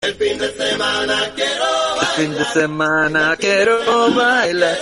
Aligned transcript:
El 0.00 0.14
fin 0.14 0.38
de 0.38 0.48
semana 0.52 1.16
quiero 1.34 1.64
bailar. 1.96 1.98
El 2.00 2.06
fin 2.24 2.32
de 2.38 2.44
semana 2.44 3.36
quiero 3.36 4.14
bailar. 4.14 4.78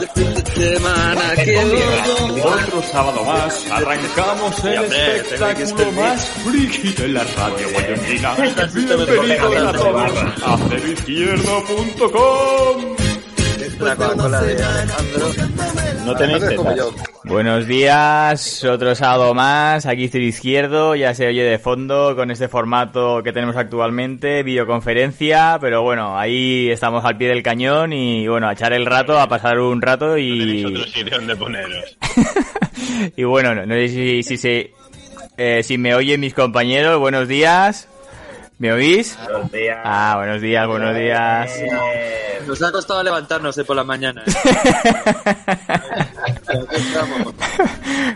El 0.00 0.08
fin 0.10 0.34
de 0.34 0.44
semana 0.52 1.34
quiero 1.42 2.46
Otro 2.46 2.82
sábado 2.82 3.24
más 3.24 3.70
arrancamos 3.72 4.64
el 4.64 4.84
espectáculo 4.84 5.92
más 5.92 6.28
friki 6.44 6.92
de 6.92 7.08
la 7.08 7.24
radio 7.24 7.68
guayonina. 7.72 8.34
Bienvenidos 8.72 9.56
a 9.56 9.72
todos 9.72 10.12
a 10.44 10.56
ceroizquierdo.com. 13.70 13.86
La 13.86 13.96
Coca-Cola 13.96 14.42
de 14.42 14.62
Alejandro. 14.62 15.28
No 16.04 16.14
tenéis 16.16 16.42
No 16.42 16.48
tetas. 16.48 17.14
Buenos 17.24 17.66
días, 17.66 18.62
otro 18.64 18.94
sábado 18.94 19.32
más, 19.32 19.86
aquí 19.86 20.08
Ciro 20.08 20.24
Izquierdo, 20.24 20.94
ya 20.94 21.14
se 21.14 21.26
oye 21.26 21.42
de 21.42 21.58
fondo 21.58 22.14
con 22.14 22.30
este 22.30 22.48
formato 22.48 23.22
que 23.22 23.32
tenemos 23.32 23.56
actualmente, 23.56 24.42
videoconferencia, 24.42 25.56
pero 25.58 25.82
bueno, 25.82 26.18
ahí 26.18 26.68
estamos 26.70 27.02
al 27.06 27.16
pie 27.16 27.28
del 27.28 27.42
cañón 27.42 27.94
y 27.94 28.28
bueno, 28.28 28.46
a 28.46 28.52
echar 28.52 28.74
el 28.74 28.84
rato, 28.84 29.18
a 29.18 29.26
pasar 29.26 29.58
un 29.58 29.80
rato 29.80 30.18
y, 30.18 30.66
otro 30.66 30.84
sitio 30.84 31.16
donde 31.16 31.34
poneros. 31.34 31.96
y 33.16 33.24
bueno, 33.24 33.54
no, 33.54 33.64
no 33.64 33.74
sé 33.74 33.88
si, 33.88 34.22
si, 34.22 34.36
se, 34.36 34.74
eh, 35.38 35.62
si 35.62 35.78
me 35.78 35.94
oyen 35.94 36.20
mis 36.20 36.34
compañeros, 36.34 37.00
buenos 37.00 37.26
días, 37.26 37.88
¿me 38.58 38.72
oís? 38.72 39.16
Buenos 39.24 39.52
días. 39.52 39.78
Ah, 39.84 40.14
buenos 40.16 40.40
días, 40.40 40.66
buenos 40.66 40.96
días. 40.96 41.50
Eh, 41.58 42.40
Nos 42.46 42.62
ha 42.62 42.72
costado 42.72 43.02
levantarnos 43.02 43.58
eh, 43.58 43.64
por 43.64 43.76
la 43.76 43.84
mañana. 43.84 44.22
¿eh? 44.26 44.32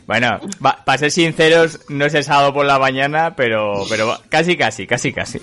Bueno, 0.06 0.40
va- 0.64 0.78
para 0.84 0.96
ser 0.98 1.10
sinceros, 1.10 1.80
no 1.90 2.06
es 2.06 2.14
el 2.14 2.24
sábado 2.24 2.54
por 2.54 2.64
la 2.64 2.78
mañana, 2.78 3.34
pero, 3.36 3.82
pero 3.90 4.06
va- 4.06 4.20
casi, 4.30 4.56
casi, 4.56 4.86
casi, 4.86 5.12
casi. 5.12 5.38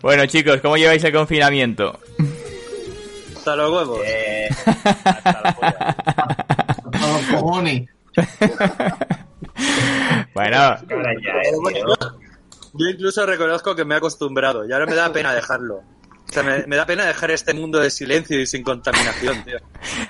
Bueno, 0.00 0.24
chicos, 0.26 0.60
¿cómo 0.62 0.76
lleváis 0.78 1.04
el 1.04 1.12
confinamiento? 1.12 1.98
Hasta 3.36 3.56
los 3.56 3.70
huevos. 3.72 4.00
eh, 4.06 4.48
hasta 4.64 5.40
la 5.42 5.54
polla. 5.60 5.96
Bueno, 10.32 10.74
eh. 10.74 10.78
Yo 12.78 12.86
incluso 12.88 13.24
reconozco 13.26 13.74
que 13.74 13.84
me 13.84 13.94
he 13.94 13.98
acostumbrado 13.98 14.66
y 14.66 14.72
ahora 14.72 14.86
me 14.86 14.94
da 14.94 15.12
pena 15.12 15.32
dejarlo. 15.34 15.76
O 16.28 16.32
sea, 16.32 16.42
me, 16.42 16.66
me 16.66 16.76
da 16.76 16.86
pena 16.86 17.04
dejar 17.06 17.30
este 17.30 17.54
mundo 17.54 17.78
de 17.78 17.90
silencio 17.90 18.40
y 18.40 18.46
sin 18.46 18.62
contaminación, 18.62 19.44
tío. 19.44 19.58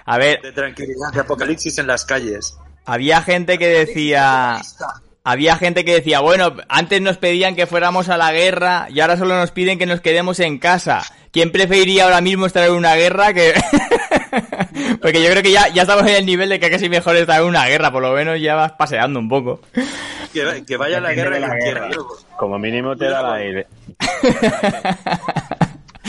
a 0.04 0.18
ver, 0.18 0.40
De 0.40 0.52
tranquilidad, 0.52 1.12
de 1.12 1.20
apocalipsis 1.20 1.78
en 1.78 1.86
las 1.86 2.04
calles. 2.04 2.56
había 2.84 3.22
gente 3.22 3.58
que 3.58 3.66
decía... 3.68 4.60
Había 5.28 5.56
gente 5.56 5.84
que 5.84 5.94
decía, 5.94 6.20
bueno, 6.20 6.54
antes 6.68 7.02
nos 7.02 7.16
pedían 7.16 7.56
que 7.56 7.66
fuéramos 7.66 8.08
a 8.08 8.16
la 8.16 8.30
guerra 8.30 8.86
y 8.90 9.00
ahora 9.00 9.16
solo 9.16 9.36
nos 9.36 9.50
piden 9.50 9.76
que 9.76 9.84
nos 9.84 10.00
quedemos 10.00 10.38
en 10.38 10.58
casa. 10.58 11.02
¿Quién 11.32 11.50
preferiría 11.50 12.04
ahora 12.04 12.20
mismo 12.20 12.46
estar 12.46 12.62
en 12.62 12.74
una 12.74 12.94
guerra 12.94 13.34
que...? 13.34 13.52
Porque 15.00 15.22
yo 15.22 15.30
creo 15.30 15.42
que 15.42 15.52
ya, 15.52 15.68
ya 15.68 15.82
estamos 15.82 16.06
en 16.06 16.16
el 16.16 16.26
nivel 16.26 16.48
de 16.48 16.60
que 16.60 16.70
casi 16.70 16.88
mejor 16.88 17.16
estar 17.16 17.40
en 17.40 17.46
una 17.46 17.66
guerra, 17.66 17.90
por 17.92 18.02
lo 18.02 18.12
menos 18.12 18.40
ya 18.40 18.54
vas 18.54 18.72
paseando 18.72 19.18
un 19.18 19.28
poco. 19.28 19.60
Que, 20.32 20.44
va- 20.44 20.60
que 20.66 20.76
vaya 20.76 20.98
a 20.98 21.00
la 21.00 21.12
guerra 21.14 21.34
de 21.36 21.40
la 21.40 21.54
guerra. 21.54 21.88
Como 22.36 22.58
mínimo 22.58 22.96
te 22.96 23.06
da 23.06 23.22
la 23.22 23.34
aire. 23.34 23.66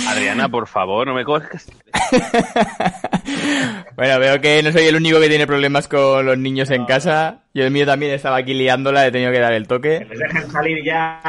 Adriana, 0.08 0.48
por 0.48 0.68
favor, 0.68 1.08
no 1.08 1.14
me 1.14 1.26
coges. 1.26 1.70
Bueno, 3.96 4.20
veo 4.20 4.40
que 4.40 4.62
no 4.64 4.72
soy 4.72 4.86
el 4.86 4.96
único 4.96 5.20
que 5.20 5.28
tiene 5.28 5.48
problemas 5.48 5.88
con 5.88 6.26
los 6.26 6.38
niños 6.38 6.70
en 6.72 6.86
casa. 6.86 7.40
Yo 7.54 7.64
el 7.64 7.72
mío 7.72 7.86
también 7.86 8.14
estaba 8.14 8.38
aquí 8.38 8.54
liándola, 8.54 9.06
he 9.08 9.12
tenido 9.12 9.32
que 9.32 9.40
dar 9.40 9.54
el 9.54 9.64
Que 9.64 9.68
toque. 9.68 10.08
dejen 10.10 10.52
salir 10.52 10.84
ya. 10.86 11.20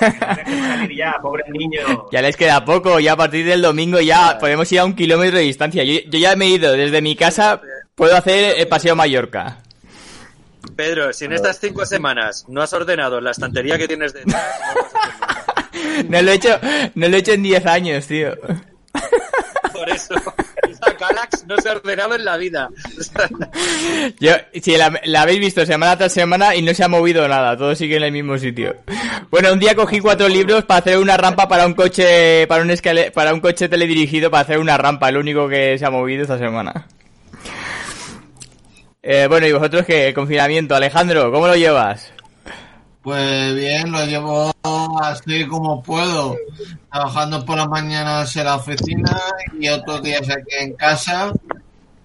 Salir 0.00 0.96
ya, 0.96 1.16
pobre 1.20 1.44
niño. 1.48 2.08
Ya 2.10 2.22
les 2.22 2.36
queda 2.36 2.64
poco, 2.64 2.98
ya 3.00 3.12
a 3.12 3.16
partir 3.16 3.46
del 3.46 3.62
domingo 3.62 4.00
ya 4.00 4.38
podemos 4.38 4.70
ir 4.72 4.80
a 4.80 4.84
un 4.84 4.94
kilómetro 4.94 5.38
de 5.38 5.44
distancia. 5.44 5.84
Yo, 5.84 6.00
yo 6.08 6.18
ya 6.18 6.36
me 6.36 6.46
he 6.46 6.48
ido 6.50 6.72
desde 6.72 7.02
mi 7.02 7.14
casa, 7.16 7.60
puedo 7.94 8.16
hacer 8.16 8.58
el 8.58 8.68
paseo 8.68 8.92
a 8.92 8.96
Mallorca. 8.96 9.58
Pedro, 10.76 11.12
si 11.12 11.24
en 11.24 11.32
estas 11.32 11.58
cinco 11.58 11.84
semanas 11.86 12.44
no 12.48 12.62
has 12.62 12.72
ordenado 12.72 13.20
la 13.20 13.30
estantería 13.30 13.78
que 13.78 13.88
tienes 13.88 14.12
detrás, 14.12 14.42
no 16.08 16.22
lo 16.22 16.30
he 16.30 16.34
hecho, 16.34 16.58
no 16.94 17.08
lo 17.08 17.16
he 17.16 17.20
hecho 17.20 17.32
en 17.32 17.42
10 17.42 17.66
años, 17.66 18.06
tío. 18.06 18.34
Por 19.72 19.88
eso, 19.88 20.14
Calax 21.00 21.46
no 21.46 21.56
se 21.56 21.68
ha 21.70 21.72
ordenado 21.72 22.14
en 22.14 22.26
la 22.26 22.36
vida. 22.36 22.68
Yo, 24.20 24.32
si 24.60 24.76
la, 24.76 24.92
habéis 25.18 25.40
visto 25.40 25.64
semana 25.64 25.96
tras 25.96 26.12
semana 26.12 26.54
y 26.54 26.60
no 26.60 26.74
se 26.74 26.84
ha 26.84 26.88
movido 26.88 27.26
nada, 27.26 27.56
todo 27.56 27.74
sigue 27.74 27.96
en 27.96 28.02
el 28.02 28.12
mismo 28.12 28.36
sitio. 28.36 28.76
Bueno, 29.30 29.50
un 29.52 29.58
día 29.58 29.74
cogí 29.74 30.00
cuatro 30.00 30.28
libros 30.28 30.64
para 30.64 30.80
hacer 30.80 30.98
una 30.98 31.16
rampa 31.16 31.48
para 31.48 31.66
un 31.66 31.72
coche, 31.72 32.46
para 32.46 32.62
un 32.62 32.70
escale, 32.70 33.10
para 33.12 33.32
un 33.32 33.40
coche 33.40 33.68
teledirigido 33.70 34.30
para 34.30 34.42
hacer 34.42 34.58
una 34.58 34.76
rampa, 34.76 35.08
el 35.08 35.16
único 35.16 35.48
que 35.48 35.78
se 35.78 35.86
ha 35.86 35.90
movido 35.90 36.22
esta 36.22 36.38
semana. 36.38 36.86
Eh, 39.02 39.26
bueno, 39.26 39.46
y 39.46 39.52
vosotros 39.52 39.86
qué, 39.86 40.08
el 40.08 40.14
confinamiento, 40.14 40.74
Alejandro, 40.74 41.32
¿cómo 41.32 41.46
lo 41.46 41.56
llevas? 41.56 42.12
Pues 43.02 43.54
bien, 43.54 43.90
lo 43.90 44.04
llevo 44.04 44.52
así 45.02 45.46
como 45.46 45.82
puedo, 45.82 46.36
trabajando 46.92 47.44
por 47.46 47.56
las 47.56 47.68
mañanas 47.68 48.36
en 48.36 48.44
la 48.44 48.56
oficina 48.56 49.16
y 49.58 49.68
otros 49.68 50.02
días 50.02 50.28
aquí 50.28 50.54
en 50.60 50.74
casa 50.74 51.32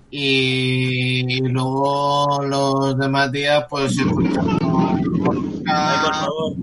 y 0.10 1.40
luego 1.50 2.42
los 2.44 2.98
demás 2.98 3.30
días 3.32 3.66
pues 3.70 3.98
escuchando 3.98 4.58
Ay, 4.88 5.04
por 5.04 5.24
podcast, 5.24 6.20
favor. 6.22 6.54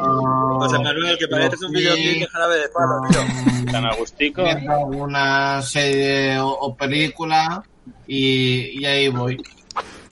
ah, 0.00 0.56
José 0.60 0.78
Manuel, 0.80 1.18
que 1.18 1.28
pareces 1.28 1.62
un 1.62 1.72
videoclip 1.72 2.20
de 2.20 2.26
jarabe 2.26 2.56
de 2.58 2.68
palo, 2.68 3.08
tío. 3.08 3.20
ah, 3.22 3.72
Tan 3.72 3.86
agustico. 3.86 4.42
alguna 4.44 5.62
serie 5.62 6.38
o, 6.40 6.48
o 6.50 6.76
película 6.76 7.62
y, 8.06 8.78
y 8.80 8.84
ahí 8.84 9.08
voy. 9.08 9.42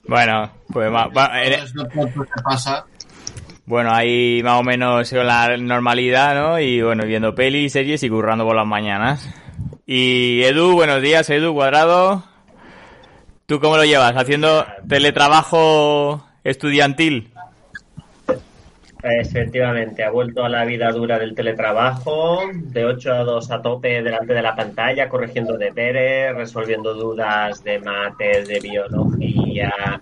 Bueno, 0.07 0.49
pues 0.73 0.91
va- 0.91 1.07
va- 1.09 1.43
esto 1.43 1.87
pronto 1.89 2.23
se 2.35 2.41
pasa. 2.41 2.85
Bueno, 3.69 3.91
ahí 3.93 4.41
más 4.43 4.59
o 4.59 4.63
menos 4.63 5.11
la 5.11 5.55
normalidad, 5.57 6.33
¿no? 6.33 6.59
Y 6.59 6.81
bueno, 6.81 7.05
viendo 7.05 7.35
pelis, 7.35 7.73
series 7.73 8.01
y 8.01 8.09
currando 8.09 8.43
por 8.43 8.55
las 8.55 8.65
mañanas. 8.65 9.31
Y 9.85 10.41
Edu, 10.41 10.73
buenos 10.73 11.03
días, 11.03 11.29
Edu 11.29 11.53
Cuadrado. 11.53 12.23
¿Tú 13.45 13.59
cómo 13.59 13.77
lo 13.77 13.85
llevas? 13.85 14.15
¿Haciendo 14.17 14.65
teletrabajo 14.87 16.25
estudiantil? 16.43 17.29
Efectivamente, 19.03 20.03
ha 20.03 20.09
vuelto 20.09 20.43
a 20.43 20.49
la 20.49 20.65
vida 20.65 20.91
dura 20.91 21.19
del 21.19 21.35
teletrabajo, 21.35 22.41
de 22.51 22.85
8 22.85 23.13
a 23.13 23.23
2 23.23 23.51
a 23.51 23.61
tope 23.61 24.01
delante 24.01 24.33
de 24.33 24.41
la 24.41 24.55
pantalla, 24.55 25.07
corrigiendo 25.07 25.59
deberes, 25.59 26.35
resolviendo 26.35 26.95
dudas 26.95 27.63
de 27.63 27.77
mates, 27.77 28.47
de 28.47 28.59
biología. 28.61 30.01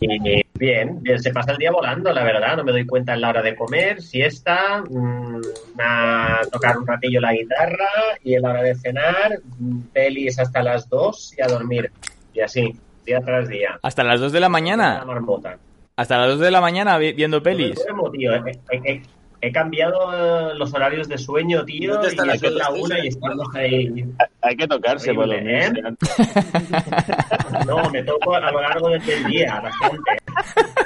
Y 0.00 0.45
bien, 0.58 1.02
bien, 1.02 1.18
se 1.22 1.30
pasa 1.32 1.52
el 1.52 1.58
día 1.58 1.70
volando, 1.70 2.12
la 2.12 2.24
verdad, 2.24 2.56
no 2.56 2.64
me 2.64 2.72
doy 2.72 2.86
cuenta 2.86 3.14
en 3.14 3.20
la 3.20 3.30
hora 3.30 3.42
de 3.42 3.54
comer, 3.54 4.02
siesta, 4.02 4.82
mm, 4.88 5.40
a 5.78 6.40
tocar 6.50 6.78
un 6.78 6.86
ratillo 6.86 7.20
la 7.20 7.32
guitarra 7.32 7.88
y 8.22 8.34
en 8.34 8.42
la 8.42 8.50
hora 8.50 8.62
de 8.62 8.74
cenar, 8.74 9.38
mm, 9.58 9.80
pelis 9.92 10.38
hasta 10.38 10.62
las 10.62 10.88
2 10.88 11.34
y 11.38 11.42
a 11.42 11.46
dormir. 11.46 11.90
Y 12.34 12.40
así, 12.40 12.74
día 13.04 13.20
tras 13.20 13.48
día. 13.48 13.78
¿Hasta 13.82 14.02
las 14.04 14.20
2 14.20 14.32
de 14.32 14.40
la 14.40 14.46
La 14.46 14.50
mañana? 14.50 15.04
marmota. 15.06 15.58
¿Hasta 15.96 16.18
las 16.18 16.28
2 16.30 16.40
de 16.40 16.50
la 16.50 16.60
mañana 16.60 16.98
vi- 16.98 17.12
viendo 17.14 17.42
pelis? 17.42 17.74
Duermo, 17.76 18.10
tío. 18.10 18.34
He, 18.34 18.50
he- 18.70 18.80
he- 18.92 19.02
he 19.42 19.52
cambiado 19.52 20.50
eh, 20.50 20.54
los 20.56 20.72
horarios 20.74 21.08
de 21.08 21.16
sueño, 21.18 21.64
tío, 21.64 21.92
¿Dónde 21.94 22.08
y 22.08 22.10
están 22.10 22.26
las 22.26 22.40
son 22.40 22.56
la 22.58 22.70
una 22.70 22.98
y 23.04 23.08
estamos 23.08 23.54
ahí. 23.54 24.04
Hay 24.42 24.56
que 24.56 24.66
tocarse 24.66 25.14
por 25.14 25.26
lo 25.28 25.34
¿eh? 25.34 25.70
menos. 25.72 25.94
No, 27.66 27.90
me 27.90 28.02
toco 28.02 28.34
a 28.34 28.50
lo 28.50 28.60
largo 28.60 28.88
del 28.90 29.24
día, 29.26 29.60
bastante. 29.60 30.10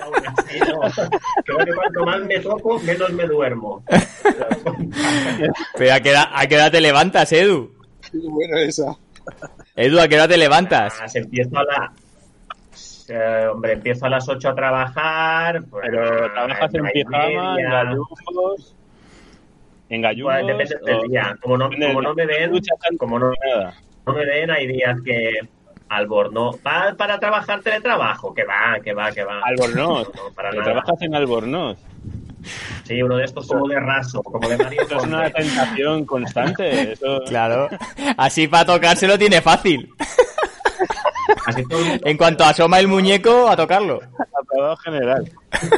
Aún 0.02 0.14
así, 0.38 0.58
no. 0.60 0.80
Creo 1.44 1.58
que 1.58 1.74
cuanto 1.74 2.04
más 2.04 2.20
me 2.20 2.38
toco, 2.40 2.78
menos 2.80 3.12
me 3.12 3.26
duermo. 3.26 3.82
Pero 5.76 5.94
¿a 5.94 6.00
qué, 6.00 6.10
hora, 6.10 6.30
¿a 6.32 6.46
qué 6.46 6.54
hora 6.56 6.70
te 6.70 6.80
levantas, 6.80 7.32
Edu? 7.32 7.72
bueno 8.12 8.56
esa. 8.58 8.96
Edu, 9.76 10.00
¿a 10.00 10.08
qué 10.08 10.14
hora 10.16 10.28
te 10.28 10.36
levantas? 10.36 10.98
Ah, 11.00 11.08
se 11.08 11.20
a 11.20 11.62
la... 11.64 11.92
eh, 13.08 13.46
hombre, 13.46 13.72
empiezo 13.74 14.06
a 14.06 14.10
las 14.10 14.28
8 14.28 14.48
a 14.48 14.54
trabajar. 14.54 15.64
pues, 15.64 15.84
Pero 15.90 16.32
trabajas 16.32 16.74
en 16.74 16.84
pijama, 16.86 17.60
en 17.60 17.70
gallumbos. 17.70 18.76
En 19.88 20.02
gallumbos. 20.02 20.34
Pues 20.34 20.46
depende 20.68 20.92
del 20.92 21.08
día. 21.10 21.36
Como 21.40 21.56
no, 21.58 21.70
como 21.70 22.02
no 22.02 22.14
me 22.14 22.26
ven, 22.26 22.52
como 22.98 23.18
no, 23.18 23.32
no 24.06 24.12
me 24.12 24.24
ven, 24.26 24.50
hay 24.50 24.66
días 24.66 24.96
que 25.04 25.40
alborno. 25.90 26.52
¿Va 26.66 26.94
para 26.96 27.18
trabajar 27.20 27.60
teletrabajo? 27.60 28.32
Que 28.32 28.44
va, 28.44 28.78
que 28.82 28.94
va, 28.94 29.12
que 29.12 29.22
va. 29.24 29.40
Albornoz. 29.44 30.08
No, 30.16 30.22
no, 30.28 30.34
para 30.34 30.50
Que 30.50 30.56
nada. 30.58 30.72
trabajas 30.72 31.02
en 31.02 31.14
Albornoz. 31.14 31.78
Sí, 32.84 33.02
uno 33.02 33.16
de 33.18 33.24
estos 33.24 33.46
como 33.46 33.68
de 33.68 33.78
raso, 33.78 34.22
como 34.22 34.48
de 34.48 34.56
Mario 34.56 34.82
Eso 34.82 34.96
es 34.96 35.02
una 35.04 35.28
tentación 35.30 36.06
constante. 36.06 36.92
Eso... 36.92 37.20
Claro. 37.28 37.68
Así 38.16 38.48
para 38.48 38.64
tocarse 38.64 39.06
lo 39.06 39.18
tiene 39.18 39.42
fácil. 39.42 39.92
Así 41.46 41.62
todo 41.68 41.80
el 41.80 41.84
mundo- 41.86 42.06
En 42.06 42.16
cuanto 42.16 42.44
asoma 42.44 42.78
el 42.80 42.88
muñeco, 42.88 43.48
a 43.48 43.56
tocarlo. 43.56 44.00
Aprobado 44.40 44.76
general. 44.78 45.30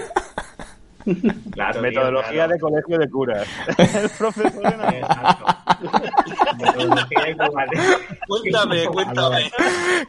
Claro, 1.52 1.72
tío, 1.74 1.82
Metodología 1.82 2.32
claro. 2.32 2.52
de 2.52 2.58
colegio 2.60 2.98
de 2.98 3.10
curas. 3.10 3.46
El 3.78 4.08
profesor 4.10 4.66
Albornoz. 4.66 4.94
Exacto. 4.94 5.44
Cuéntame, 8.28 8.86
cuéntame. 8.86 9.50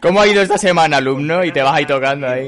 ¿Cómo 0.02 0.22
ha 0.22 0.28
ido 0.28 0.42
esta 0.42 0.58
semana, 0.58 0.98
alumno? 0.98 1.44
Y 1.44 1.52
te 1.52 1.62
vas 1.62 1.74
ahí 1.76 1.86
tocando 1.86 2.28
ahí. 2.28 2.48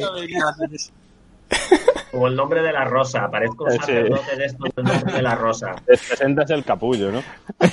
Como 2.12 2.28
el 2.28 2.36
nombre 2.36 2.62
de 2.62 2.72
la 2.72 2.86
rosa. 2.86 3.30
Parezco 3.30 3.66
un 3.66 3.72
Sí. 3.72 3.78
sacerdote 3.78 4.36
de 4.36 4.46
esto 4.46 4.64
del 4.76 4.86
nombre 4.86 5.14
de 5.14 5.22
la 5.22 5.36
rosa. 5.36 5.76
Te 5.86 5.98
presentas 5.98 6.50
el 6.52 6.64
capullo, 6.64 7.12
¿no? 7.12 7.24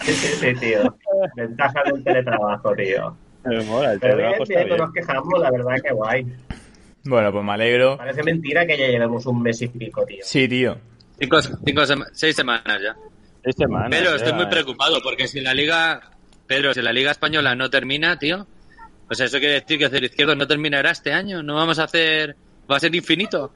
Sí, 0.00 0.12
sí, 0.12 0.26
sí, 0.36 0.54
tío. 0.60 0.94
Ventaja 1.36 1.82
del 1.84 2.04
teletrabajo, 2.04 2.72
tío. 2.74 3.16
Me 3.44 3.60
mola, 3.62 3.92
el 3.92 4.00
Pero 4.00 4.16
bien, 4.16 4.28
trabajo 4.28 4.42
está 4.44 4.54
bien, 4.56 4.68
no 4.68 4.74
bien. 4.74 4.84
nos 4.86 4.92
quejamos, 4.94 5.40
la 5.40 5.50
verdad 5.50 5.74
que 5.82 5.92
guay. 5.94 6.26
Bueno, 7.04 7.32
pues 7.32 7.44
me 7.44 7.52
alegro. 7.52 7.96
Parece 7.96 8.22
mentira 8.22 8.66
que 8.66 8.76
ya 8.76 8.88
llevemos 8.88 9.24
un 9.26 9.42
mes 9.42 9.62
y 9.62 9.68
pico, 9.68 10.04
tío. 10.04 10.18
Sí, 10.22 10.46
tío. 10.48 10.76
Cinco, 11.18 11.40
cinco 11.42 11.86
sema- 11.86 12.08
seis 12.12 12.36
semanas 12.36 12.80
ya. 12.82 12.96
Seis 13.42 13.56
semanas. 13.56 13.88
Pero 13.90 14.10
ya. 14.10 14.16
estoy 14.16 14.32
muy 14.34 14.46
preocupado 14.46 15.00
porque 15.02 15.26
si 15.26 15.40
la 15.40 15.54
liga, 15.54 16.00
Pedro, 16.46 16.74
si 16.74 16.82
la 16.82 16.92
liga 16.92 17.10
española 17.12 17.54
no 17.54 17.70
termina, 17.70 18.18
tío, 18.18 18.46
pues 19.06 19.20
eso 19.20 19.38
quiere 19.38 19.54
decir 19.60 19.78
que 19.78 19.86
hacer 19.86 20.04
izquierdo 20.04 20.34
no 20.34 20.46
terminará 20.46 20.90
este 20.90 21.12
año. 21.12 21.42
No 21.42 21.54
vamos 21.54 21.78
a 21.78 21.84
hacer, 21.84 22.36
va 22.70 22.76
a 22.76 22.80
ser 22.80 22.94
infinito. 22.94 23.54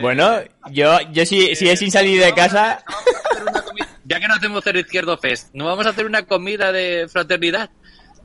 Bueno, 0.00 0.38
yo, 0.70 0.98
yo 1.12 1.26
si, 1.26 1.54
si 1.56 1.68
es 1.68 1.78
sin 1.78 1.90
salir 1.90 2.22
de 2.22 2.32
casa, 2.32 2.82
Ya 4.06 4.20
que 4.20 4.28
no 4.28 4.34
hacemos 4.34 4.62
cero 4.64 4.78
izquierdo 4.78 5.16
fest, 5.18 5.50
no 5.54 5.64
vamos 5.66 5.86
a 5.86 5.90
hacer 5.90 6.06
una 6.06 6.22
comida 6.24 6.72
de 6.72 7.06
fraternidad. 7.08 7.70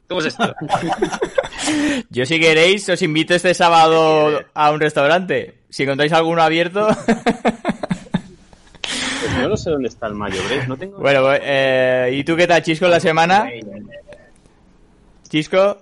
¿Cómo 0.10 0.22
es 0.22 0.28
esto? 0.28 0.56
yo 2.10 2.26
si 2.26 2.40
queréis 2.40 2.90
os 2.90 3.02
invito 3.04 3.36
este 3.36 3.54
sábado 3.54 4.44
a 4.56 4.72
un 4.72 4.80
restaurante. 4.80 5.60
Si 5.70 5.84
encontráis 5.84 6.12
alguno 6.14 6.42
abierto. 6.42 6.88
Pues 9.20 9.38
yo 9.40 9.50
no 9.50 9.56
sé 9.56 9.70
dónde 9.70 9.88
está 9.90 10.08
el 10.08 10.16
Mayo 10.16 10.42
Break. 10.48 10.68
No 10.68 10.78
tengo... 10.78 10.98
bueno, 10.98 11.22
pues, 11.22 11.42
eh, 11.44 12.10
¿y 12.14 12.24
tú 12.24 12.36
qué 12.36 12.48
tal, 12.48 12.64
Chisco, 12.64 12.88
la 12.88 13.00
semana? 13.00 13.48
Chisco, 15.28 15.78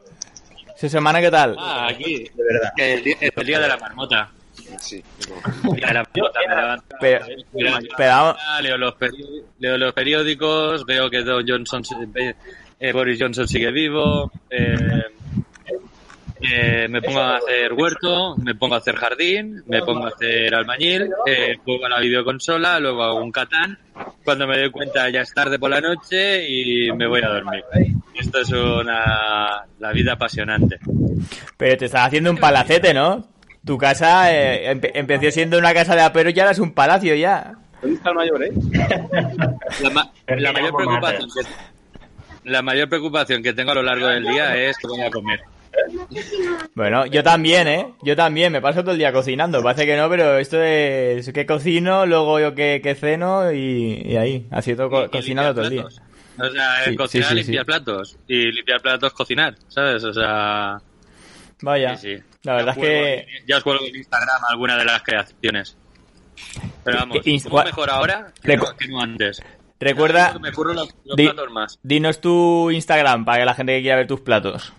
¿su 0.75 0.89
semana 0.89 1.21
qué 1.21 1.31
tal? 1.31 1.55
Ah, 1.57 1.87
aquí, 1.89 2.29
de 2.35 2.43
verdad. 2.43 2.71
El, 2.75 3.03
día, 3.03 3.15
el 3.21 3.45
día 3.45 3.59
de 3.59 3.67
la 3.69 3.77
marmota. 3.77 4.29
Sí. 4.81 5.01
El 5.63 5.75
día 5.75 5.87
de 5.87 5.93
la 5.93 6.03
marmota, 6.03 6.39
me 6.49 6.55
levanto. 6.55 6.95
Pero, 6.99 7.25
pero 7.95 8.35
leo 9.59 9.77
los 9.77 9.93
periódicos, 9.93 10.85
veo 10.85 11.09
que 11.09 11.23
Don 11.23 11.47
Johnson, 11.47 11.83
eh, 12.79 12.89
eh, 12.89 12.91
Boris 12.93 13.17
Johnson 13.19 13.47
sigue 13.47 13.71
vivo, 13.71 14.31
eh, 14.49 15.03
eh, 16.39 16.87
me 16.87 17.01
pongo 17.01 17.19
a 17.19 17.37
hacer 17.37 17.73
huerto, 17.73 18.35
me 18.37 18.53
pongo 18.53 18.75
a 18.75 18.77
hacer 18.77 18.95
jardín, 18.95 19.63
me 19.65 19.81
pongo 19.81 20.05
a 20.05 20.09
hacer 20.09 20.53
albañil, 20.53 21.09
eh, 21.25 21.57
juego 21.65 21.85
a 21.85 21.89
la 21.89 21.99
videoconsola, 21.99 22.79
luego 22.79 23.03
hago 23.03 23.23
un 23.23 23.31
catán, 23.31 23.77
cuando 24.23 24.45
me 24.47 24.59
doy 24.59 24.69
cuenta 24.69 25.09
ya 25.09 25.21
es 25.21 25.33
tarde 25.33 25.57
por 25.57 25.71
la 25.71 25.81
noche 25.81 26.47
y 26.47 26.91
me 26.91 27.07
voy 27.07 27.21
a 27.23 27.29
dormir. 27.29 27.63
Esto 28.15 28.39
es 28.41 28.51
una 28.51 29.63
la 29.79 29.91
vida 29.93 30.13
apasionante. 30.13 30.77
pero 31.57 31.77
te 31.77 31.85
estás 31.85 32.05
haciendo 32.07 32.29
un 32.29 32.37
palacete, 32.37 32.93
¿no? 32.93 33.27
Tu 33.65 33.77
casa 33.77 34.31
eh, 34.33 34.71
empe- 34.73 34.91
empezó 34.93 35.31
siendo 35.31 35.57
una 35.57 35.73
casa 35.73 35.95
de 35.95 36.01
apero 36.01 36.29
y 36.29 36.33
ya 36.33 36.43
ahora 36.43 36.51
es 36.51 36.59
un 36.59 36.71
palacio 36.73 37.15
ya. 37.15 37.53
¿Dónde 37.81 37.97
está 37.97 38.09
el 38.11 38.15
Mayo 38.15 38.33
Break? 38.35 38.53
La, 39.81 39.89
ma- 39.89 40.11
la 40.27 40.53
mayor 40.53 40.75
preocupación 40.75 41.29
que, 41.35 41.41
la 42.47 42.61
mayor 42.61 42.89
preocupación 42.89 43.43
que 43.43 43.53
tengo 43.53 43.71
a 43.71 43.75
lo 43.75 43.83
largo 43.83 44.07
del 44.07 44.23
día 44.25 44.55
es 44.57 44.77
que 44.77 44.87
voy 44.87 45.01
a 45.01 45.09
comer. 45.11 45.39
Bueno, 46.73 47.05
yo 47.05 47.23
también, 47.23 47.67
¿eh? 47.67 47.93
Yo 48.01 48.15
también, 48.15 48.51
me 48.51 48.61
paso 48.61 48.81
todo 48.81 48.91
el 48.93 48.97
día 48.97 49.11
cocinando. 49.13 49.61
Parece 49.61 49.85
que 49.85 49.95
no, 49.97 50.09
pero 50.09 50.37
esto 50.37 50.61
es 50.61 51.31
que 51.31 51.45
cocino, 51.45 52.05
luego 52.05 52.39
yo 52.39 52.55
que, 52.55 52.79
que 52.81 52.95
ceno 52.95 53.51
y, 53.51 54.01
y 54.05 54.17
ahí, 54.17 54.47
co- 54.89 55.03
Y- 55.03 55.05
y 55.05 55.09
cocinando 55.09 55.53
todo 55.53 55.65
el 55.65 55.69
día. 55.71 55.85
O 55.85 56.49
sea, 56.49 56.83
Sí, 56.85 56.95
cocinar, 56.95 57.29
sí, 57.29 57.35
sí, 57.37 57.41
limpiar 57.43 57.65
platos. 57.65 58.17
Y 58.27 58.51
limpiar 58.51 58.81
platos, 58.81 59.13
cocinar, 59.13 59.55
¿sabes? 59.67 60.03
O 60.03 60.13
sea, 60.13 60.77
Vaya, 61.61 61.97
la 62.43 62.53
verdad 62.55 62.75
Ya 62.75 62.81
es 62.81 62.87
que... 62.87 63.27
Ya 63.47 63.57
os 63.57 63.63
cuelgo 63.63 63.85
en 63.85 63.95
Instagram 63.95 64.43
alguna 64.47 64.77
de 64.77 64.85
las 64.85 65.01
creaciones. 65.01 65.75
Pero 66.83 66.97
vamos, 66.99 67.19
Que- 67.23 67.31
inst- 67.31 67.49
¿cómo 67.49 67.63
mejor 67.63 67.89
ahora 67.89 68.31
que 68.43 68.55
no, 68.55 68.65
que 68.77 68.87
no 68.87 69.01
antes? 69.01 69.41
Recuerda, 69.79 70.37
Me 70.39 70.51
curro 70.51 70.73
los, 70.73 70.89
los 71.05 71.15
di- 71.15 71.25
platos 71.25 71.51
más. 71.51 71.79
dinos 71.83 72.19
tu 72.19 72.71
Instagram 72.71 73.25
para 73.25 73.39
que 73.39 73.45
la 73.45 73.53
gente 73.53 73.75
que 73.75 73.81
quiera 73.81 73.97
ver 73.97 74.07
tus 74.07 74.21
platos. 74.21 74.73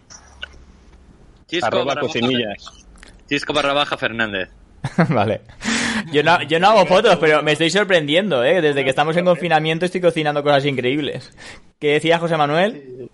Chisco 1.47 1.67
Arroba 1.67 1.85
barra 1.85 2.03
baja- 2.03 2.13
cocinillas. 2.13 2.87
Chisco 3.29 3.53
barra 3.53 3.73
baja 3.73 3.97
Fernández. 3.97 4.51
vale. 5.09 5.41
Yo 6.13 6.23
no, 6.23 6.43
yo 6.43 6.59
no 6.61 6.69
hago 6.69 6.87
fotos, 6.87 7.17
pero 7.17 7.43
me 7.43 7.53
estoy 7.53 7.71
sorprendiendo, 7.71 8.45
¿eh? 8.45 8.61
Desde 8.61 8.85
que 8.85 8.91
estamos 8.91 9.17
en 9.17 9.25
confinamiento 9.25 9.85
estoy 9.85 10.01
cocinando 10.01 10.43
cosas 10.43 10.65
increíbles. 10.67 11.33
¿Qué 11.79 11.93
decía 11.95 12.19
José 12.19 12.37
Manuel? 12.37 13.11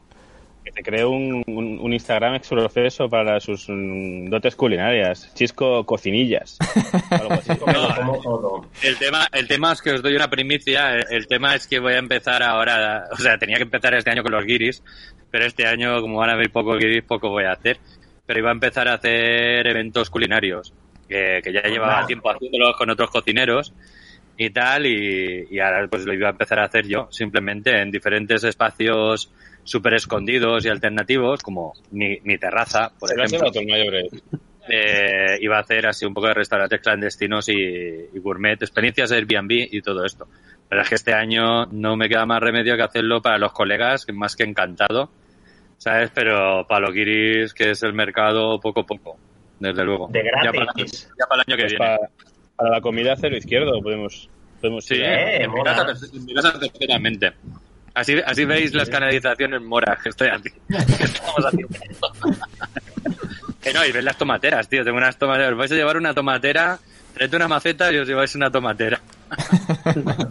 Se 0.75 0.83
creó 0.83 1.11
un, 1.11 1.45
un, 1.47 1.79
un 1.79 1.93
Instagram 1.93 2.35
exproceso 2.35 3.09
para 3.09 3.39
sus 3.39 3.69
mm, 3.69 4.29
dotes 4.29 4.57
culinarias. 4.57 5.33
Chisco 5.35 5.87
Cocinillas. 5.87 6.59
Algo 7.11 7.35
así. 7.35 7.53
No. 7.67 8.69
El 8.83 8.97
tema, 8.97 9.29
el 9.33 9.47
tema 9.47 9.73
es 9.73 9.81
que 9.81 9.93
os 9.93 10.03
doy 10.03 10.17
una 10.17 10.29
primicia. 10.29 10.95
El, 10.95 11.05
el 11.11 11.27
tema 11.29 11.55
es 11.55 11.69
que 11.69 11.79
voy 11.79 11.93
a 11.93 11.99
empezar 11.99 12.43
ahora. 12.43 13.05
O 13.13 13.17
sea, 13.17 13.39
tenía 13.39 13.57
que 13.57 13.63
empezar 13.63 13.95
este 13.95 14.11
año 14.11 14.25
con 14.25 14.33
los 14.33 14.45
guiris, 14.45 14.83
pero 15.31 15.47
este 15.47 15.67
año, 15.67 16.01
como 16.01 16.19
van 16.19 16.31
a 16.31 16.37
ver 16.37 16.51
poco 16.51 16.77
guiris, 16.77 17.05
poco 17.05 17.31
voy 17.31 17.45
a 17.45 17.53
hacer. 17.53 17.79
Pero 18.27 18.41
iba 18.41 18.49
a 18.49 18.55
empezar 18.55 18.89
a 18.89 18.95
hacer 18.95 19.67
eventos 19.67 20.11
culinarios, 20.11 20.75
que, 21.09 21.41
que 21.45 21.53
ya 21.53 21.63
llevaba 21.63 21.97
Anda. 21.99 22.07
tiempo 22.07 22.31
haciéndolos 22.31 22.77
con 22.77 22.91
otros 22.91 23.11
cocineros 23.11 23.73
y 24.37 24.51
tal, 24.51 24.87
y, 24.87 25.47
y 25.51 25.61
ahora 25.61 25.87
pues 25.89 26.05
lo 26.05 26.15
iba 26.15 26.29
a 26.29 26.33
empezar 26.33 26.59
a 26.59 26.65
hacer 26.65 26.87
yo, 26.89 27.07
simplemente 27.11 27.81
en 27.81 27.91
diferentes 27.91 28.43
espacios 28.45 29.31
súper 29.65 29.95
escondidos 29.95 30.65
y 30.65 30.69
alternativos, 30.69 31.43
como 31.43 31.73
mi, 31.91 32.19
mi 32.23 32.39
terraza, 32.39 32.93
por 32.99 33.09
lo 33.17 33.25
ejemplo 33.25 33.51
el 33.53 34.11
eh, 34.69 35.39
iba 35.41 35.57
a 35.59 35.61
hacer 35.61 35.87
así 35.87 36.07
un 36.07 36.15
poco 36.15 36.29
de 36.29 36.35
restaurantes 36.35 36.81
clandestinos 36.81 37.49
y, 37.49 37.53
y 37.53 38.19
gourmet, 38.19 38.61
experiencias 38.63 39.13
Airbnb 39.13 39.51
y 39.51 39.83
todo 39.83 40.05
esto. 40.05 40.27
Pero 40.69 40.81
es 40.83 40.89
que 40.89 40.95
este 40.95 41.13
año 41.13 41.67
no 41.67 41.97
me 41.97 42.09
queda 42.09 42.25
más 42.25 42.41
remedio 42.41 42.77
que 42.77 42.83
hacerlo 42.83 43.21
para 43.21 43.39
los 43.39 43.53
colegas, 43.53 44.07
más 44.13 44.35
que 44.37 44.45
encantado, 44.45 45.11
¿sabes? 45.77 46.11
Pero 46.15 46.67
para 46.67 46.87
los 46.87 46.95
guiris, 46.95 47.53
que 47.53 47.71
es 47.73 47.83
el 47.83 47.93
mercado, 47.93 48.59
poco 48.61 48.81
a 48.81 48.87
poco, 48.87 49.19
desde 49.61 49.85
luego. 49.85 50.09
De 50.11 50.23
Ya 50.25 50.51
para, 50.53 50.65
gratis. 50.65 51.11
ya 51.19 51.27
para 51.27 51.43
el 51.43 51.53
año 51.53 51.57
que 51.57 51.63
Pues 51.65 51.73
viene. 51.73 51.79
para, 51.79 51.99
para 52.57 52.71
la 52.71 52.81
comida 52.81 53.15
cero 53.21 53.37
izquierdo 53.37 53.81
podemos, 53.83 54.31
podemos 54.61 54.85
Sí, 54.87 54.95
ir 54.95 55.05
a- 55.05 55.31
Eh, 55.37 55.43
en 55.45 55.53
mi 55.53 55.63
casa, 55.63 55.87
en 56.13 56.25
mi 56.25 56.35
casa. 56.35 56.59
Así, 57.95 58.21
así 58.27 58.45
veis 58.45 58.75
las 58.75 58.91
canalizaciones 58.91 59.63
moras 59.63 60.03
que 60.03 60.09
estoy 60.09 60.29
haciendo. 60.29 60.61
que 60.69 61.05
estamos 61.05 61.45
haciendo. 61.47 61.79
que 63.63 63.73
no, 63.73 63.85
y 63.87 63.93
ves 63.93 64.05
las 64.05 64.19
tomateras, 64.19 64.69
tío. 64.69 64.85
Tengo 64.85 64.99
unas 64.99 65.17
tomateras. 65.17 65.53
Os 65.53 65.59
vais 65.59 65.73
a 65.73 65.77
llevar 65.77 65.97
una 65.97 66.13
tomatera, 66.13 66.79
traed 67.15 67.33
una 67.35 67.47
maceta 67.47 67.93
y 67.93 67.99
os 67.99 68.09
lleváis 68.09 68.35
una 68.35 68.51
tomatera. 68.51 69.01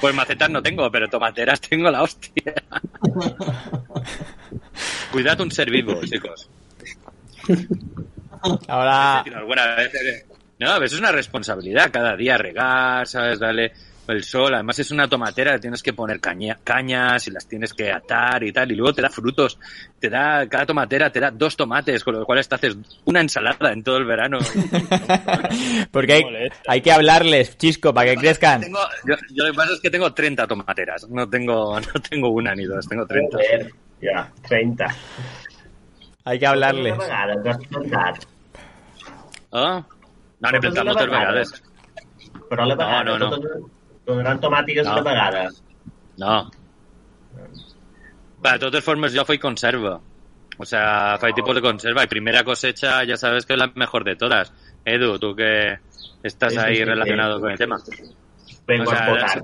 pues 0.00 0.14
macetas 0.14 0.48
no 0.48 0.62
tengo, 0.62 0.90
pero 0.90 1.08
tomateras 1.08 1.60
tengo 1.60 1.90
la 1.90 2.02
hostia. 2.02 2.54
Cuidad 5.12 5.38
un 5.40 5.50
ser 5.50 5.70
vivo, 5.70 6.00
chicos. 6.04 6.48
Ahora, 8.68 9.22
No, 10.58 10.76
eso 10.82 10.94
es 10.94 11.00
una 11.00 11.12
responsabilidad. 11.12 11.90
Cada 11.90 12.16
día 12.16 12.38
regar, 12.38 13.06
¿sabes? 13.06 13.38
Darle 13.38 13.72
el 14.10 14.24
sol. 14.24 14.54
Además 14.54 14.78
es 14.78 14.90
una 14.90 15.08
tomatera, 15.08 15.52
le 15.52 15.58
tienes 15.60 15.82
que 15.82 15.92
poner 15.92 16.20
caña- 16.20 16.58
cañas 16.64 17.26
y 17.28 17.30
las 17.30 17.46
tienes 17.46 17.72
que 17.74 17.90
atar 17.92 18.42
y 18.42 18.52
tal. 18.52 18.70
Y 18.72 18.76
luego 18.76 18.92
te 18.94 19.02
da 19.02 19.08
frutos. 19.10 19.58
Te 19.98 20.08
da, 20.08 20.46
cada 20.48 20.66
tomatera 20.66 21.10
te 21.10 21.20
da 21.20 21.30
dos 21.30 21.56
tomates, 21.56 22.02
con 22.04 22.14
lo 22.14 22.24
cual 22.24 22.46
te 22.46 22.54
haces 22.54 22.76
una 23.04 23.20
ensalada 23.20 23.72
en 23.72 23.82
todo 23.82 23.96
el 23.98 24.04
verano. 24.04 24.38
porque 25.90 26.12
hay, 26.14 26.24
hay 26.66 26.80
que 26.80 26.92
hablarles, 26.92 27.56
chisco, 27.58 27.92
para 27.94 28.10
que 28.10 28.16
crezcan. 28.16 28.60
Tengo, 28.60 28.78
yo, 29.06 29.14
yo 29.32 29.44
lo 29.44 29.50
que 29.52 29.56
pasa 29.56 29.72
es 29.74 29.80
que 29.80 29.90
tengo 29.90 30.12
30 30.12 30.46
tomateras. 30.46 31.08
No 31.08 31.28
tengo, 31.28 31.78
no 31.80 32.00
tengo 32.08 32.28
una 32.30 32.54
ni 32.54 32.64
dos, 32.64 32.86
tengo 32.88 33.06
30. 33.06 33.36
Joder, 33.36 33.72
ya, 34.00 34.30
30. 34.48 34.86
Hay 36.24 36.38
que 36.38 36.46
hablarles. 36.46 36.94
Ah, 39.52 39.84
No, 40.40 40.48
moltes 40.52 40.74
vegades. 41.10 41.62
Però 42.48 42.66
No, 42.66 43.04
no, 43.04 43.18
no. 43.18 43.70
Donaran 44.06 44.40
tomàtiques 44.40 44.86
No. 44.86 45.02
vegada. 45.02 45.48
No. 46.18 46.50
De 48.42 48.58
totes 48.58 48.84
formas, 48.84 49.12
yo 49.12 49.24
fui 49.24 49.38
conserva. 49.38 50.00
O 50.58 50.64
sea, 50.64 51.16
fue 51.18 51.32
tipo 51.32 51.52
de 51.54 51.60
conserva. 51.60 52.04
Y 52.04 52.06
primera 52.06 52.42
cosecha, 52.44 53.04
ya 53.04 53.16
sabes 53.16 53.46
que 53.46 53.54
es 53.54 53.58
la 53.58 53.70
mejor 53.74 54.04
de 54.04 54.16
todas. 54.16 54.52
Edu, 54.84 55.18
tú 55.18 55.34
que 55.34 55.78
estás 56.22 56.56
ahí 56.56 56.82
relacionado 56.84 57.40
con 57.40 57.50
el 57.50 57.58
tema. 57.58 57.78
Vengo 58.66 58.90
O 58.90 58.94
sea, 58.94 59.04
a 59.04 59.08
potar. 59.08 59.42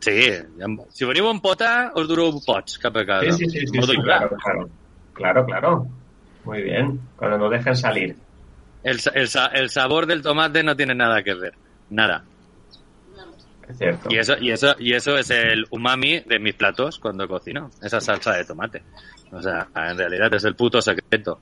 Sí, 0.00 0.30
si 0.90 1.04
veniu 1.04 1.30
en 1.30 1.40
pota, 1.40 1.90
os 1.94 2.06
duró 2.06 2.30
pots 2.44 2.78
cap 2.78 2.96
a 2.96 3.04
casa. 3.06 3.32
Sí, 3.32 3.46
sí, 3.46 3.50
sí, 3.50 3.66
sí, 3.66 3.76
No 3.78 3.82
sí, 3.82 3.88
doy 3.96 4.02
claro, 4.04 4.28
claro. 4.36 4.68
Claro, 5.14 5.44
claro. 5.46 5.86
Muy 6.44 6.62
bien. 6.62 7.00
Cuando 7.16 7.38
nos 7.38 7.50
dejen 7.50 7.74
salir. 7.74 8.16
El, 8.84 9.00
sa- 9.00 9.10
el, 9.14 9.26
sa- 9.26 9.46
el 9.52 9.68
sabor 9.70 10.06
del 10.06 10.22
tomate 10.22 10.62
no 10.62 10.76
tiene 10.76 10.94
nada 10.94 11.22
que 11.24 11.34
ver. 11.34 11.54
Nada. 11.90 12.22
Es 13.68 13.78
cierto. 13.78 14.08
Y 14.10 14.18
eso, 14.18 14.34
y 14.40 14.50
eso, 14.50 14.74
y 14.78 14.92
eso 14.94 15.16
es 15.18 15.30
el 15.30 15.66
umami 15.70 16.20
de 16.20 16.38
mis 16.38 16.54
platos 16.54 16.98
cuando 16.98 17.26
cocino. 17.26 17.70
Esa 17.82 18.00
salsa 18.00 18.32
de 18.32 18.44
tomate. 18.44 18.82
O 19.32 19.42
sea, 19.42 19.68
en 19.74 19.98
realidad 19.98 20.32
es 20.34 20.44
el 20.44 20.54
puto 20.54 20.80
secreto. 20.80 21.38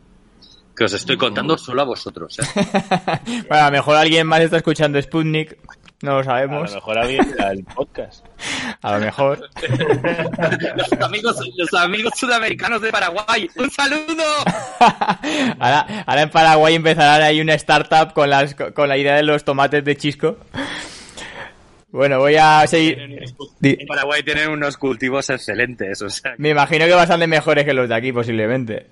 Que 0.76 0.84
os 0.84 0.92
estoy 0.92 1.16
contando 1.16 1.56
solo 1.56 1.82
a 1.82 1.84
vosotros. 1.84 2.38
¿eh? 2.38 2.42
Bueno, 3.48 3.64
a 3.64 3.66
lo 3.66 3.72
mejor 3.72 3.96
alguien 3.96 4.26
más 4.26 4.40
está 4.40 4.56
escuchando 4.56 5.00
Sputnik. 5.00 5.56
No 6.02 6.10
lo 6.10 6.16
A 6.16 6.20
lo 6.20 6.24
sabemos. 6.24 6.74
mejor 6.74 6.98
alguien 6.98 7.34
el 7.50 7.64
podcast. 7.64 8.26
A 8.82 8.92
lo 8.94 9.04
mejor. 9.04 9.48
los, 10.76 10.92
amigos, 11.00 11.36
los 11.56 11.74
amigos 11.74 12.12
sudamericanos 12.16 12.82
de 12.82 12.90
Paraguay. 12.90 13.48
¡Un 13.56 13.70
saludo! 13.70 14.24
ahora, 15.60 16.04
ahora 16.06 16.22
en 16.22 16.30
Paraguay 16.30 16.74
empezará 16.74 17.24
ahí 17.24 17.40
una 17.40 17.54
startup 17.54 18.12
con, 18.12 18.28
las, 18.28 18.54
con 18.54 18.88
la 18.88 18.98
idea 18.98 19.14
de 19.14 19.22
los 19.22 19.44
tomates 19.44 19.84
de 19.84 19.96
chisco. 19.96 20.36
Bueno, 21.94 22.18
voy 22.18 22.34
a 22.34 22.66
seguir. 22.66 22.98
En 23.62 23.86
Paraguay 23.86 24.20
tienen 24.24 24.50
unos 24.50 24.76
cultivos 24.76 25.30
excelentes. 25.30 26.02
O 26.02 26.10
sea, 26.10 26.34
Me 26.38 26.48
imagino 26.48 26.86
que 26.86 26.92
bastante 26.92 27.28
mejores 27.28 27.64
que 27.64 27.72
los 27.72 27.88
de 27.88 27.94
aquí, 27.94 28.12
posiblemente. 28.12 28.88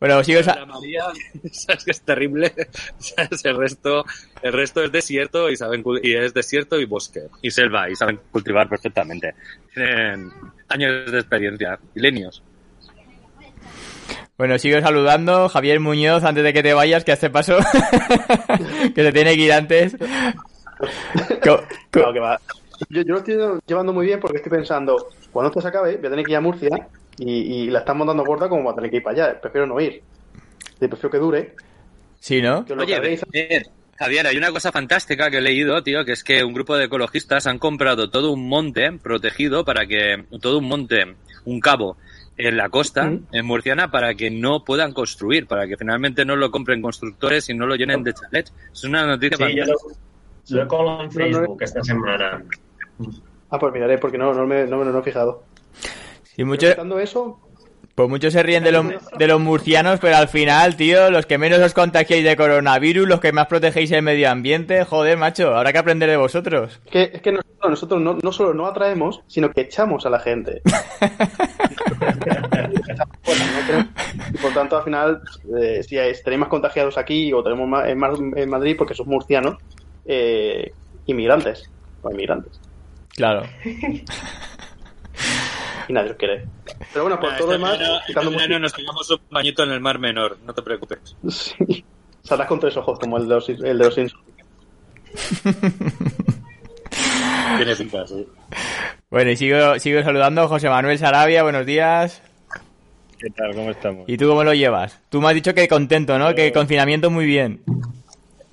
Bueno, 0.00 0.24
sigo. 0.24 0.40
la 0.40 0.64
María, 0.64 1.04
sabes 1.52 1.84
que 1.84 1.90
es 1.90 2.00
terrible. 2.00 2.54
¿Sabes? 2.98 3.44
El 3.44 3.58
resto, 3.58 4.06
el 4.40 4.54
resto 4.54 4.82
es 4.82 4.92
desierto 4.92 5.50
y 5.50 5.56
saben 5.56 5.84
y 6.02 6.14
es 6.14 6.32
desierto 6.32 6.80
y 6.80 6.86
bosque 6.86 7.24
y 7.42 7.50
selva 7.50 7.90
y 7.90 7.94
saben 7.94 8.18
cultivar 8.30 8.66
perfectamente. 8.66 9.34
Tienen 9.74 10.30
años 10.70 11.12
de 11.12 11.18
experiencia, 11.18 11.78
milenios. 11.94 12.42
Bueno, 14.38 14.58
sigo 14.58 14.80
saludando. 14.80 15.50
Javier 15.50 15.80
Muñoz, 15.80 16.24
antes 16.24 16.44
de 16.44 16.54
que 16.54 16.62
te 16.62 16.72
vayas, 16.72 17.04
que 17.04 17.12
hace 17.12 17.28
paso. 17.28 17.58
que 18.94 19.02
se 19.02 19.12
tiene 19.12 19.36
que 19.36 19.42
ir 19.42 19.52
antes. 19.52 19.94
Co- 20.78 21.56
co- 21.56 21.64
Claro 21.90 22.12
que 22.12 22.20
va. 22.20 22.40
Yo, 22.90 23.02
yo 23.02 23.12
lo 23.14 23.18
estoy 23.18 23.36
llevando 23.66 23.92
muy 23.92 24.04
bien 24.06 24.20
porque 24.20 24.36
estoy 24.36 24.50
pensando, 24.50 25.08
cuando 25.32 25.48
esto 25.48 25.60
se 25.62 25.68
acabe, 25.68 25.96
voy 25.96 26.06
a 26.06 26.10
tener 26.10 26.24
que 26.26 26.32
ir 26.32 26.36
a 26.36 26.40
Murcia 26.42 26.68
y, 27.18 27.30
y 27.64 27.70
la 27.70 27.78
estamos 27.80 28.06
dando 28.06 28.24
gorda 28.24 28.48
como 28.48 28.64
va 28.64 28.72
a 28.72 28.74
tener 28.74 28.90
que 28.90 28.98
ir 28.98 29.02
para 29.02 29.28
allá. 29.28 29.40
Prefiero 29.40 29.66
no 29.66 29.80
ir. 29.80 30.02
Y 30.80 30.86
prefiero 30.88 31.10
que 31.10 31.18
dure. 31.18 31.54
Sí, 32.20 32.42
¿no? 32.42 32.64
Que 32.66 32.74
lo 32.74 32.82
Oye, 32.82 32.94
Javier, 33.16 33.66
Javier, 33.98 34.26
hay 34.26 34.36
una 34.36 34.50
cosa 34.50 34.70
fantástica 34.72 35.30
que 35.30 35.38
he 35.38 35.40
leído, 35.40 35.82
tío, 35.82 36.04
que 36.04 36.12
es 36.12 36.22
que 36.22 36.44
un 36.44 36.52
grupo 36.52 36.76
de 36.76 36.84
ecologistas 36.84 37.46
han 37.46 37.58
comprado 37.58 38.10
todo 38.10 38.30
un 38.32 38.46
monte 38.46 38.92
protegido 38.92 39.64
para 39.64 39.86
que, 39.86 40.24
todo 40.42 40.58
un 40.58 40.66
monte, 40.68 41.14
un 41.46 41.60
cabo 41.60 41.96
en 42.36 42.58
la 42.58 42.68
costa, 42.68 43.10
en 43.32 43.46
Murciana, 43.46 43.90
para 43.90 44.14
que 44.14 44.30
no 44.30 44.62
puedan 44.64 44.92
construir, 44.92 45.46
para 45.46 45.66
que 45.66 45.78
finalmente 45.78 46.26
no 46.26 46.36
lo 46.36 46.50
compren 46.50 46.82
constructores 46.82 47.48
y 47.48 47.54
no 47.54 47.66
lo 47.66 47.76
llenen 47.76 48.02
de 48.02 48.12
chalets. 48.12 48.52
Es 48.70 48.84
una 48.84 49.06
noticia 49.06 49.38
Sí, 49.38 49.42
yo 49.56 49.64
fantástica. 49.64 49.88
lo, 49.88 50.05
lo 50.48 50.62
he 50.62 50.66
colado 50.66 51.02
en 51.02 51.10
Facebook 51.12 51.62
esta 51.62 51.82
semana. 51.82 52.42
Ah, 53.50 53.58
pues 53.58 53.72
miraré 53.72 53.98
porque 53.98 54.18
no, 54.18 54.32
no, 54.34 54.46
me, 54.46 54.66
no, 54.66 54.78
me- 54.78 54.84
no 54.84 54.92
me 54.92 54.98
he 54.98 55.02
fijado. 55.02 55.42
Sí, 56.22 56.44
mucho, 56.44 56.66
eso, 56.98 57.40
pues 57.94 58.08
muchos 58.10 58.32
se 58.32 58.42
ríen 58.42 58.62
de 58.64 58.72
los, 58.72 58.84
de 59.16 59.26
los 59.26 59.40
murcianos, 59.40 59.98
pero 60.00 60.16
al 60.16 60.28
final, 60.28 60.76
tío, 60.76 61.10
los 61.10 61.24
que 61.26 61.38
menos 61.38 61.60
os 61.60 61.72
contagiáis 61.72 62.24
de 62.24 62.36
coronavirus, 62.36 63.08
los 63.08 63.20
que 63.20 63.32
más 63.32 63.46
protegéis 63.46 63.90
el 63.92 64.02
medio 64.02 64.30
ambiente, 64.30 64.84
joder, 64.84 65.16
macho, 65.16 65.56
habrá 65.56 65.72
que 65.72 65.78
aprender 65.78 66.10
de 66.10 66.16
vosotros. 66.18 66.78
es 66.84 66.90
que, 66.90 67.02
es 67.14 67.22
que 67.22 67.32
nosotros, 67.32 67.70
nosotros 67.70 68.00
no, 68.02 68.18
no 68.22 68.32
solo 68.32 68.52
no 68.52 68.66
atraemos, 68.66 69.22
sino 69.28 69.50
que 69.50 69.62
echamos 69.62 70.04
a 70.04 70.10
la 70.10 70.20
gente. 70.20 70.60
y 74.32 74.38
por 74.38 74.52
tanto, 74.52 74.76
al 74.76 74.84
final, 74.84 75.22
eh, 75.58 75.82
si 75.82 75.96
tenéis 76.22 76.40
más 76.40 76.48
contagiados 76.48 76.98
aquí 76.98 77.32
o 77.32 77.42
tenemos 77.42 77.68
más 77.68 77.88
en 77.88 78.48
Madrid 78.50 78.74
porque 78.76 78.94
sos 78.94 79.06
murcianos, 79.06 79.56
eh, 80.06 80.72
inmigrantes. 81.06 81.70
O 82.02 82.10
inmigrantes. 82.10 82.60
Claro. 83.14 83.44
Y 85.88 85.92
nadie 85.92 86.10
os 86.10 86.16
quiere. 86.16 86.44
Pero 86.92 87.04
bueno, 87.04 87.20
por 87.20 87.36
todo 87.36 87.46
lo 87.46 87.52
demás, 87.52 87.78
quitando 88.06 88.30
este 88.30 88.42
verano 88.42 88.58
nos 88.58 88.72
pegamos 88.72 89.10
un 89.10 89.20
bañito 89.30 89.62
en 89.62 89.70
el 89.70 89.80
Mar 89.80 89.98
Menor, 89.98 90.38
no 90.44 90.52
te 90.52 90.62
preocupes. 90.62 91.16
Sí. 91.28 91.84
Saldrás 92.22 92.48
con 92.48 92.58
tres 92.58 92.76
ojos 92.76 92.98
como 92.98 93.18
el 93.18 93.28
de 93.28 93.34
los, 93.34 93.48
el 93.48 93.58
de 93.58 93.74
los 93.74 93.94
Simpsons. 93.94 94.24
Tiene 97.56 97.76
pinta, 97.76 98.06
sí. 98.06 98.26
Bueno, 99.10 99.30
y 99.30 99.36
sigo, 99.36 99.78
sigo 99.78 100.02
saludando 100.02 100.42
a 100.42 100.48
José 100.48 100.68
Manuel 100.68 100.98
Sarabia, 100.98 101.44
buenos 101.44 101.64
días. 101.64 102.20
¿Qué 103.18 103.30
tal? 103.30 103.54
¿Cómo 103.54 103.70
estamos? 103.70 104.04
¿Y 104.08 104.16
tú 104.16 104.28
cómo 104.28 104.44
lo 104.44 104.52
llevas? 104.52 105.00
Tú 105.08 105.20
me 105.20 105.28
has 105.28 105.34
dicho 105.34 105.54
que 105.54 105.68
contento, 105.68 106.18
¿no? 106.18 106.34
Que 106.34 106.52
confinamiento 106.52 107.10
muy 107.10 107.24
bien. 107.24 107.62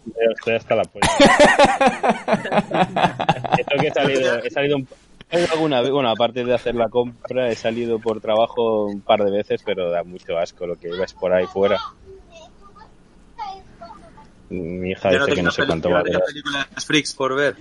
Yo 0.05 0.31
Estoy 0.37 0.55
hasta 0.55 0.75
la 0.75 0.83
polla. 0.83 1.07
Esto 3.57 3.75
que 3.79 3.87
he 3.87 3.91
salido, 3.91 4.43
he 4.43 4.49
salido 4.49 4.77
un, 4.77 4.87
alguna 5.51 5.81
vez, 5.81 5.91
bueno, 5.91 6.09
aparte 6.09 6.43
de 6.43 6.53
hacer 6.53 6.75
la 6.75 6.89
compra, 6.89 7.49
he 7.49 7.55
salido 7.55 7.99
por 7.99 8.21
trabajo 8.21 8.85
un 8.85 9.01
par 9.01 9.23
de 9.23 9.31
veces, 9.31 9.61
pero 9.65 9.89
da 9.89 10.03
mucho 10.03 10.37
asco 10.37 10.67
lo 10.67 10.75
que 10.75 10.89
ves 10.89 11.13
por 11.13 11.33
ahí 11.33 11.45
fuera. 11.45 11.79
Mi 14.53 14.91
hija 14.91 15.09
dice 15.09 15.33
que 15.33 15.41
no 15.43 15.51
sé 15.51 15.65
cuánto 15.65 15.89
va 15.89 15.99
a 15.99 16.03
durar. 16.03 16.21
películas 16.25 16.67
freaks 16.85 17.13
por 17.13 17.35
ver? 17.35 17.55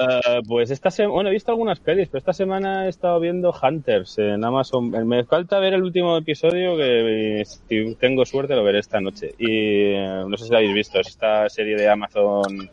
Ah, 0.00 0.40
pues 0.46 0.70
esta 0.70 0.90
semana, 0.90 1.14
bueno, 1.14 1.30
he 1.30 1.32
visto 1.32 1.52
algunas 1.52 1.78
pelis, 1.80 2.08
pero 2.08 2.18
esta 2.18 2.32
semana 2.32 2.86
he 2.86 2.88
estado 2.88 3.20
viendo 3.20 3.54
Hunters 3.62 4.18
en 4.18 4.44
Amazon. 4.44 4.90
Me 5.06 5.24
falta 5.24 5.58
ver 5.60 5.74
el 5.74 5.82
último 5.82 6.16
episodio 6.16 6.76
que 6.76 7.44
si 7.46 7.94
tengo 7.94 8.24
suerte 8.26 8.54
lo 8.56 8.64
veré 8.64 8.80
esta 8.80 9.00
noche. 9.00 9.34
Y 9.38 9.92
eh, 9.94 10.24
no 10.26 10.36
sé 10.36 10.46
si 10.46 10.50
la 10.50 10.58
habéis 10.58 10.74
visto, 10.74 10.98
es 11.00 11.08
esta 11.08 11.48
serie 11.48 11.76
de 11.76 11.88
Amazon 11.88 12.70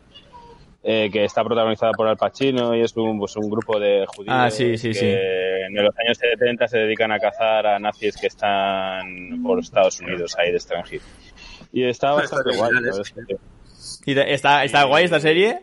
eh, 0.82 1.10
que 1.12 1.24
está 1.24 1.42
protagonizada 1.42 1.92
por 1.92 2.06
Al 2.06 2.16
Pacino 2.16 2.74
y 2.76 2.80
es 2.80 2.96
un, 2.96 3.18
pues, 3.18 3.36
un 3.36 3.50
grupo 3.50 3.78
de 3.80 4.06
judíos 4.06 4.34
Ah, 4.36 4.50
sí, 4.50 4.78
sí, 4.78 4.88
que 4.90 4.94
sí. 4.94 5.06
en 5.06 5.74
los 5.84 5.92
años 5.98 6.16
70 6.18 6.68
se 6.68 6.78
dedican 6.78 7.10
a 7.10 7.18
cazar 7.18 7.66
a 7.66 7.78
nazis 7.78 8.16
que 8.16 8.28
están 8.28 9.42
por 9.42 9.58
Estados 9.58 10.00
Unidos 10.00 10.36
ahí 10.38 10.50
de 10.50 10.56
extranjero. 10.58 11.02
Y 11.76 11.84
está 11.84 12.12
bastante 12.12 12.52
Está 12.52 12.62
guay. 12.62 12.72
¿eh? 13.28 13.36
¿Y 14.06 14.18
¿Está, 14.18 14.64
está 14.64 14.84
guay 14.84 15.04
esta 15.04 15.20
serie? 15.20 15.60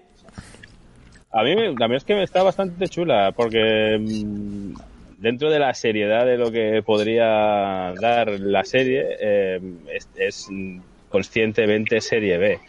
A 1.31 1.41
mí 1.41 1.55
me- 1.55 1.73
también 1.73 1.93
es 1.93 2.03
que 2.03 2.21
está 2.21 2.43
bastante 2.43 2.87
chula, 2.87 3.31
porque 3.35 3.97
mm, 3.99 4.75
dentro 5.17 5.49
de 5.49 5.57
la 5.57 5.73
seriedad 5.73 6.23
de 6.27 6.37
lo 6.37 6.51
que 6.51 6.83
podría 6.85 7.93
dar 7.99 8.29
la 8.29 8.63
serie, 8.63 9.03
eh, 9.19 9.59
es, 9.91 10.07
es, 10.15 10.49
conscientemente 11.09 11.99
serie 11.99 12.37
B. 12.37 12.59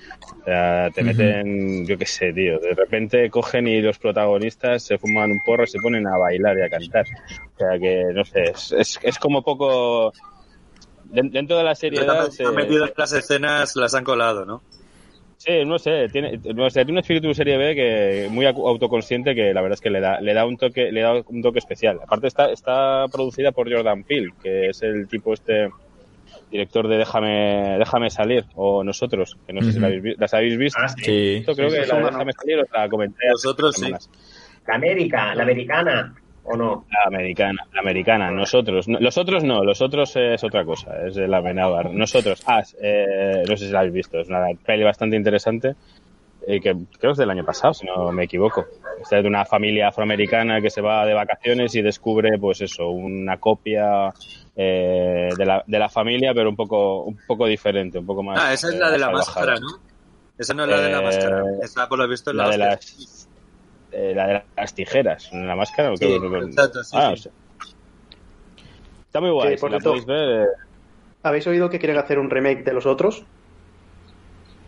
O 0.40 0.44
sea, 0.46 0.88
te 0.90 1.02
meten, 1.02 1.86
yo 1.86 1.98
qué 1.98 2.06
sé, 2.06 2.32
tío, 2.32 2.58
de 2.60 2.72
repente 2.72 3.28
cogen 3.28 3.68
y 3.68 3.82
los 3.82 3.98
protagonistas 3.98 4.84
se 4.84 4.96
fuman 4.96 5.32
un 5.32 5.40
porro 5.44 5.64
y 5.64 5.66
se 5.66 5.80
ponen 5.80 6.06
a 6.06 6.16
bailar 6.16 6.56
y 6.58 6.62
a 6.62 6.70
cantar. 6.70 7.04
O 7.56 7.58
sea 7.58 7.78
que, 7.78 8.04
no 8.14 8.24
sé, 8.24 8.44
es, 8.44 8.72
es, 8.72 8.98
es 9.02 9.18
como 9.18 9.42
poco... 9.42 10.14
den- 11.14 11.30
Dentro 11.30 11.56
de 11.56 11.64
la 11.64 11.74
seriedad... 11.74 12.28
se- 12.30 12.44
Han 12.44 12.54
metido 12.54 12.86
las 12.96 13.12
escenas, 13.12 13.76
las 13.76 13.94
han 13.94 14.04
colado, 14.04 14.44
¿no? 14.44 14.62
Sí, 15.36 15.64
no 15.66 15.78
sé, 15.78 16.08
tiene, 16.08 16.38
no 16.54 16.70
sé, 16.70 16.84
tiene 16.84 16.92
un 16.92 16.98
espíritu 17.00 17.28
de 17.28 17.34
serie 17.34 17.58
B 17.58 17.74
que 17.74 18.28
muy 18.30 18.46
autoconsciente 18.46 19.34
que 19.34 19.52
la 19.52 19.60
verdad 19.60 19.74
es 19.74 19.80
que 19.82 19.90
le 19.90 20.00
da, 20.00 20.18
le 20.20 20.32
da 20.32 20.46
un 20.46 20.56
toque, 20.56 20.90
le 20.90 21.02
da 21.02 21.12
un 21.26 21.42
toque 21.42 21.58
especial. 21.58 21.98
Aparte 22.02 22.28
está, 22.28 22.50
está 22.50 23.04
producida 23.12 23.52
por 23.52 23.70
Jordan 23.70 24.04
Peele, 24.04 24.32
que 24.42 24.68
es 24.70 24.82
el 24.82 25.06
tipo 25.06 25.34
este 25.34 25.68
director 26.50 26.88
de 26.88 26.96
Déjame, 26.98 27.76
Déjame 27.78 28.08
salir, 28.08 28.44
o 28.54 28.82
nosotros, 28.84 29.36
que 29.46 29.52
no 29.52 29.60
sé 29.62 29.72
si 29.72 29.80
la 29.80 29.88
habéis, 29.88 30.18
las 30.18 30.32
habéis 30.32 30.56
visto. 30.56 30.80
Ah, 30.82 30.88
sí. 30.88 31.04
Sí. 31.04 31.36
Esto 31.40 31.54
creo 31.54 31.68
Sí, 31.68 31.76
que 31.76 31.84
sí, 31.84 31.90
la 31.92 31.98
Déjame 32.04 32.32
salir 32.32 32.58
os 32.60 32.70
la 32.72 32.88
comenté 32.88 33.26
unas 33.26 33.74
sí. 33.76 33.90
La 34.66 34.74
América, 34.76 35.34
la 35.34 35.42
americana, 35.42 36.14
¿o 36.44 36.56
no? 36.56 36.84
La 36.90 37.06
americana, 37.16 37.66
la 37.72 37.80
americana, 37.80 38.30
nosotros. 38.30 38.86
No, 38.88 38.98
los 39.00 39.16
otros 39.18 39.42
no, 39.44 39.64
los 39.64 39.80
otros 39.82 40.14
es 40.16 40.42
otra 40.44 40.64
cosa, 40.64 41.06
es 41.06 41.14
de 41.14 41.26
la 41.28 41.38
Amenábar. 41.38 41.90
Nosotros, 41.92 42.42
As, 42.46 42.76
eh, 42.80 43.42
no 43.48 43.56
sé 43.56 43.66
si 43.66 43.72
la 43.72 43.80
habéis 43.80 43.94
visto, 43.94 44.18
es 44.20 44.28
una 44.28 44.46
peli 44.64 44.84
bastante 44.84 45.16
interesante, 45.16 45.74
eh, 46.46 46.60
que 46.60 46.72
creo 46.74 46.86
que 47.00 47.10
es 47.12 47.16
del 47.18 47.30
año 47.30 47.44
pasado, 47.44 47.72
si 47.74 47.86
no 47.86 48.12
me 48.12 48.24
equivoco. 48.24 48.66
Es 49.02 49.10
de 49.10 49.26
una 49.26 49.44
familia 49.44 49.88
afroamericana 49.88 50.60
que 50.60 50.70
se 50.70 50.80
va 50.80 51.04
de 51.06 51.14
vacaciones 51.14 51.74
y 51.74 51.82
descubre, 51.82 52.38
pues 52.38 52.60
eso, 52.60 52.88
una 52.90 53.38
copia 53.38 54.12
eh, 54.56 55.30
de, 55.36 55.44
la, 55.46 55.64
de 55.66 55.78
la 55.78 55.88
familia, 55.88 56.32
pero 56.34 56.48
un 56.50 56.56
poco, 56.56 57.02
un 57.04 57.18
poco 57.26 57.46
diferente, 57.46 57.98
un 57.98 58.06
poco 58.06 58.22
más. 58.22 58.38
Ah, 58.40 58.52
esa 58.52 58.68
es 58.68 58.74
eh, 58.74 58.78
la 58.78 58.90
de 58.90 58.98
la 58.98 59.06
salvajada. 59.06 59.46
máscara, 59.52 59.60
¿no? 59.60 59.94
Esa 60.38 60.54
no 60.54 60.64
es 60.64 60.68
la 60.70 60.80
de 60.80 60.90
la 60.90 60.98
Eh, 60.98 61.04
máscara. 61.04 61.42
Esa, 61.62 61.88
por 61.88 61.98
lo 61.98 62.08
visto, 62.08 62.30
es 62.30 62.36
la, 62.36 62.44
La 62.44 62.50
de 62.50 62.58
las, 62.58 63.23
eh, 63.94 64.12
la 64.14 64.26
de 64.26 64.42
las 64.56 64.74
tijeras, 64.74 65.30
la 65.32 65.56
máscara. 65.56 65.92
¿o 65.92 65.96
Sí? 65.96 66.18
¿no? 66.20 66.46
exacto, 66.46 66.82
sí, 66.84 66.96
Ah, 66.98 67.06
sí. 67.08 67.12
o 67.12 67.16
sea. 67.16 67.32
Está 69.06 69.20
muy 69.20 69.30
guay, 69.30 69.50
Sí, 69.50 69.54
si 69.56 69.60
por 69.60 69.70
la 69.70 69.76
cierto- 69.78 69.90
podéis 69.90 70.06
ver. 70.06 70.42
eh, 70.42 70.46
¿Habéis 71.22 71.46
oído 71.46 71.70
que 71.70 71.78
quieren 71.78 71.96
hacer 71.98 72.18
un 72.18 72.28
remake 72.28 72.64
de 72.64 72.72
los 72.74 72.84
otros? 72.86 73.24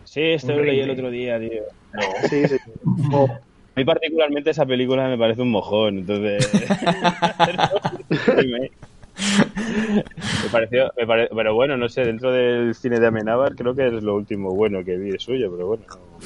Sí, 0.05 0.21
esto 0.21 0.53
lo 0.53 0.63
leí 0.63 0.79
el 0.79 0.89
otro 0.89 1.11
día, 1.11 1.37
tío. 1.39 1.63
Sí, 2.29 2.47
sí. 2.47 2.55
Oh, 3.11 3.27
A 3.29 3.79
mí 3.79 3.85
particularmente 3.85 4.49
esa 4.51 4.65
película 4.65 5.07
me 5.07 5.17
parece 5.17 5.41
un 5.43 5.51
mojón, 5.51 5.99
entonces... 5.99 6.49
me 10.43 10.49
pareció, 10.51 10.91
me 10.97 11.05
pare- 11.05 11.29
pero 11.35 11.53
bueno, 11.55 11.77
no 11.77 11.89
sé, 11.89 12.05
dentro 12.05 12.31
del 12.31 12.73
cine 12.75 12.99
de 12.99 13.07
Amenábar 13.07 13.55
creo 13.55 13.75
que 13.75 13.87
es 13.87 14.03
lo 14.03 14.15
último 14.15 14.53
bueno 14.53 14.83
que 14.83 14.97
vi 14.97 15.11
de 15.11 15.19
suyo, 15.19 15.51
pero 15.51 15.67
bueno. 15.67 15.83
no- 15.89 16.17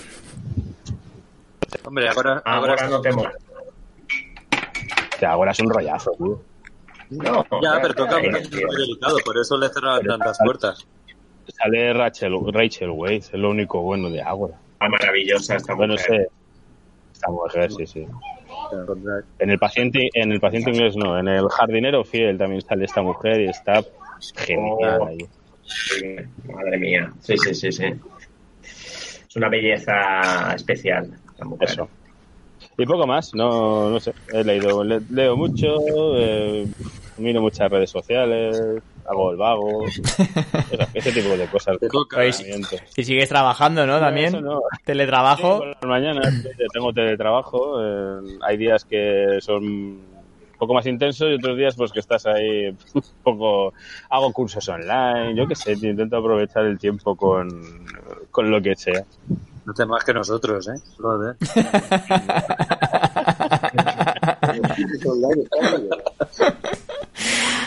Hombre, 1.84 2.10
ahora, 2.10 2.42
ahora, 2.46 2.74
Ahora 2.74 2.88
no 2.90 3.02
te 3.02 3.12
mola. 3.12 3.32
O 5.16 5.18
sea, 5.20 5.32
ahora 5.32 5.52
es 5.52 5.60
un 5.60 5.70
rollazo, 5.70 6.12
tío. 6.18 6.42
No, 7.12 7.44
Ya, 7.62 7.80
pero 7.82 7.94
toca 7.94 8.20
muy 8.20 8.30
delicado, 8.30 9.18
por 9.26 9.38
eso 9.38 9.58
le 9.58 9.70
cerraron 9.70 10.06
tantas 10.06 10.38
puertas. 10.44 10.88
Sale 11.48 11.94
Rachel, 11.94 12.34
Rachel 12.54 12.90
Weisz, 12.92 13.28
es 13.34 13.40
lo 13.40 13.50
único 13.50 13.82
bueno 13.82 14.10
de 14.10 14.22
Ágora. 14.22 14.56
Ah, 14.80 14.88
maravillosa 14.90 15.56
esta 15.58 15.74
Bueno, 15.76 15.94
mujer. 15.94 16.08
sé. 16.08 16.28
Esta 17.14 17.30
mujer, 17.32 17.72
sí, 17.72 17.86
sí. 17.88 18.08
En 19.40 19.50
el 19.50 19.60
paciente, 19.60 20.10
en 20.14 20.32
el 20.32 20.40
paciente 20.40 20.72
inglés 20.72 20.96
no, 20.96 21.20
en 21.20 21.28
el 21.28 21.48
jardinero 21.50 22.04
fiel 22.06 22.38
también 22.38 22.62
sale 22.62 22.86
esta 22.86 23.02
mujer 23.02 23.42
y 23.42 23.50
está 23.50 23.84
genial 24.36 25.00
Oh. 25.02 25.08
ahí. 25.08 25.18
Madre 26.46 26.78
mía. 26.78 27.12
Sí, 27.20 27.38
sí, 27.38 27.54
sí, 27.54 27.72
sí. 27.72 27.86
Es 28.64 29.36
una 29.36 29.50
belleza 29.50 30.54
especial. 30.56 31.12
Eso. 31.60 31.90
Y 32.78 32.86
poco 32.86 33.06
más, 33.08 33.34
no, 33.34 33.90
no 33.90 34.00
sé. 34.00 34.14
He 34.34 34.44
leído, 34.44 34.84
le- 34.84 35.02
leo 35.10 35.36
mucho, 35.36 35.78
eh, 36.16 36.66
miro 37.18 37.42
muchas 37.42 37.70
redes 37.70 37.90
sociales, 37.90 38.58
hago 39.08 39.32
el 39.32 39.38
vago, 39.38 39.86
ese 40.94 41.12
tipo 41.12 41.36
de 41.36 41.48
cosas. 41.48 41.78
Si 42.96 43.04
sigues 43.04 43.30
trabajando, 43.30 43.86
¿no? 43.86 44.00
También. 44.00 44.28
Eso 44.28 44.42
no. 44.42 44.62
Teletrabajo. 44.86 45.58
Por 45.60 45.68
las 45.68 45.84
mañanas 45.84 46.34
sí, 46.42 46.50
tengo 46.72 46.94
teletrabajo, 46.94 47.82
eh, 47.84 48.38
hay 48.42 48.58
días 48.58 48.86
que 48.86 49.38
son 49.42 49.64
un 49.64 50.68
poco 50.68 50.74
más 50.76 50.86
intensos 50.86 51.28
y 51.32 51.34
otros 51.34 51.58
días 51.58 51.76
pues 51.76 51.92
que 51.92 52.00
estás 52.00 52.28
ahí 52.28 52.68
un 52.68 52.78
poco 53.24 53.74
hago 54.12 54.32
cursos 54.32 54.70
online 54.70 55.34
yo 55.36 55.48
qué 55.48 55.56
sé 55.56 55.72
intento 55.72 56.18
aprovechar 56.18 56.66
el 56.66 56.78
tiempo 56.78 57.16
con, 57.16 57.50
con 58.30 58.52
lo 58.52 58.62
que 58.62 58.76
sea 58.76 59.04
No 59.66 59.74
te 59.74 59.86
más 59.86 60.04
que 60.04 60.14
nosotros, 60.14 60.68
¿eh? 60.68 60.82
Joder. 61.00 61.36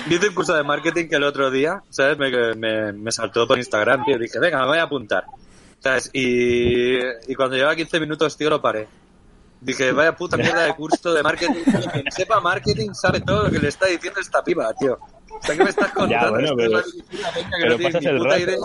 Hice 0.09 0.29
un 0.29 0.35
curso 0.35 0.55
de 0.55 0.63
marketing 0.63 1.09
que 1.09 1.17
el 1.17 1.25
otro 1.25 1.51
día, 1.51 1.83
¿sabes? 1.89 2.19
Me, 2.19 2.55
me, 2.55 2.93
me 2.93 3.13
saltó 3.13 3.47
por 3.47 3.59
Instagram, 3.59 4.05
tío. 4.05 4.19
Dije, 4.19 4.39
venga, 4.39 4.61
me 4.61 4.67
voy 4.67 4.79
a 4.79 4.83
apuntar. 4.83 5.25
¿Sabes? 5.81 6.11
Y, 6.13 6.97
y 6.97 7.35
cuando 7.35 7.57
llevaba 7.57 7.77
15 7.77 8.01
minutos, 8.01 8.37
tío, 8.37 8.51
lo 8.51 8.61
paré. 8.61 8.89
Dije, 9.61 9.93
vaya 9.93 10.15
puta 10.15 10.37
mierda 10.37 10.65
de 10.65 10.75
curso 10.75 11.15
de 11.15 11.23
marketing. 11.23 11.63
Quien 11.93 12.11
sepa 12.11 12.41
marketing 12.41 12.93
sabe 12.93 13.21
todo 13.21 13.45
lo 13.45 13.51
que 13.51 13.59
le 13.59 13.69
está 13.69 13.87
diciendo 13.87 14.21
esta 14.21 14.43
piba, 14.45 14.73
tío. 14.75 14.99
O 15.41 15.47
sea, 15.47 15.57
¿qué 15.57 15.64
me 15.64 15.71
estás 15.71 15.93
contando? 15.93 16.31
bueno, 16.31 16.57
pero- 16.57 16.83
que 16.83 16.91
pero 17.61 17.79
no 17.79 18.11
el 18.11 18.25
rato. 18.25 18.38
idea. 18.41 18.57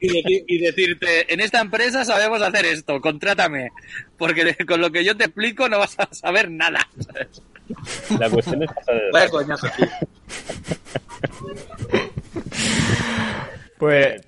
Y, 0.00 0.08
deci- 0.08 0.44
y 0.46 0.58
decirte, 0.58 1.32
en 1.32 1.40
esta 1.40 1.60
empresa 1.60 2.04
sabemos 2.04 2.42
hacer 2.42 2.66
esto, 2.66 3.00
contrátame. 3.00 3.70
Porque 4.18 4.54
con 4.66 4.80
lo 4.80 4.90
que 4.92 5.04
yo 5.04 5.16
te 5.16 5.24
explico 5.24 5.68
no 5.68 5.78
vas 5.78 5.98
a 5.98 6.12
saber 6.14 6.50
nada. 6.50 6.86
¿sabes? 7.00 7.42
la 8.18 8.28
cuestión 8.28 8.62
es 8.62 8.70
pasar 8.72 8.94
el 8.96 9.10
Vaya 9.12 9.28
coñazo, 9.30 9.66
tío. 9.76 9.88
Pues 13.78 14.20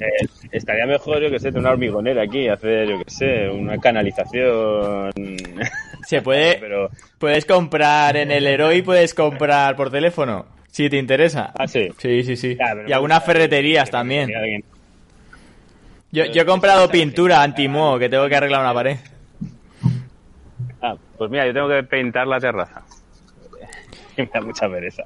Eh, 0.00 0.26
estaría 0.52 0.86
mejor 0.86 1.20
yo 1.20 1.30
que 1.30 1.38
sé 1.38 1.46
tener 1.48 1.60
una 1.60 1.70
hormigonera 1.72 2.22
aquí 2.22 2.48
hacer 2.48 2.88
yo 2.88 3.02
que 3.04 3.10
sé 3.10 3.48
una 3.50 3.76
canalización 3.78 5.10
se 6.06 6.22
puede. 6.22 6.56
pero 6.60 6.90
Puedes 7.18 7.44
comprar 7.44 8.16
en 8.16 8.30
el 8.30 8.46
Heroi, 8.46 8.82
puedes 8.82 9.14
comprar 9.14 9.76
por 9.76 9.90
teléfono. 9.90 10.46
Si 10.70 10.90
te 10.90 10.98
interesa. 10.98 11.52
ah 11.58 11.66
sí 11.66 11.88
Sí, 11.98 12.22
sí, 12.22 12.36
sí. 12.36 12.56
Ya, 12.56 12.74
Y 12.86 12.92
algunas 12.92 13.24
ferreterías 13.24 13.90
también. 13.90 14.30
Yo, 16.12 16.24
yo 16.26 16.42
he 16.42 16.46
comprado 16.46 16.88
pintura 16.90 17.42
antimoho 17.42 17.98
que 17.98 18.08
tengo 18.08 18.28
que 18.28 18.36
arreglar 18.36 18.60
una 18.60 18.74
pared. 18.74 18.98
Ah, 20.82 20.94
pues 21.16 21.30
mira, 21.30 21.46
yo 21.46 21.54
tengo 21.54 21.68
que 21.68 21.82
pintar 21.82 22.26
la 22.26 22.38
terraza. 22.40 22.82
Y 24.18 24.22
me 24.22 24.30
da 24.32 24.40
mucha 24.40 24.66
pereza. 24.66 25.02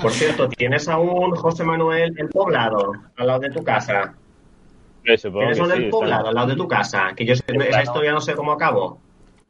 Por 0.00 0.12
cierto, 0.12 0.48
¿tienes 0.48 0.86
aún 0.88 1.34
José 1.34 1.64
Manuel 1.64 2.14
el 2.16 2.28
poblado 2.28 2.92
al 3.16 3.26
lado 3.26 3.40
de 3.40 3.50
tu 3.50 3.64
casa? 3.64 4.14
¿Tienes 5.16 5.58
que 5.58 5.64
sí, 5.64 5.72
el 5.84 5.90
poblado 5.90 6.28
al 6.28 6.34
lado 6.34 6.48
de 6.48 6.56
tu 6.56 6.68
casa? 6.68 7.12
Que 7.16 7.24
yo 7.24 7.34
sé- 7.34 7.42
esa 7.48 7.82
historia 7.82 8.12
no 8.12 8.20
sé 8.20 8.34
cómo 8.34 8.52
acabó. 8.52 9.00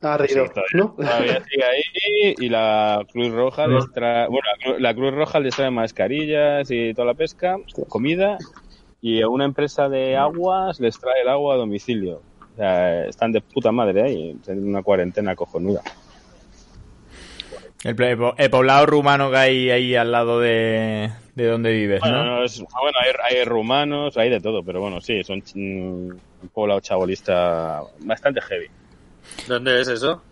Ha 0.01 0.17
Sí, 0.19 0.35
reído, 0.35 0.47
todavía, 0.49 0.65
¿no? 0.75 0.91
todavía 0.97 1.43
sigue 1.51 1.65
ahí 1.65 2.35
y 2.39 2.49
la 2.49 3.05
Cruz 3.13 3.33
Roja 3.33 3.67
No. 3.67 3.77
les 3.77 3.91
trae, 3.93 4.29
bueno, 4.29 4.43
la 4.47 4.65
Cru- 4.73 4.79
la 4.79 4.95
Cruz 4.95 5.15
Roja 5.15 5.41
les 5.41 5.57
trae 5.57 5.71
mascarillas 5.71 6.71
y 6.71 6.95
toda 6.95 7.07
la 7.07 7.15
pesca, 7.15 7.57
comida 7.89 8.39
y 9.01 9.21
a 9.23 9.29
una 9.29 9.45
empresa 9.45 9.89
de 9.89 10.17
aguas 10.17 10.79
les 10.79 10.99
trae 11.01 11.23
el 11.23 11.29
agua 11.29 11.55
a 11.55 11.59
domicilio. 11.59 12.23
O 12.55 12.57
sea, 12.57 13.07
están 13.07 13.33
de 13.33 13.41
puta 13.41 13.73
madre 13.73 14.03
ahí, 14.03 14.37
en 14.47 14.69
una 14.69 14.83
cuarentena 14.83 15.35
cojonuda. 15.35 15.83
El, 17.85 17.97
el 18.39 18.51
poblado 18.51 18.87
rumano 18.87 19.31
que 19.31 19.37
hay 19.37 19.71
ahí 19.71 19.95
al 19.95 20.11
lado 20.13 20.41
de, 20.41 21.11
de 21.45 21.51
donde 21.51 21.73
vives, 21.73 22.01
Bueno, 22.01 22.25
¿no? 22.25 22.37
no, 22.39 22.45
es- 22.45 22.59
bueno 22.61 22.99
hay, 23.01 23.37
hay 23.39 23.45
rumanos, 23.45 24.17
hay 24.17 24.29
de 24.31 24.41
todo, 24.41 24.63
pero 24.63 24.81
bueno, 24.81 25.01
sí, 25.01 25.23
son 25.25 25.39
mm, 25.55 26.11
un 26.43 26.49
poblado 26.53 26.81
chabolista 26.81 27.81
bastante 28.01 28.41
heavy. 28.43 28.67
¿Dónde 29.47 29.81
es 29.81 29.89
eso? 29.89 30.23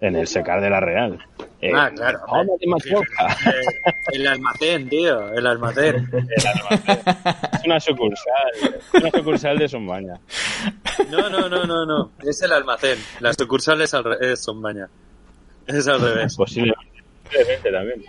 En 0.00 0.16
el 0.16 0.26
secar 0.26 0.62
de 0.62 0.70
la 0.70 0.80
Real. 0.80 1.18
Eh, 1.60 1.70
Ah, 1.74 1.90
claro. 1.94 2.20
vamos 2.26 2.58
de 2.58 2.66
Mallorca. 2.66 3.36
Eh, 3.50 3.92
el 4.14 4.26
almacén, 4.26 4.88
tío, 4.88 5.30
el 5.34 5.46
almacén. 5.46 6.08
Es 7.60 7.66
una 7.66 7.78
sucursal, 7.78 8.80
una 8.94 9.10
sucursal 9.10 9.58
de 9.58 9.68
Sombaña. 9.68 10.18
No, 11.10 11.28
no, 11.28 11.48
no, 11.50 11.64
no, 11.66 11.84
no. 11.84 12.12
Es 12.26 12.40
el 12.42 12.52
almacén. 12.52 12.98
Las 13.20 13.36
sucursales 13.36 13.92
al 13.92 14.04
re- 14.04 14.32
es 14.32 14.42
son 14.42 14.62
baña. 14.62 14.88
Es 15.66 15.86
al 15.86 16.00
revés. 16.00 16.34
Posiblemente, 16.34 17.02
posiblemente 17.24 17.70
también. 17.70 18.02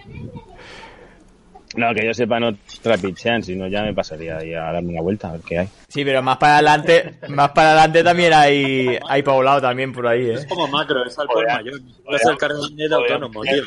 No, 1.76 1.94
que 1.94 2.06
yo 2.06 2.14
sepa 2.14 2.40
no 2.40 2.54
trapichean, 2.82 3.42
si 3.42 3.56
no 3.56 3.68
ya 3.68 3.84
me 3.84 3.94
pasaría 3.94 4.38
ahí 4.38 4.54
a 4.54 4.72
darme 4.74 4.90
una 4.90 5.02
vuelta 5.02 5.30
a 5.30 5.32
ver 5.34 5.42
qué 5.42 5.60
hay. 5.60 5.70
Sí, 5.88 6.04
pero 6.04 6.22
más 6.22 6.38
para 6.38 6.56
adelante, 6.56 7.16
más 7.30 7.52
para 7.52 7.72
adelante 7.72 8.04
también 8.04 8.34
hay, 8.34 8.98
hay 9.08 9.24
poblado 9.24 9.62
también 9.62 9.94
por 9.94 10.08
ahí, 10.08 10.32
Es 10.32 10.44
¿eh? 10.44 10.48
como 10.50 10.68
macro, 10.68 11.04
es 11.06 11.18
al 11.18 11.28
por 11.28 11.46
Joder. 11.46 11.64
mayor. 11.64 11.82
Es 12.14 12.26
el 12.26 12.38
carnet 12.38 12.72
de 12.76 12.96
autónomo, 12.96 13.42
tío. 13.44 13.64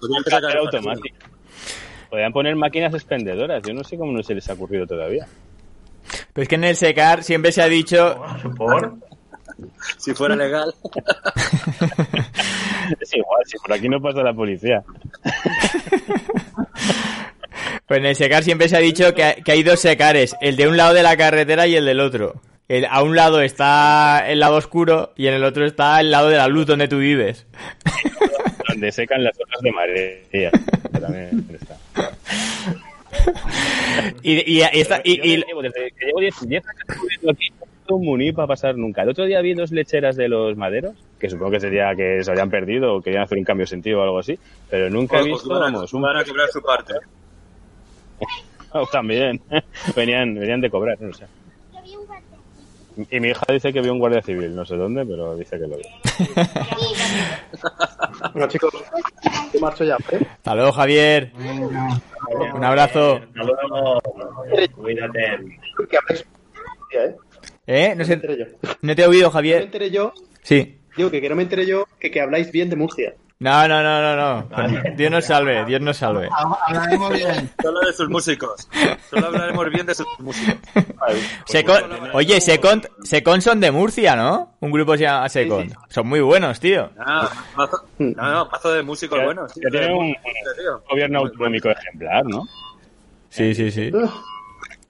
Podrían 0.00 0.56
automático. 0.58 1.16
Podrían 2.10 2.32
poner 2.32 2.56
máquinas 2.56 2.92
expendedoras, 2.94 3.62
yo 3.62 3.72
no 3.72 3.84
sé 3.84 3.96
cómo 3.96 4.12
no 4.12 4.22
se 4.22 4.34
les 4.34 4.48
ha 4.50 4.54
ocurrido 4.54 4.86
todavía. 4.86 5.26
Pero 6.32 6.42
es 6.42 6.48
que 6.48 6.54
en 6.56 6.64
el 6.64 6.76
secar 6.76 7.22
siempre 7.22 7.52
se 7.52 7.62
ha 7.62 7.68
dicho, 7.68 8.20
¿Por? 8.56 8.94
Si 9.98 10.12
fuera 10.14 10.34
legal. 10.34 10.74
Es 13.00 13.14
igual, 13.14 13.42
si 13.46 13.56
por 13.58 13.72
aquí 13.72 13.88
no 13.88 13.98
pasa 13.98 14.22
la 14.22 14.34
policía. 14.34 14.84
pues 17.86 18.00
en 18.00 18.06
el 18.06 18.16
secar 18.16 18.42
siempre 18.42 18.68
se 18.68 18.76
ha 18.76 18.80
dicho 18.80 19.14
que, 19.14 19.42
que 19.44 19.52
hay 19.52 19.62
dos 19.62 19.80
secares, 19.80 20.34
el 20.40 20.56
de 20.56 20.68
un 20.68 20.76
lado 20.76 20.94
de 20.94 21.02
la 21.02 21.16
carretera 21.16 21.66
y 21.66 21.76
el 21.76 21.84
del 21.84 22.00
otro. 22.00 22.40
El- 22.66 22.86
a 22.86 23.02
un 23.02 23.14
lado 23.14 23.42
está 23.42 24.24
el 24.26 24.40
lado 24.40 24.56
oscuro 24.56 25.12
y 25.16 25.26
en 25.26 25.34
el 25.34 25.44
otro 25.44 25.66
está 25.66 26.00
el 26.00 26.10
lado 26.10 26.30
de 26.30 26.38
la 26.38 26.48
luz 26.48 26.64
donde 26.66 26.88
tú 26.88 26.98
vives. 26.98 27.46
Donde 28.68 28.90
secan 28.90 29.22
las 29.22 29.36
hojas 29.38 29.60
de 29.60 29.70
marea. 29.70 30.16
que 30.32 30.50
También 30.98 31.46
está. 31.54 31.76
Y, 34.22 34.32
y, 34.32 34.58
y 34.58 34.62
esta- 34.72 35.00
y- 35.04 35.20
y- 35.22 35.36
llevo- 35.44 35.62
desde 35.62 35.90
que 35.92 36.06
llevo 36.06 36.20
10 36.20 36.34
10 36.48 36.64
años 36.66 36.82
aquí, 36.88 37.16
no 37.22 37.30
he 37.30 37.34
visto 37.34 37.94
un 37.94 38.04
muní 38.06 38.32
para 38.32 38.48
pasar 38.48 38.76
nunca. 38.76 39.02
El 39.02 39.10
otro 39.10 39.26
día 39.26 39.40
vi 39.42 39.54
dos 39.54 39.70
lecheras 39.70 40.16
de 40.16 40.28
los 40.28 40.56
maderos, 40.56 40.94
que 41.20 41.28
supongo 41.30 41.52
que 41.52 41.60
sería 41.60 41.94
que 41.94 42.24
se 42.24 42.30
habían 42.30 42.50
perdido 42.50 42.94
o 42.94 43.00
querían 43.02 43.22
hacer 43.24 43.38
un 43.38 43.44
cambio 43.44 43.64
de 43.64 43.68
sentido 43.68 44.00
o 44.00 44.02
algo 44.02 44.18
así, 44.18 44.38
pero 44.70 44.90
nunca 44.90 45.18
he 45.18 45.20
Ojo, 45.20 45.26
que 45.26 45.32
visto, 45.34 45.48
van 45.50 45.62
a- 45.62 45.64
vamos, 45.66 45.92
un 45.92 46.02
van 46.02 46.16
a 46.16 46.24
cobrar 46.24 46.48
su 46.48 46.62
parte. 46.62 46.94
Oh, 48.76 48.84
también. 48.90 49.40
venían, 49.94 50.34
venían 50.34 50.60
de 50.60 50.68
cobrar, 50.68 51.00
no 51.00 51.14
sé. 51.14 51.26
Y 53.08 53.20
mi 53.20 53.28
hija 53.28 53.44
dice 53.48 53.72
que 53.72 53.80
vio 53.80 53.92
un 53.92 54.00
guardia 54.00 54.20
civil, 54.20 54.52
no 54.54 54.64
sé 54.64 54.74
dónde, 54.76 55.06
pero 55.06 55.36
dice 55.36 55.56
que 55.58 55.66
lo 55.68 55.76
vio. 55.76 55.86
Bueno, 58.32 58.48
chicos, 58.48 58.72
yo 59.52 59.60
marcho 59.60 59.84
ya, 59.84 59.96
¿eh? 60.10 60.18
hasta 60.28 60.54
luego, 60.54 60.72
Javier. 60.72 61.32
Un 62.54 62.64
abrazo. 62.64 63.16
Hasta 63.16 63.42
luego. 63.44 64.00
Cuídate. 64.74 65.34
¿eh? 66.92 67.16
¿Eh? 67.66 67.94
No, 67.96 68.04
sé, 68.04 68.14
enteré 68.14 68.38
yo. 68.38 68.44
no 68.82 68.94
te 68.94 69.02
he 69.02 69.06
oído, 69.06 69.24
No 69.24 69.28
me 69.28 69.32
Javier. 69.34 69.62
enteré 69.62 69.90
yo, 69.90 70.12
Sí. 70.42 70.78
digo 70.96 71.10
que, 71.10 71.20
que 71.20 71.28
no 71.28 71.36
me 71.36 71.42
enteré 71.42 71.66
yo 71.66 71.86
que, 72.00 72.10
que 72.10 72.20
habláis 72.20 72.50
bien 72.50 72.70
de 72.70 72.76
Murcia. 72.76 73.14
No, 73.40 73.68
no, 73.68 73.82
no, 73.82 74.16
no, 74.16 74.16
no. 74.16 74.48
Dios 74.96 75.10
nos 75.10 75.24
salve, 75.26 75.64
Dios 75.66 75.80
nos 75.80 75.96
salve. 75.98 76.28
Hablaremos 76.66 77.12
bien. 77.12 77.50
Solo 77.60 77.80
de 77.80 77.92
sus 77.92 78.08
músicos. 78.08 78.68
Solo 79.10 79.26
hablaremos 79.26 79.68
bien 79.70 79.84
de 79.86 79.94
sus 79.94 80.06
músicos. 80.20 80.56
Secon- 81.46 82.10
Oye, 82.14 82.40
Second, 82.40 82.86
Second 83.02 83.42
son 83.42 83.60
de 83.60 83.70
Murcia, 83.70 84.16
¿no? 84.16 84.54
Un 84.60 84.70
grupo 84.70 84.96
se 84.96 85.02
llama 85.02 85.28
Second. 85.28 85.74
Son 85.88 86.06
muy 86.06 86.20
buenos, 86.20 86.58
tío. 86.60 86.90
Ah, 86.98 87.28
mazo- 87.56 87.82
no, 87.98 88.32
no, 88.32 88.48
pazo 88.48 88.72
de 88.72 88.82
músicos 88.82 89.18
Que- 89.18 89.24
buenos. 89.24 89.52
que 89.52 89.68
tiene 89.68 89.92
un- 89.92 90.14
tío. 90.14 90.82
Gobierno 90.88 91.18
autonómico 91.18 91.68
ejemplar, 91.70 92.24
¿no? 92.24 92.44
Sí, 93.28 93.54
sí, 93.54 93.70
sí. 93.70 93.90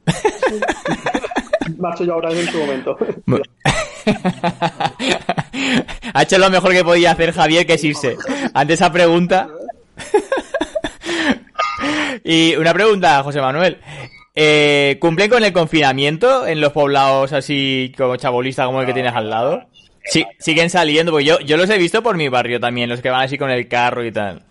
Macho 1.78 2.04
yo 2.04 2.12
ahora 2.12 2.30
en 2.30 2.46
su 2.46 2.58
momento. 2.58 2.96
ha 6.12 6.22
hecho 6.22 6.38
lo 6.38 6.50
mejor 6.50 6.72
que 6.72 6.84
podía 6.84 7.12
hacer 7.12 7.32
Javier, 7.32 7.66
que 7.66 7.74
es 7.74 7.84
irse. 7.84 8.16
Ante 8.52 8.74
esa 8.74 8.92
pregunta. 8.92 9.48
y 12.24 12.56
una 12.56 12.72
pregunta, 12.72 13.22
José 13.22 13.40
Manuel. 13.40 13.78
Eh, 14.34 14.96
¿Cumplen 15.00 15.30
con 15.30 15.44
el 15.44 15.52
confinamiento 15.52 16.46
en 16.46 16.60
los 16.60 16.72
poblados 16.72 17.32
así 17.32 17.92
como 17.96 18.16
chabolista 18.16 18.66
como 18.66 18.80
el 18.80 18.86
que 18.86 18.92
tienes 18.92 19.14
al 19.14 19.30
lado? 19.30 19.62
Sí, 20.06 20.26
siguen 20.38 20.70
saliendo, 20.70 21.12
porque 21.12 21.24
yo, 21.24 21.40
yo 21.40 21.56
los 21.56 21.70
he 21.70 21.78
visto 21.78 22.02
por 22.02 22.16
mi 22.16 22.28
barrio 22.28 22.60
también, 22.60 22.90
los 22.90 23.00
que 23.00 23.10
van 23.10 23.22
así 23.22 23.38
con 23.38 23.50
el 23.50 23.68
carro 23.68 24.04
y 24.04 24.12
tal. 24.12 24.42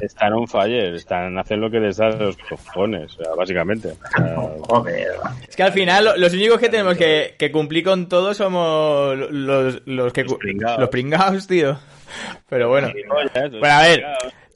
Están 0.00 0.32
on 0.32 0.46
fire, 0.46 0.94
están 0.94 1.36
hacen 1.38 1.60
lo 1.60 1.70
que 1.70 1.80
les 1.80 1.96
da 1.96 2.08
los 2.10 2.36
cojones, 2.36 3.18
o 3.18 3.24
sea, 3.24 3.34
básicamente. 3.36 3.88
O 3.88 4.16
sea, 4.16 4.36
Joder. 4.68 5.08
Es 5.48 5.56
que 5.56 5.62
al 5.62 5.72
final 5.72 6.04
lo- 6.04 6.16
los 6.16 6.32
únicos 6.34 6.58
que 6.60 6.68
tenemos 6.68 6.96
que, 6.96 7.34
que 7.38 7.50
cumplir 7.50 7.82
con 7.84 8.08
todo 8.08 8.32
somos 8.34 9.16
los, 9.30 9.82
los 9.86 10.12
que... 10.12 10.24
Los 10.24 10.88
pringaos, 10.88 11.46
tío. 11.46 11.78
Pero 12.48 12.68
bueno. 12.68 12.90
Bueno, 13.50 13.74
a 13.74 13.82
ver, 13.82 14.04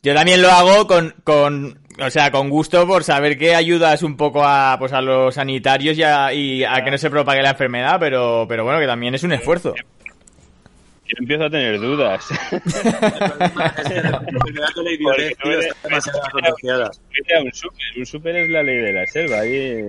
yo 0.02 0.14
también 0.14 0.40
lo 0.42 0.50
hago 0.50 0.87
con, 0.87 1.14
con, 1.24 1.78
o 2.00 2.11
sea, 2.11 2.31
con 2.31 2.48
gusto 2.48 2.87
por 2.87 3.05
saber 3.05 3.37
que 3.37 3.55
ayudas 3.55 4.02
un 4.02 4.16
poco 4.16 4.42
a, 4.44 4.76
pues 4.78 4.92
a 4.92 5.00
los 5.02 5.35
sanitarios 5.35 5.98
y 5.98 6.02
a, 6.02 6.33
y 6.33 6.64
a 6.64 6.83
que 6.85 6.90
no 6.90 6.98
se 6.98 7.11
propague 7.11 7.42
la 7.42 7.50
enfermedad, 7.50 7.98
pero, 8.00 8.46
pero 8.48 8.64
bueno, 8.64 8.78
que 8.81 8.87
también 8.87 9.14
es 9.14 9.22
un 9.24 9.33
esfuerzo. 9.33 9.74
Yo 11.12 11.18
empiezo 11.18 11.44
a 11.44 11.51
tener 11.51 11.79
dudas. 11.79 12.27
Un 17.96 18.07
súper 18.07 18.37
es 18.37 18.48
la 18.48 18.62
ley 18.62 18.79
de 18.79 18.92
la 18.94 19.07
selva. 19.07 19.40
Ahí 19.40 19.83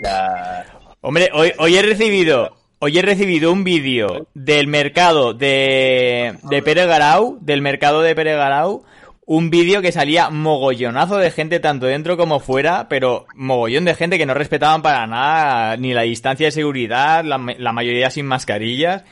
la... 0.00 0.64
Hombre, 1.00 1.30
hoy, 1.32 1.52
hoy 1.58 1.76
he 1.76 1.82
recibido, 1.82 2.56
hoy 2.78 2.96
he 2.98 3.02
recibido 3.02 3.50
un 3.50 3.64
vídeo 3.64 4.28
del 4.34 4.68
mercado 4.68 5.34
de, 5.34 6.36
de 6.44 6.62
Pere 6.62 6.86
Garau, 6.86 7.38
del 7.40 7.62
mercado 7.62 8.02
de 8.02 8.14
Pere 8.14 8.36
Garau, 8.36 8.84
un 9.26 9.50
vídeo 9.50 9.82
que 9.82 9.90
salía 9.90 10.30
mogollonazo 10.30 11.16
de 11.16 11.32
gente 11.32 11.58
tanto 11.58 11.86
dentro 11.86 12.16
como 12.16 12.38
fuera, 12.38 12.86
pero 12.88 13.26
mogollón 13.34 13.86
de 13.86 13.96
gente 13.96 14.18
que 14.18 14.26
no 14.26 14.34
respetaban 14.34 14.82
para 14.82 15.04
nada 15.08 15.76
ni 15.78 15.94
la 15.94 16.02
distancia 16.02 16.46
de 16.46 16.52
seguridad, 16.52 17.24
la 17.24 17.72
mayoría 17.72 18.10
sin 18.10 18.26
mascarillas. 18.26 19.02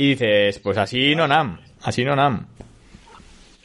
Y 0.00 0.10
dices, 0.10 0.58
pues 0.60 0.78
así 0.78 1.14
no 1.14 1.28
nam, 1.28 1.60
así 1.82 2.04
no 2.06 2.16
nam. 2.16 2.46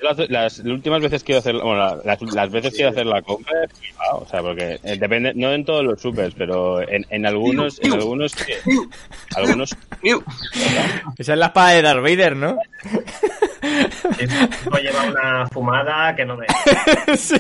Las, 0.01 0.17
las 0.29 0.59
últimas 0.59 1.01
veces 1.01 1.23
quiero 1.23 1.39
hacer, 1.39 1.53
bueno, 1.55 1.77
la- 1.77 2.01
las, 2.03 2.21
las 2.21 2.51
veces 2.51 2.73
quiero 2.73 2.89
hacer 2.91 3.05
la 3.05 3.21
compra, 3.21 3.53
o 4.11 4.25
sea, 4.27 4.41
porque 4.41 4.77
eh, 4.83 4.97
depende, 4.99 5.31
no 5.33 5.53
en 5.53 5.63
todos 5.63 5.85
los 5.85 6.01
supers, 6.01 6.35
pero 6.37 6.81
en, 6.81 7.05
en 7.09 7.25
algunos, 7.25 7.79
en 7.81 7.93
algunos, 7.93 8.33
sí. 8.33 8.51
algunos, 9.35 9.75
Esa 11.17 11.33
es 11.33 11.39
la 11.39 11.45
espada 11.45 11.69
de 11.69 11.81
Darth 11.83 12.01
Vader, 12.03 12.35
¿no? 12.35 12.57
No 14.69 14.77
lleva 14.77 15.03
una 15.05 15.47
fumada 15.47 16.13
que 16.17 16.25
no 16.25 16.35
me. 16.35 16.45
sí. 17.17 17.35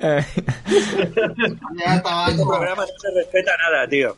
Eh, 0.00 0.24
Ya 0.66 1.94
Este 1.94 2.02
tabaco. 2.02 2.48
programa 2.48 2.82
no 2.82 2.98
se 2.98 3.10
respeta 3.14 3.52
nada, 3.56 3.86
tío. 3.88 4.16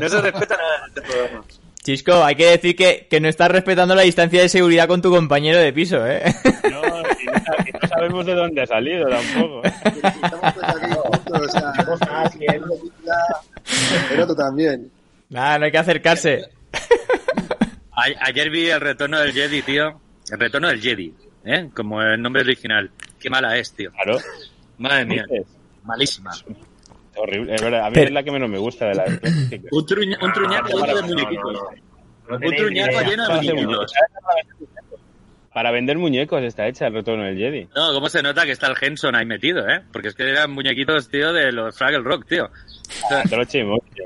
No 0.00 0.08
se 0.08 0.20
respeta 0.20 0.56
nada 0.56 0.76
en 0.82 0.88
este 0.88 1.02
programa. 1.02 1.44
Chisco, 1.84 2.22
hay 2.22 2.36
que 2.36 2.46
decir 2.46 2.76
que, 2.76 3.06
que 3.10 3.20
no 3.20 3.28
estás 3.28 3.50
respetando 3.50 3.94
la 3.96 4.02
distancia 4.02 4.40
de 4.40 4.48
seguridad 4.48 4.86
con 4.86 5.02
tu 5.02 5.10
compañero 5.10 5.58
de 5.58 5.72
piso, 5.72 6.06
¿eh? 6.06 6.22
no, 6.70 6.80
y 7.20 7.26
no, 7.26 7.32
sa- 7.34 7.56
y 7.66 7.72
no 7.72 7.88
sabemos 7.88 8.24
de 8.26 8.34
dónde 8.34 8.62
ha 8.62 8.66
salido 8.66 9.08
tampoco. 9.08 9.62
Estamos 9.64 10.54
todos 10.54 10.76
aquí 10.76 10.94
juntos, 10.94 11.40
o 11.40 11.48
sea, 11.48 11.72
pero 14.08 14.26
tú 14.26 14.34
también. 14.36 14.90
Nada, 15.28 15.58
no 15.58 15.64
hay 15.64 15.72
que 15.72 15.78
acercarse. 15.78 16.44
Ayer 18.20 18.50
vi 18.50 18.68
el 18.70 18.80
retorno 18.80 19.18
del 19.20 19.32
Jedi, 19.32 19.62
tío. 19.62 20.00
El 20.30 20.38
retorno 20.38 20.68
del 20.68 20.80
Jedi, 20.80 21.14
¿eh? 21.44 21.68
Como 21.74 22.00
el 22.00 22.20
nombre 22.22 22.42
original. 22.42 22.90
Qué 23.18 23.28
mala 23.28 23.56
es, 23.58 23.72
tío. 23.72 23.90
Claro, 23.92 24.18
Madre 24.78 25.04
mía. 25.04 25.24
Malísima. 25.84 26.30
Horrible, 27.16 27.54
es 27.54 27.62
verdad, 27.62 27.80
a 27.84 27.88
mí 27.88 27.94
Pero- 27.94 28.06
es 28.08 28.12
la 28.12 28.22
que 28.22 28.30
menos 28.30 28.48
me 28.50 28.58
gusta 28.58 28.86
de 28.86 28.94
la 28.94 29.04
Un, 29.04 29.86
truña- 29.86 30.18
un 30.22 30.32
truñaco 30.32 30.68
lleno 30.68 30.94
de 30.96 31.02
muñequitos. 31.02 31.58
Un 32.30 32.40
truñaco 32.56 33.00
lleno 33.02 33.28
de 33.28 33.34
muñequitos. 33.34 33.92
Para 35.52 35.70
vender 35.70 35.98
muñecos 35.98 36.42
está 36.42 36.66
hecha 36.66 36.86
el 36.86 36.94
retorno 36.94 37.24
del 37.24 37.36
Jedi. 37.36 37.68
No, 37.76 37.92
cómo 37.92 38.08
se 38.08 38.22
nota 38.22 38.46
que 38.46 38.52
está 38.52 38.68
el 38.68 38.74
Henson 38.80 39.14
ahí 39.14 39.26
metido, 39.26 39.68
¿eh? 39.68 39.82
Porque 39.92 40.08
es 40.08 40.14
que 40.14 40.30
eran 40.30 40.50
muñequitos, 40.50 41.10
tío, 41.10 41.30
de 41.34 41.52
los 41.52 41.76
Fraggle 41.76 41.98
Rock, 42.02 42.26
tío. 42.26 42.46
O 42.46 43.08
sea, 43.08 43.22
Troche 43.24 43.58
y 43.58 43.64
moche. 43.64 44.04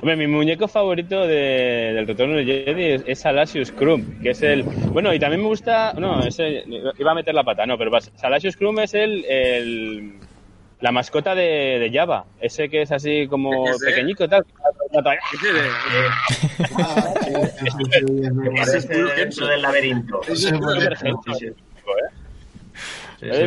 Hombre, 0.00 0.16
mi 0.16 0.26
muñeco 0.26 0.66
favorito 0.66 1.24
de- 1.24 1.92
del 1.94 2.06
retorno 2.08 2.34
del 2.34 2.46
Jedi 2.46 2.84
es, 2.84 3.04
es 3.06 3.18
Salasius 3.20 3.70
Crumb, 3.70 4.20
que 4.22 4.30
es 4.30 4.42
el... 4.42 4.64
Bueno, 4.64 5.14
y 5.14 5.20
también 5.20 5.40
me 5.40 5.46
gusta... 5.46 5.92
No, 5.92 6.20
ese, 6.26 6.64
iba 6.98 7.12
a 7.12 7.14
meter 7.14 7.32
la 7.32 7.44
pata, 7.44 7.64
no, 7.64 7.78
pero 7.78 7.92
Salasius 8.16 8.56
Crumb 8.56 8.80
es 8.80 8.92
el... 8.94 9.24
el- 9.26 10.14
la 10.80 10.92
mascota 10.92 11.34
de, 11.34 11.78
de 11.78 11.90
Java, 11.92 12.24
ese 12.40 12.68
que 12.68 12.82
es 12.82 12.92
así 12.92 13.26
como 13.28 13.68
Ese. 13.70 13.86
pequeñito 13.86 14.28
tal. 14.28 14.44
ese 18.62 18.78
es 18.78 18.88
dentro 19.16 19.46
del 19.46 19.62
laberinto. 19.62 20.20
Ese 20.28 20.48
es 20.48 20.52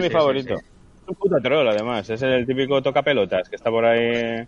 mi 0.04 0.10
favorito. 0.10 0.56
sí, 0.58 0.62
sí. 0.62 0.66
Es 1.08 1.10
un 1.10 1.16
puto 1.16 1.38
troll, 1.42 1.68
además. 1.68 2.10
Es 2.10 2.22
el 2.22 2.46
típico 2.46 2.82
tocapelotas 2.82 3.48
que 3.50 3.56
está 3.56 3.70
por 3.70 3.86
ahí... 3.86 4.46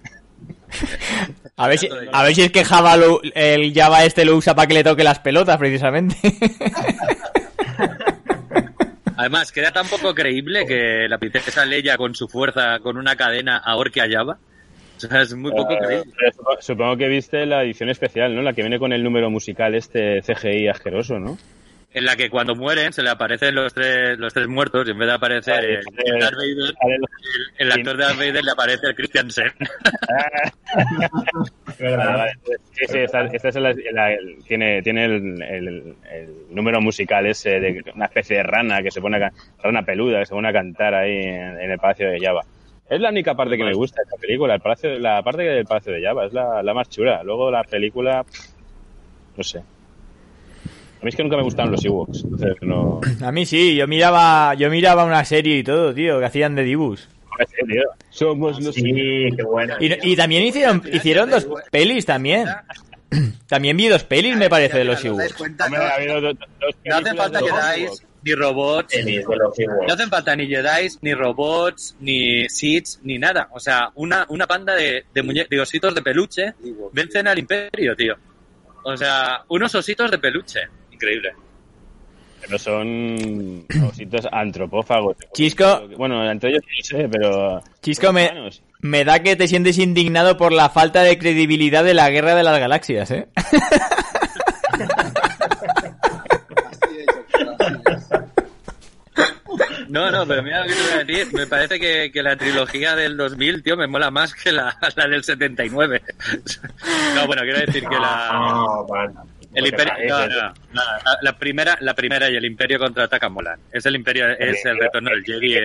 A 1.58 1.68
ver 1.68 1.78
si, 1.78 1.90
a 2.12 2.24
ver 2.24 2.34
si 2.36 2.42
es 2.44 2.52
que 2.52 2.64
Java 2.64 2.96
lo- 2.98 3.22
el 3.34 3.74
Java 3.74 4.04
este 4.06 4.24
lo 4.26 4.36
usa 4.38 4.56
para 4.56 4.68
que 4.68 4.74
le 4.76 4.84
toque 4.84 5.04
las 5.04 5.20
pelotas, 5.20 5.58
precisamente. 5.58 6.16
Además, 9.20 9.52
queda 9.52 9.72
tan 9.72 9.86
poco 9.88 10.14
creíble 10.16 10.66
que 10.66 11.08
la 11.10 11.18
princesa 11.18 11.66
Leia 11.66 11.98
con 11.98 12.16
su 12.16 12.28
fuerza, 12.30 12.80
con 12.80 12.96
una 12.98 13.18
cadena, 13.18 13.58
ahorque 13.58 14.00
a 14.02 14.10
Java. 14.10 14.38
O 14.96 15.00
sea, 15.02 15.22
es 15.22 15.34
muy 15.36 15.52
poco 15.52 15.74
Eh, 15.74 15.78
creíble. 15.78 16.14
supo- 16.34 16.58
supongo 16.62 16.96
que 16.96 17.08
viste 17.10 17.46
la 17.46 17.64
edición 17.64 17.90
especial, 17.90 18.34
¿no? 18.34 18.42
La 18.42 18.54
que 18.54 18.62
viene 18.62 18.80
con 18.80 18.94
el 18.94 19.04
número 19.04 19.30
musical 19.30 19.76
este 19.76 20.22
CGI 20.22 20.70
asqueroso, 20.70 21.20
¿no? 21.20 21.38
En 21.92 22.06
la 22.06 22.16
que 22.16 22.30
cuando 22.30 22.56
mueren 22.56 22.94
se 22.94 23.02
le 23.02 23.10
aparecen 23.10 23.56
los 23.56 23.74
tres, 23.74 24.20
los 24.20 24.32
tres 24.32 24.48
muertos 24.48 24.88
y 24.88 24.92
en 24.92 25.00
vez 25.00 25.08
de 25.08 25.14
aparecer 25.16 25.56
Vale, 25.56 25.74
el, 25.74 25.82
el 26.14 26.20
Darth 26.20 26.36
Vader, 26.36 26.76
el, 26.84 27.02
el 27.58 27.72
actor 27.72 27.98
de 27.98 28.04
Darth 28.04 28.18
Vader 28.18 28.44
le 28.44 28.52
aparece 28.52 28.86
el 28.88 28.96
vale. 31.98 32.32
Sí, 32.74 32.86
sí, 32.88 32.98
esta, 33.00 33.26
esta 33.26 33.50
es 33.50 33.56
la- 33.56 33.76
tiene, 34.48 34.82
tiene 34.82 35.06
el, 35.06 35.42
el- 35.42 35.96
el 36.12 36.36
número 36.52 36.82
musical 36.82 37.26
ese 37.26 37.60
de 37.60 37.82
una 37.96 38.06
especie 38.06 38.38
de 38.38 38.44
rana 38.44 38.82
que 38.84 38.92
se 38.92 39.02
pone 39.02 39.18
a, 39.18 39.30
ca- 39.30 39.34
rana 39.64 39.84
peluda 39.84 40.20
que 40.20 40.26
se 40.28 40.34
pone 40.36 40.50
a 40.50 40.54
cantar 40.54 40.94
ahí 40.94 41.18
en, 41.18 41.60
en 41.60 41.72
el 41.72 41.80
Palacio 41.80 42.10
de 42.10 42.20
Java. 42.20 42.42
Es 42.90 43.00
la 43.00 43.10
única 43.10 43.36
parte 43.36 43.58
que 43.58 43.64
me 43.64 43.74
gusta 43.74 44.02
de 44.02 44.04
esta 44.04 44.18
película, 44.18 44.56
el 44.56 44.62
palacio, 44.62 44.98
la 45.00 45.22
parte 45.22 45.44
del 45.44 45.66
Palacio 45.66 45.94
de 45.94 46.04
Java, 46.04 46.26
es 46.26 46.34
la, 46.34 46.64
la 46.64 46.74
más 46.74 46.90
chula. 46.90 47.22
Luego 47.24 47.52
la 47.52 47.64
película, 47.64 48.26
no 49.38 49.44
sé. 49.44 49.62
A 51.02 51.04
mí 51.06 51.10
es 51.10 51.16
que 51.16 51.24
nunca 51.24 51.38
me 51.38 51.44
gustaron 51.44 51.72
los 51.72 51.84
Ewoks, 51.86 52.24
entonces 52.24 52.56
no... 52.62 53.00
A 53.24 53.32
mí 53.32 53.46
sí, 53.46 53.76
yo 53.76 53.88
miraba, 53.88 54.54
yo 54.56 54.70
miraba 54.70 55.06
una 55.06 55.24
serie 55.24 55.58
y 55.58 55.64
todo, 55.64 55.94
tío, 55.94 56.20
que 56.20 56.26
hacían 56.26 56.56
de 56.56 56.64
dibus. 56.64 57.08
Somos 58.10 58.62
los 58.62 58.76
Sí, 58.76 59.30
qué 59.36 59.44
buena. 59.44 59.78
Y, 59.80 60.12
y 60.12 60.16
también 60.18 60.44
hicieron, 60.44 60.84
hicieron 60.92 61.30
dos 61.30 61.48
pelis 61.72 62.06
también. 62.06 62.46
También 63.48 63.76
vi 63.76 63.88
dos 63.88 64.04
pelis, 64.04 64.36
me 64.36 64.50
parece, 64.52 64.78
de 64.78 64.84
los 64.86 65.04
¿Os 65.04 65.18
dais 65.18 65.34
Ewoks. 65.40 65.52
No 66.86 66.96
hace 66.96 67.16
falta 67.16 67.40
Jedi, 67.40 67.84
Ewoks. 67.86 68.06
ni 68.24 68.36
robots, 68.36 68.94
no 69.88 69.94
hacen 69.94 70.10
falta 70.10 70.36
ni 70.36 70.46
Jedi, 70.48 70.88
ni 71.02 71.14
robots, 71.16 71.96
ni 72.02 72.48
Sith, 72.50 73.00
ni 73.02 73.18
nada. 73.18 73.50
O 73.52 73.60
sea, 73.60 73.90
una, 73.96 74.28
una 74.30 74.46
panda 74.46 74.76
de, 74.76 75.06
de, 75.12 75.24
muñe- 75.24 75.48
de 75.50 75.60
ositos 75.60 75.96
de 75.96 76.04
peluche 76.04 76.54
vencen 76.92 77.28
al 77.28 77.40
imperio, 77.40 77.96
tío. 77.96 78.16
O 78.84 78.96
sea, 78.96 79.44
unos 79.48 79.74
ositos 79.74 80.12
de 80.12 80.20
peluche. 80.20 80.60
Increíble. 81.00 81.34
Pero 82.42 82.60
son 82.60 83.66
ositos 83.88 84.28
antropófagos. 84.32 85.16
Chisco. 85.34 85.88
Bueno, 85.98 86.30
entre 86.30 86.50
ellos 86.50 86.64
no 86.66 86.84
sé, 86.84 87.10
pero... 87.10 87.64
Chisco, 87.82 88.12
me, 88.12 88.30
humanos. 88.32 88.62
Me 88.82 89.06
da 89.06 89.24
que 89.24 89.38
te 89.38 89.48
sientes 89.48 89.78
indignado 89.78 90.36
por 90.36 90.52
la 90.52 90.70
falta 90.70 91.04
de 91.04 91.18
credibilidad 91.18 91.84
de 91.84 91.94
la 91.94 92.10
guerra 92.10 92.36
de 92.36 92.44
las 92.44 92.60
galaxias, 92.60 93.12
¿eh? 93.12 93.28
No, 99.90 100.12
no, 100.12 100.26
pero 100.28 100.44
mira 100.44 100.60
lo 100.62 100.68
que 100.68 100.76
te 100.76 100.82
voy 100.82 100.92
a 100.92 101.04
decir. 101.04 101.34
Me 101.34 101.48
parece 101.48 101.80
que, 101.80 102.12
que 102.12 102.22
la 102.22 102.36
trilogía 102.36 102.96
del 102.96 103.18
2000, 103.18 103.64
tío, 103.64 103.76
me 103.76 103.88
mola 103.88 104.12
más 104.12 104.36
que 104.36 104.52
la, 104.52 104.78
la 104.96 105.08
del 105.08 105.24
79. 105.24 106.02
No, 107.16 107.26
bueno, 107.26 107.42
quiero 107.42 107.60
decir 107.60 107.84
que 107.88 107.96
la... 107.96 108.30
No, 108.32 108.86
bueno. 108.86 109.26
El 109.54 109.64
¿Qué 109.64 109.70
imperio, 109.70 109.94
no, 110.10 110.28
no, 110.28 110.54
no, 110.74 110.82
la, 111.24 111.38
primera, 111.38 111.76
la 111.82 111.94
primera 111.96 112.30
y 112.30 112.36
el 112.36 112.46
Imperio 112.46 112.78
contraataca 112.78 113.30
molan. 113.30 113.60
Es 113.72 113.86
el 113.88 113.96
Imperio, 113.96 114.30
es 114.30 114.64
el 114.66 114.78
retorno 114.78 115.10
del 115.10 115.24
Jedi, 115.24 115.56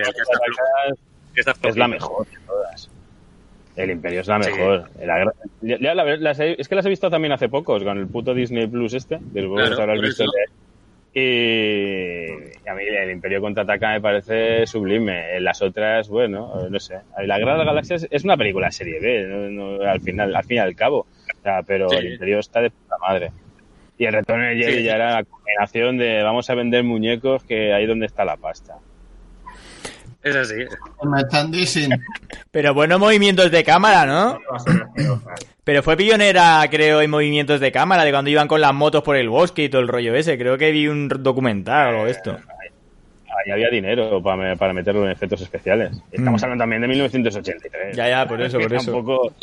Es 1.35 1.75
la 1.77 1.87
mejor 1.87 2.25
de 2.25 2.37
todas. 2.47 2.89
El 3.75 3.91
Imperio 3.91 4.21
es 4.21 4.27
la 4.27 4.41
Sí. 4.41 4.49
mejor. 4.51 4.89
La 5.03 5.17
guerra- 5.19 5.33
ya- 5.61 5.77
ya 5.79 5.93
la- 5.93 6.17
las 6.17 6.39
he- 6.39 6.59
es 6.59 6.67
que 6.67 6.75
las 6.75 6.85
he 6.85 6.89
visto 6.89 7.09
también 7.11 7.33
hace 7.33 7.47
pocos 7.49 7.83
con 7.83 7.97
el 7.99 8.07
puto 8.07 8.33
Disney 8.33 8.67
Plus 8.67 8.93
este. 8.93 9.19
Claro, 9.33 9.81
habrás 9.81 10.01
visto 10.01 10.23
y 11.17 12.67
a 12.67 12.73
mí 12.73 12.83
el 12.83 13.11
Imperio 13.11 13.39
contraataca 13.41 13.91
me 13.93 14.01
parece 14.01 14.65
sublime. 14.67 15.39
Las 15.39 15.61
otras, 15.61 16.09
bueno, 16.09 16.67
no 16.69 16.79
sé. 16.79 16.95
La 17.23 17.37
Guerra 17.37 17.53
de 17.53 17.57
las 17.59 17.67
Galaxias 17.67 18.07
es 18.09 18.23
una 18.23 18.35
película 18.37 18.71
serie 18.71 18.99
B, 18.99 19.25
no- 19.27 19.77
no- 19.77 19.83
al 19.89 20.01
final, 20.01 20.35
al 20.35 20.43
fin 20.43 20.57
y 20.57 20.59
al 20.59 20.75
cabo. 20.75 20.99
O 20.99 21.41
sea, 21.43 21.61
pero 21.63 21.89
Sí. 21.89 21.97
el 21.97 22.13
Imperio 22.13 22.39
está 22.39 22.61
de 22.61 22.69
puta 22.71 22.95
madre. 22.99 23.31
Y 23.97 24.05
el 24.05 24.13
retorno 24.13 24.43
Jedi 24.45 24.77
Sí. 24.79 24.83
ya 24.83 24.95
era 24.95 25.13
la 25.15 25.23
combinación 25.23 25.97
de 25.97 26.21
vamos 26.23 26.49
a 26.49 26.55
vender 26.55 26.83
muñecos 26.83 27.43
que 27.43 27.73
ahí 27.73 27.85
donde 27.85 28.05
está 28.05 28.25
la 28.25 28.35
pasta. 28.37 28.75
Es 30.21 30.35
así. 30.35 30.55
Merchandising. 31.03 31.91
Pero 32.51 32.73
buenos 32.73 32.99
movimientos 32.99 33.51
de 33.51 33.63
cámara, 33.63 34.05
¿no? 34.07 34.39
Pero 35.63 35.83
fue 35.83 35.95
pionera, 35.95 36.65
creo, 36.69 37.01
en 37.01 37.09
movimientos 37.11 37.59
de 37.59 37.71
cámara, 37.71 38.03
de 38.03 38.11
cuando 38.11 38.31
iban 38.31 38.47
con 38.47 38.59
las 38.59 38.73
motos 38.73 39.03
por 39.03 39.15
el 39.17 39.29
bosque 39.29 39.65
y 39.65 39.69
todo 39.69 39.81
el 39.81 39.87
rollo 39.87 40.15
ese. 40.15 40.37
Creo 40.37 40.57
que 40.57 40.71
vi 40.71 40.87
un 40.87 41.07
documental 41.07 41.85
o 41.85 41.89
algo 41.89 42.05
de 42.05 42.11
esto. 42.11 42.37
Ahí 43.45 43.51
había 43.51 43.69
dinero 43.69 44.21
para, 44.23 44.37
me- 44.37 44.57
para 44.57 44.73
meterlo 44.73 45.05
en 45.05 45.11
efectos 45.11 45.41
especiales. 45.41 45.91
Estamos 46.11 46.41
Mm. 46.41 46.45
hablando 46.45 46.61
también 46.63 46.81
de 46.81 46.87
1983. 46.87 47.95
Ya, 47.95 48.09
ya, 48.09 48.27
por 48.27 48.41
eso, 48.41 48.59
por 48.59 48.73
eso. 48.73 48.91
Tampoco... 48.93 49.33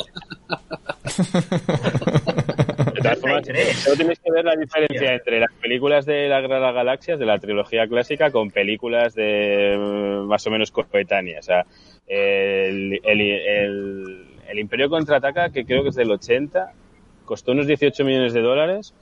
De 3.03 3.09
todas 3.09 3.19
formas, 3.19 3.41
83. 3.41 3.77
solo 3.77 3.97
tenéis 3.97 4.19
que 4.19 4.31
ver 4.31 4.45
la 4.45 4.55
diferencia 4.55 5.13
entre 5.13 5.39
las 5.39 5.51
películas 5.61 6.05
de 6.05 6.27
la 6.29 6.41
Guerra 6.41 6.55
de 6.55 6.61
las 6.61 6.73
Galaxias, 6.75 7.19
de 7.19 7.25
la 7.25 7.37
trilogía 7.39 7.87
clásica, 7.87 8.31
con 8.31 8.49
películas 8.51 9.13
de 9.15 9.75
mm, 9.77 10.27
más 10.27 10.45
o 10.47 10.51
menos 10.51 10.71
coetáneas. 10.71 11.45
O 11.45 11.47
sea, 11.47 11.65
el, 12.07 12.99
el, 13.03 13.21
el- 13.21 14.27
el 14.49 14.59
Imperio 14.59 14.89
Contraataca, 14.89 15.49
que 15.51 15.65
creo 15.65 15.83
que 15.83 15.89
es 15.89 15.95
del 15.95 16.11
80, 16.11 16.71
costó 17.25 17.53
unos 17.53 17.65
18 17.67 18.03
millones 18.03 18.33
de 18.33 18.41
dólares. 18.41 18.93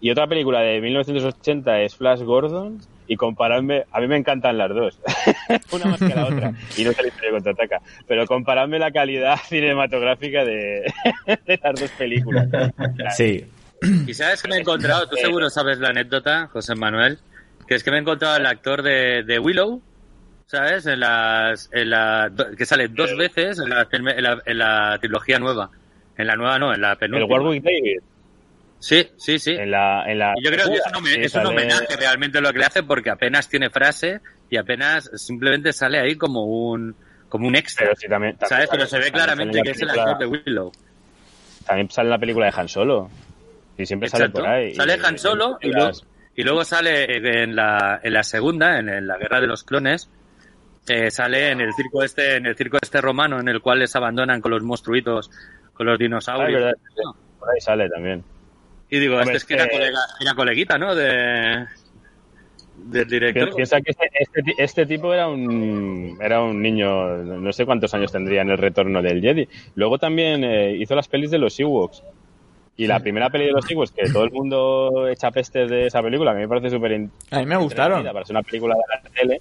Y 0.00 0.10
otra 0.10 0.26
película 0.26 0.60
de 0.60 0.80
1980 0.80 1.82
es 1.82 1.94
Flash 1.96 2.22
Gordon. 2.22 2.78
Y 3.08 3.16
comparadme, 3.16 3.84
a 3.90 4.00
mí 4.00 4.06
me 4.06 4.16
encantan 4.16 4.58
las 4.58 4.68
dos, 4.68 5.00
una 5.72 5.86
más 5.86 5.98
que 5.98 6.14
la 6.14 6.26
otra, 6.26 6.52
y 6.76 6.84
no 6.84 6.90
es 6.90 6.98
el 6.98 7.06
Imperio 7.06 7.32
Contraataca, 7.32 7.80
pero 8.06 8.26
comparadme 8.26 8.78
la 8.78 8.90
calidad 8.90 9.36
cinematográfica 9.48 10.44
de, 10.44 10.92
de 11.46 11.60
las 11.62 11.80
dos 11.80 11.90
películas. 11.92 12.48
Sí. 13.16 13.46
Y 14.06 14.12
sabes 14.12 14.42
que 14.42 14.48
me 14.48 14.56
he 14.56 14.60
encontrado, 14.60 15.08
tú 15.08 15.16
seguro 15.16 15.48
sabes 15.48 15.78
la 15.78 15.88
anécdota, 15.88 16.48
José 16.48 16.74
Manuel, 16.74 17.18
que 17.66 17.74
es 17.74 17.82
que 17.82 17.90
me 17.90 17.96
he 17.96 18.00
encontrado 18.00 18.34
al 18.34 18.46
actor 18.46 18.82
de, 18.82 19.22
de 19.22 19.38
Willow, 19.38 19.80
¿sabes? 20.46 20.86
En 20.86 21.00
las, 21.00 21.70
en 21.72 21.90
la, 21.90 22.30
que 22.56 22.66
sale 22.66 22.88
dos 22.88 23.16
veces 23.16 23.58
en 23.58 23.70
la, 23.70 23.86
en 23.90 24.22
la, 24.22 24.42
en 24.44 24.58
la 24.58 24.98
trilogía 25.00 25.38
nueva. 25.38 25.70
En 26.16 26.26
la 26.26 26.34
nueva 26.34 26.58
no, 26.58 26.74
en 26.74 26.80
la 26.80 26.92
El 26.92 26.98
penúltima. 26.98 27.34
Warwick 27.34 27.62
David, 27.62 28.00
Sí, 28.80 29.08
sí, 29.16 29.38
sí. 29.38 29.50
en 29.52 29.70
la, 29.72 30.04
en 30.06 30.18
la 30.20 30.34
Y 30.36 30.44
yo 30.44 30.50
creo 30.52 30.66
que 30.68 30.74
es 30.76 30.86
un, 30.86 30.94
home- 30.94 31.10
Sí, 31.14 31.20
es 31.20 31.34
un 31.34 31.46
homenaje 31.46 31.96
realmente 31.96 32.40
lo 32.40 32.52
que 32.52 32.58
le 32.60 32.64
hace 32.64 32.82
porque 32.84 33.10
apenas 33.10 33.48
tiene 33.48 33.70
frase 33.70 34.20
y 34.50 34.56
apenas 34.56 35.10
simplemente 35.16 35.72
sale 35.72 35.98
ahí 36.00 36.16
como 36.16 36.44
un 36.44 36.94
como 37.28 37.46
un 37.48 37.56
extra. 37.56 37.86
Pero 37.86 37.96
sí, 37.96 38.08
también, 38.08 38.36
también 38.38 38.68
Pero 38.70 38.86
se 38.86 38.98
ve 38.98 39.10
claramente 39.10 39.60
que 39.62 39.70
es 39.72 39.82
el 39.82 39.90
actor 39.90 40.18
de 40.18 40.26
Willow. 40.26 40.72
También 41.66 41.90
sale 41.90 42.06
en 42.06 42.10
la 42.10 42.18
película 42.18 42.46
de 42.46 42.52
Han 42.56 42.68
Solo. 42.68 43.10
Y 43.76 43.84
siempre 43.84 44.08
sale 44.08 44.30
por 44.30 44.46
ahí. 44.46 44.74
Sale 44.74 44.96
Y- 44.96 45.04
Han 45.04 45.18
Solo 45.18 45.58
y, 45.60 45.68
y 45.68 45.72
luego, 45.72 45.90
y 46.36 46.42
luego 46.42 46.64
sale 46.64 47.42
en 47.42 47.54
la, 47.56 48.00
en 48.02 48.12
la 48.14 48.22
segunda, 48.22 48.78
en, 48.78 48.88
en 48.88 49.06
la 49.06 49.18
Guerra 49.18 49.40
de 49.40 49.46
los 49.48 49.64
Clones, 49.64 50.08
eh, 50.88 51.10
sale 51.10 51.50
en 51.50 51.60
el 51.60 51.74
circo 51.74 52.02
este, 52.02 52.36
en 52.36 52.46
el 52.46 52.56
circo 52.56 52.78
este 52.80 53.00
romano, 53.00 53.38
en 53.40 53.48
el 53.48 53.60
cual 53.60 53.80
les 53.80 53.94
abandonan 53.94 54.40
con 54.40 54.52
los 54.52 54.62
monstruitos, 54.62 55.30
con 55.74 55.84
los 55.86 55.96
Ah, 55.96 55.98
dinosaurios. 55.98 56.74
por 57.38 57.50
ahí 57.50 57.60
sale 57.60 57.90
también. 57.90 58.24
Y 58.90 58.98
digo, 58.98 59.16
Hombre, 59.16 59.36
este 59.36 59.38
es 59.38 59.44
que 59.44 59.54
era, 59.54 59.68
colega, 59.68 59.98
era 60.20 60.34
coleguita, 60.34 60.78
¿no? 60.78 60.94
De, 60.94 61.66
del 62.76 63.08
director. 63.08 63.50
Pi- 63.50 63.54
Piensa 63.56 63.80
que 63.80 63.90
este, 63.90 64.08
este, 64.18 64.42
este 64.58 64.86
tipo 64.86 65.12
era 65.12 65.28
un 65.28 66.16
era 66.20 66.42
un 66.42 66.62
niño, 66.62 67.16
no 67.18 67.52
sé 67.52 67.66
cuántos 67.66 67.92
años 67.94 68.12
tendría 68.12 68.42
en 68.42 68.50
el 68.50 68.58
retorno 68.58 69.02
del 69.02 69.20
Jedi. 69.20 69.48
Luego 69.74 69.98
también 69.98 70.44
eh, 70.44 70.72
hizo 70.76 70.94
las 70.94 71.08
pelis 71.08 71.30
de 71.30 71.38
los 71.38 71.58
Ewoks. 71.58 72.02
Y 72.76 72.86
la 72.86 73.00
primera 73.00 73.28
peli 73.28 73.46
de 73.46 73.50
los 73.52 73.68
Ewoks, 73.68 73.90
que 73.90 74.08
todo 74.08 74.22
el 74.24 74.30
mundo 74.30 75.08
echa 75.08 75.32
pestes 75.32 75.68
de 75.68 75.86
esa 75.88 76.00
película, 76.00 76.32
que 76.32 76.38
me 76.38 76.48
parece 76.48 76.70
súper 76.70 76.92
A 77.32 77.38
mí 77.40 77.46
me 77.46 77.56
gustaron. 77.56 78.04
para 78.04 78.24
ser 78.24 78.36
una 78.36 78.42
película 78.44 78.76
de 78.76 78.80
la 78.88 79.10
tele, 79.10 79.38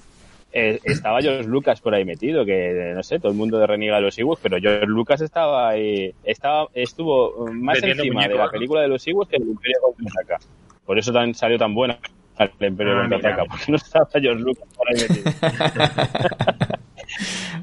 eh, 0.51 0.79
estaba 0.83 1.21
George 1.21 1.47
Lucas 1.47 1.81
por 1.81 1.93
ahí 1.93 2.05
metido, 2.05 2.45
que 2.45 2.93
no 2.95 3.03
sé, 3.03 3.19
todo 3.19 3.31
el 3.31 3.37
mundo 3.37 3.65
reniega 3.65 3.97
de 3.97 4.01
los 4.01 4.17
Ewoks, 4.17 4.41
pero 4.41 4.57
George 4.59 4.85
Lucas 4.87 5.21
estaba 5.21 5.69
ahí, 5.69 6.13
estaba, 6.23 6.67
estuvo 6.73 7.47
más 7.51 7.81
encima 7.83 8.27
de 8.27 8.35
la 8.35 8.49
película 8.49 8.81
de 8.81 8.87
los 8.87 9.05
Ewoks 9.07 9.29
que 9.29 9.37
del 9.39 9.49
Imperio 9.49 9.77
Contraataca. 9.81 10.39
Por 10.85 10.97
eso 10.97 11.11
tan, 11.11 11.33
salió 11.33 11.57
tan 11.57 11.73
buena 11.73 11.99
el 12.39 12.67
Imperio 12.67 12.93
Ah, 12.97 13.01
Contraataca, 13.01 13.45
porque 13.45 13.65
no 13.71 13.77
estaba 13.77 14.07
George 14.11 14.41
Lucas 14.41 14.67
por 14.75 14.87
ahí 14.89 14.95
metido. 15.01 15.31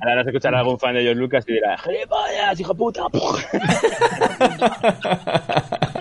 Ahora 0.01 0.17
nos 0.17 0.27
escuchará 0.27 0.59
algún 0.61 0.79
fan 0.79 0.95
de 0.95 1.03
George 1.03 1.21
Lucas 1.21 1.45
y 1.49 1.53
dirá, 1.55 1.79
¡Gilipollas, 1.79 2.61
hijo 2.61 2.73
de 2.73 2.79
puta! 2.79 3.03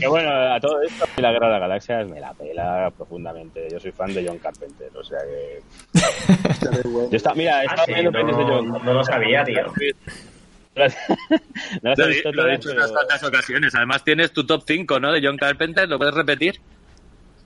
que 0.00 0.06
bueno, 0.08 0.30
a 0.30 0.60
todo 0.60 0.80
esto, 0.82 1.04
la 1.18 1.32
Guerra 1.32 1.46
de 1.46 1.52
las 1.52 1.60
Galaxias 1.60 2.08
me 2.08 2.20
la 2.20 2.32
pela 2.34 2.90
profundamente. 2.96 3.68
Yo 3.70 3.78
soy 3.80 3.92
fan 3.92 4.12
de 4.14 4.26
John 4.26 4.38
Carpenter, 4.38 4.88
o 4.96 5.02
sea 5.04 5.18
que... 5.20 5.60
Yo 7.10 7.16
está, 7.16 7.34
mira, 7.34 7.58
Ah, 7.60 7.64
estado 7.64 7.84
sí, 7.86 7.92
viendo 7.94 8.12
pelis 8.12 8.36
de 8.36 8.44
no, 8.44 8.48
John. 8.48 8.68
no 8.84 8.92
lo 8.94 9.04
sabía, 9.04 9.44
tío. 9.44 9.62
No 11.82 11.94
Lo, 11.96 12.04
he- 12.04 12.08
visto 12.08 12.32
lo 12.32 12.48
he 12.48 12.52
dicho 12.52 12.70
en 12.70 12.76
unas 12.76 12.92
cuantas 12.92 13.22
ocasiones. 13.24 13.74
Además 13.74 14.04
tienes 14.04 14.32
tu 14.32 14.44
top 14.46 14.62
5, 14.66 15.00
¿no? 15.00 15.12
De 15.12 15.20
John 15.22 15.36
Carpenter, 15.36 15.88
¿lo 15.88 15.98
puedes 15.98 16.14
repetir? 16.14 16.60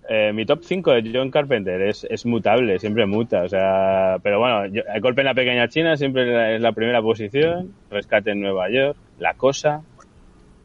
eh, 0.07 0.33
mi 0.35 0.44
top 0.44 0.61
5 0.62 0.92
de 0.92 1.11
John 1.14 1.31
Carpenter 1.31 1.81
es, 1.81 2.07
es 2.11 2.27
mutable, 2.27 2.79
siempre 2.79 3.07
muta. 3.07 3.42
O 3.42 3.49
sea, 3.49 4.18
pero 4.23 4.38
bueno, 4.38 4.66
yo- 4.66 4.83
el 4.94 5.01
golpe 5.01 5.23
en 5.23 5.27
la 5.27 5.35
pequeña 5.35 5.66
China 5.68 5.97
siempre 5.97 6.23
es 6.25 6.29
la, 6.35 6.53
es 6.53 6.61
la 6.61 6.73
primera 6.73 7.01
posición. 7.01 7.73
Rescate 7.90 8.33
en 8.33 8.40
Nueva 8.42 8.68
York, 8.70 8.97
La 9.18 9.33
Cosa. 9.35 9.81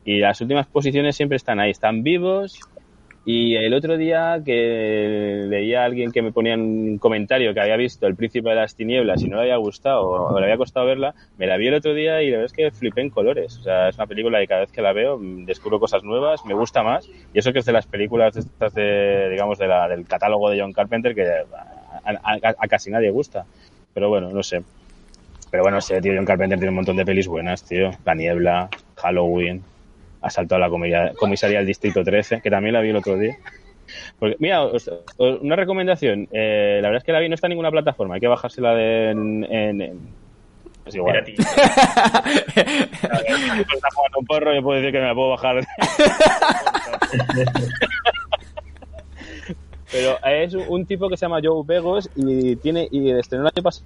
Y 0.10 0.18
las 0.18 0.42
últimas 0.42 0.66
posiciones 0.66 1.16
siempre 1.16 1.36
están 1.36 1.60
ahí, 1.60 1.70
están 1.70 2.02
vivos. 2.02 2.68
Y 3.26 3.56
el 3.58 3.76
otro 3.76 3.96
día 3.96 4.42
que 4.44 5.46
leía 5.48 5.84
a 5.84 5.86
alguien 5.86 6.12
que 6.12 6.24
me 6.24 6.32
ponía 6.32 6.56
un 6.56 6.98
comentario 6.98 7.54
que 7.54 7.60
había 7.60 7.78
visto 7.78 8.08
El 8.08 8.16
Príncipe 8.16 8.50
de 8.50 8.56
las 8.56 8.74
Tinieblas 8.76 9.22
y 9.22 9.28
no 9.30 9.36
le 9.36 9.44
había 9.44 9.58
gustado 9.58 10.10
o 10.10 10.40
le 10.40 10.46
había 10.46 10.58
costado 10.58 10.88
verla, 10.88 11.14
me 11.38 11.46
la 11.46 11.58
vi 11.58 11.68
el 11.68 11.76
otro 11.76 11.94
día 11.94 12.24
y 12.24 12.32
la 12.32 12.38
verdad 12.38 12.46
es 12.48 12.54
que 12.54 12.72
flipé 12.72 13.02
en 13.02 13.12
colores. 13.12 13.56
O 13.60 13.62
sea, 13.62 13.90
es 13.90 13.98
una 14.00 14.08
película 14.08 14.40
que 14.40 14.48
cada 14.48 14.62
vez 14.62 14.72
que 14.72 14.82
la 14.82 14.94
veo 14.94 15.20
descubro 15.22 15.80
cosas 15.80 16.04
nuevas, 16.04 16.44
me 16.44 16.56
gusta 16.56 16.82
más. 16.82 17.08
Y 17.32 17.38
eso 17.38 17.54
que 17.54 17.60
es 17.60 17.66
de 17.66 17.74
las 17.74 17.86
películas 17.86 18.36
estas 18.36 18.74
de, 18.74 19.30
digamos, 19.30 19.60
de 19.60 19.68
la, 19.68 19.88
del 19.88 20.08
catálogo 20.08 20.50
de 20.50 20.60
John 20.60 20.74
Carpenter 20.74 21.14
que 21.14 21.28
a, 21.30 22.12
a- 22.24 22.56
a 22.58 22.68
casi 22.68 22.90
nadie 22.90 23.12
gusta. 23.12 23.46
Pero 23.94 24.10
bueno, 24.10 24.32
no 24.32 24.42
sé. 24.42 24.64
Pero 25.52 25.62
bueno, 25.62 25.80
sé, 25.82 26.02
tío, 26.02 26.14
John 26.16 26.26
Carpenter 26.26 26.58
tiene 26.58 26.70
un 26.70 26.78
montón 26.78 26.98
de 26.98 27.06
pelis 27.06 27.28
buenas, 27.28 27.64
tío. 27.64 27.92
La 28.06 28.16
Niebla, 28.16 28.70
Halloween, 28.96 29.64
Asalto 30.22 30.56
a 30.56 30.60
la 30.60 30.70
comisaría, 30.70 31.14
comisaría 31.14 31.58
del 31.60 31.68
Distrito 31.68 32.04
13, 32.04 32.42
que 32.42 32.50
también 32.50 32.74
la 32.74 32.82
vi 32.82 32.90
el 32.90 32.96
otro 32.98 33.18
día. 33.18 33.38
Porque, 34.20 34.36
mira, 34.40 34.64
os- 34.64 34.88
os- 35.18 35.40
una 35.42 35.56
recomendación. 35.56 36.28
eh, 36.32 36.80
la 36.82 36.90
verdad 36.90 36.98
es 37.00 37.04
que 37.06 37.12
la 37.14 37.20
vi 37.20 37.30
no 37.30 37.36
está 37.36 37.48
en 37.48 37.52
ninguna 37.52 37.72
plataforma. 37.72 38.16
Hay 38.16 38.20
que 38.22 38.28
bajársela 38.28 38.76
de, 38.76 39.10
en, 39.12 39.44
en- 39.46 39.82
en- 39.82 40.00
Es 40.86 40.96
igual. 40.96 41.24
Mira, 41.26 41.38
está 42.56 43.88
jugando 43.96 44.20
un 44.20 44.26
porro, 44.26 44.54
yo 44.54 44.62
puedo 44.62 44.78
decir 44.80 44.92
que 44.92 45.00
me 45.00 45.06
la 45.08 45.16
puedo 45.16 45.30
bajar. 45.30 45.64
Pero 49.92 50.18
es 50.24 50.54
un 50.54 50.86
tipo 50.86 51.10
que 51.10 51.18
se 51.18 51.26
llama 51.26 51.40
Joe 51.44 51.64
Begos 51.66 52.10
y 52.16 52.56
tiene 52.58 52.88
y 52.92 53.10
estrenó 53.12 53.46
el 53.48 53.52
año 53.56 53.64
pasado 53.64 53.86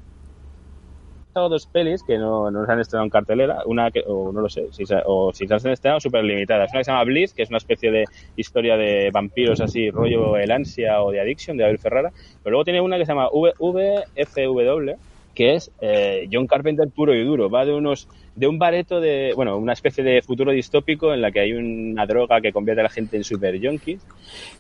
dos 1.34 1.68
pelis 1.68 2.04
que 2.04 2.18
no, 2.18 2.52
no 2.52 2.66
se 2.66 2.72
han 2.72 2.80
estrenado 2.80 3.06
en 3.06 3.10
cartelera, 3.10 3.64
una 3.66 3.92
que, 3.92 4.04
o 4.06 4.32
no 4.32 4.42
lo 4.42 4.50
sé, 4.50 4.72
si 4.72 4.86
se, 4.86 4.98
o 5.06 5.34
si 5.34 5.48
se 5.48 5.54
han 5.54 5.68
estrenado 5.68 6.00
súper 6.00 6.24
limitadas. 6.24 6.72
Una 6.72 6.80
que 6.80 6.86
se 6.86 6.92
llama 6.92 7.04
Bliss, 7.04 7.34
que 7.34 7.44
es 7.44 7.50
una 7.50 7.58
especie 7.58 7.92
de 7.92 8.06
historia 8.36 8.78
de 8.78 9.10
vampiros 9.12 9.60
así, 9.62 9.90
rollo 9.90 10.38
El 10.38 10.52
Ansia 10.52 11.02
o 11.02 11.12
de 11.12 11.20
Addiction, 11.20 11.58
de 11.58 11.66
Abel 11.66 11.80
Ferrara. 11.80 12.12
Pero 12.44 12.52
luego 12.52 12.64
tiene 12.64 12.82
una 12.82 12.98
que 12.98 13.06
se 13.06 13.12
llama 13.12 13.30
VFW, 13.30 14.92
que 15.34 15.56
es 15.56 15.72
eh, 15.82 16.28
John 16.32 16.48
Carpenter 16.48 16.88
puro 16.90 17.16
y 17.16 17.24
duro. 17.24 17.50
Va 17.50 17.66
de 17.66 17.74
unos 17.74 18.08
de 18.36 18.48
un 18.48 18.58
bareto 18.58 19.00
de, 19.00 19.34
bueno, 19.36 19.58
una 19.58 19.74
especie 19.74 20.04
de 20.04 20.22
futuro 20.22 20.52
distópico 20.52 21.14
en 21.14 21.22
la 21.22 21.32
que 21.32 21.42
hay 21.42 21.54
una 21.54 22.06
droga 22.08 22.42
que 22.42 22.52
convierte 22.52 22.82
a 22.82 22.86
la 22.86 22.90
gente 22.90 23.16
en 23.16 23.24
super 23.24 23.60
junkies 23.62 24.02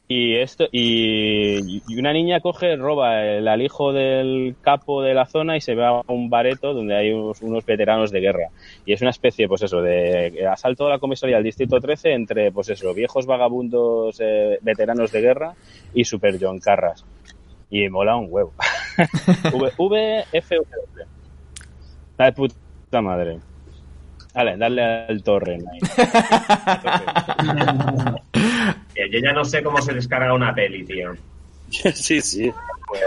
y 0.07 0.35
esto 0.35 0.65
y, 0.71 1.81
y 1.87 1.99
una 1.99 2.13
niña 2.13 2.39
coge, 2.39 2.75
roba 2.75 3.23
el 3.23 3.47
alijo 3.47 3.91
del 3.91 4.55
capo 4.61 5.01
de 5.01 5.15
la 5.15 5.25
zona 5.25 5.57
y 5.57 5.61
se 5.61 5.73
va 5.73 6.01
a 6.01 6.03
un 6.07 6.29
bareto 6.29 6.73
donde 6.73 6.95
hay 6.95 7.11
unos, 7.11 7.65
veteranos 7.65 8.11
de 8.11 8.19
guerra 8.19 8.49
y 8.85 8.93
es 8.93 9.01
una 9.01 9.09
especie, 9.09 9.47
pues 9.47 9.63
eso, 9.63 9.81
de 9.81 10.45
asalto 10.47 10.85
a 10.85 10.91
la 10.91 10.99
comisaría 10.99 11.37
del 11.37 11.45
distrito 11.45 11.79
13 11.79 12.13
entre, 12.13 12.51
pues 12.51 12.69
eso, 12.69 12.93
viejos 12.93 13.25
vagabundos 13.25 14.19
eh, 14.19 14.59
veteranos 14.61 15.11
de 15.11 15.21
guerra 15.21 15.53
y 15.95 16.03
super 16.03 16.37
John 16.39 16.59
Carras 16.59 17.03
y 17.71 17.89
mola 17.89 18.15
un 18.15 18.27
huevo. 18.29 18.53
v, 19.53 19.71
v, 19.77 20.23
F, 20.31 20.59
V, 20.59 20.65
W. 20.65 21.05
La 22.17 22.25
de 22.25 22.31
puta 22.33 23.01
madre. 23.01 23.39
Vale, 24.33 24.57
darle 24.57 24.83
al. 24.83 25.23
Eh, 28.95 29.09
Yo 29.11 29.19
ya 29.19 29.33
no 29.33 29.43
sé 29.45 29.63
cómo 29.63 29.81
se 29.81 29.93
descarga 29.93 30.33
una 30.33 30.53
peli, 30.53 30.83
tío. 30.85 31.13
sí, 31.93 32.21
sí. 32.21 32.51
Pues 32.87 33.01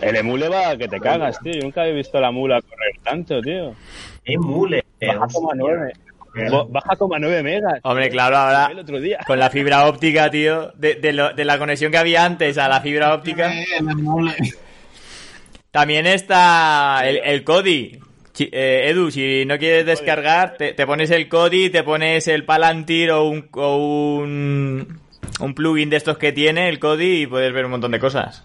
el 0.00 0.16
emule 0.16 0.48
va 0.48 0.70
a 0.70 0.76
que 0.76 0.88
te 0.88 1.00
cagas, 1.00 1.38
tío. 1.40 1.52
Yo 1.54 1.62
nunca 1.62 1.86
he 1.86 1.92
visto 1.92 2.20
la 2.20 2.30
mula 2.30 2.60
correr 2.60 2.94
tanto, 3.02 3.40
tío. 3.40 3.74
Emule. 4.24 4.84
Baja 5.00 5.26
como 5.32 5.50
a 5.52 5.54
nueve. 5.54 5.92
Baja 6.70 6.96
como 6.96 7.14
a 7.14 7.18
9 7.18 7.42
megas. 7.42 7.78
Hombre, 7.82 8.08
claro, 8.08 8.38
ahora 8.38 8.68
El 8.70 8.78
otro 8.78 8.98
día. 9.00 9.18
con 9.26 9.38
la 9.38 9.50
fibra 9.50 9.86
óptica, 9.86 10.30
tío, 10.30 10.72
de, 10.76 10.94
de 10.94 11.12
lo- 11.12 11.34
de 11.34 11.44
la 11.44 11.58
conexión 11.58 11.92
que 11.92 11.98
había 11.98 12.24
antes 12.24 12.56
a 12.56 12.68
la 12.68 12.80
fibra 12.80 13.12
óptica. 13.12 13.52
También 15.72 16.06
está 16.06 17.00
el, 17.04 17.18
el 17.24 17.42
Kodi. 17.44 17.98
Chi- 18.32 18.48
eh, 18.52 18.88
Edu, 18.90 19.10
si 19.10 19.44
no 19.44 19.58
quieres 19.58 19.84
descargar, 19.84 20.56
te, 20.56 20.72
te 20.74 20.86
pones 20.86 21.10
el 21.10 21.28
Kodi, 21.28 21.68
te 21.70 21.82
pones 21.82 22.28
el 22.28 22.44
Palantir 22.44 23.10
o 23.10 23.24
un, 23.24 23.48
o 23.52 23.76
un, 23.76 25.00
un 25.40 25.54
plugin 25.54 25.90
de 25.90 25.96
estos 25.96 26.16
que 26.18 26.32
tiene 26.32 26.68
el 26.68 26.78
Kodi 26.78 27.22
y 27.22 27.26
puedes 27.26 27.52
ver 27.52 27.64
un 27.64 27.72
montón 27.72 27.90
de 27.90 27.98
cosas. 27.98 28.44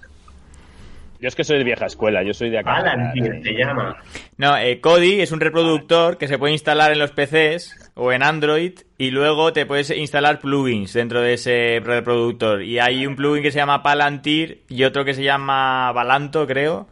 Yo 1.20 1.28
es 1.30 1.36
que 1.36 1.44
soy 1.44 1.58
de 1.58 1.64
vieja 1.64 1.86
escuela, 1.88 2.22
yo 2.22 2.34
soy 2.34 2.50
de 2.52 2.60
acá. 2.60 2.76
Palantir 2.76 3.42
se 3.44 3.54
llama. 3.54 3.96
No, 4.38 4.56
eh, 4.58 4.80
Kodi 4.80 5.20
es 5.22 5.32
un 5.32 5.40
reproductor 5.40 6.18
que 6.18 6.28
se 6.28 6.38
puede 6.38 6.54
instalar 6.54 6.92
en 6.92 7.00
los 7.00 7.12
PCs 7.12 7.92
o 7.96 8.12
en 8.12 8.22
Android 8.24 8.74
y 9.00 9.10
luego 9.10 9.52
te 9.52 9.66
puedes 9.66 9.90
instalar 9.90 10.40
plugins 10.40 10.94
dentro 10.94 11.22
de 11.22 11.34
ese 11.34 11.82
reproductor. 11.84 12.62
Y 12.62 12.78
hay 12.80 13.08
un 13.08 13.16
plugin 13.16 13.42
que 13.42 13.52
se 13.52 13.58
llama 13.58 13.82
Palantir 13.84 14.62
y 14.70 14.84
otro 14.84 15.04
que 15.06 15.14
se 15.16 15.24
llama 15.24 15.92
Balanto, 15.92 16.46
creo, 16.46 16.88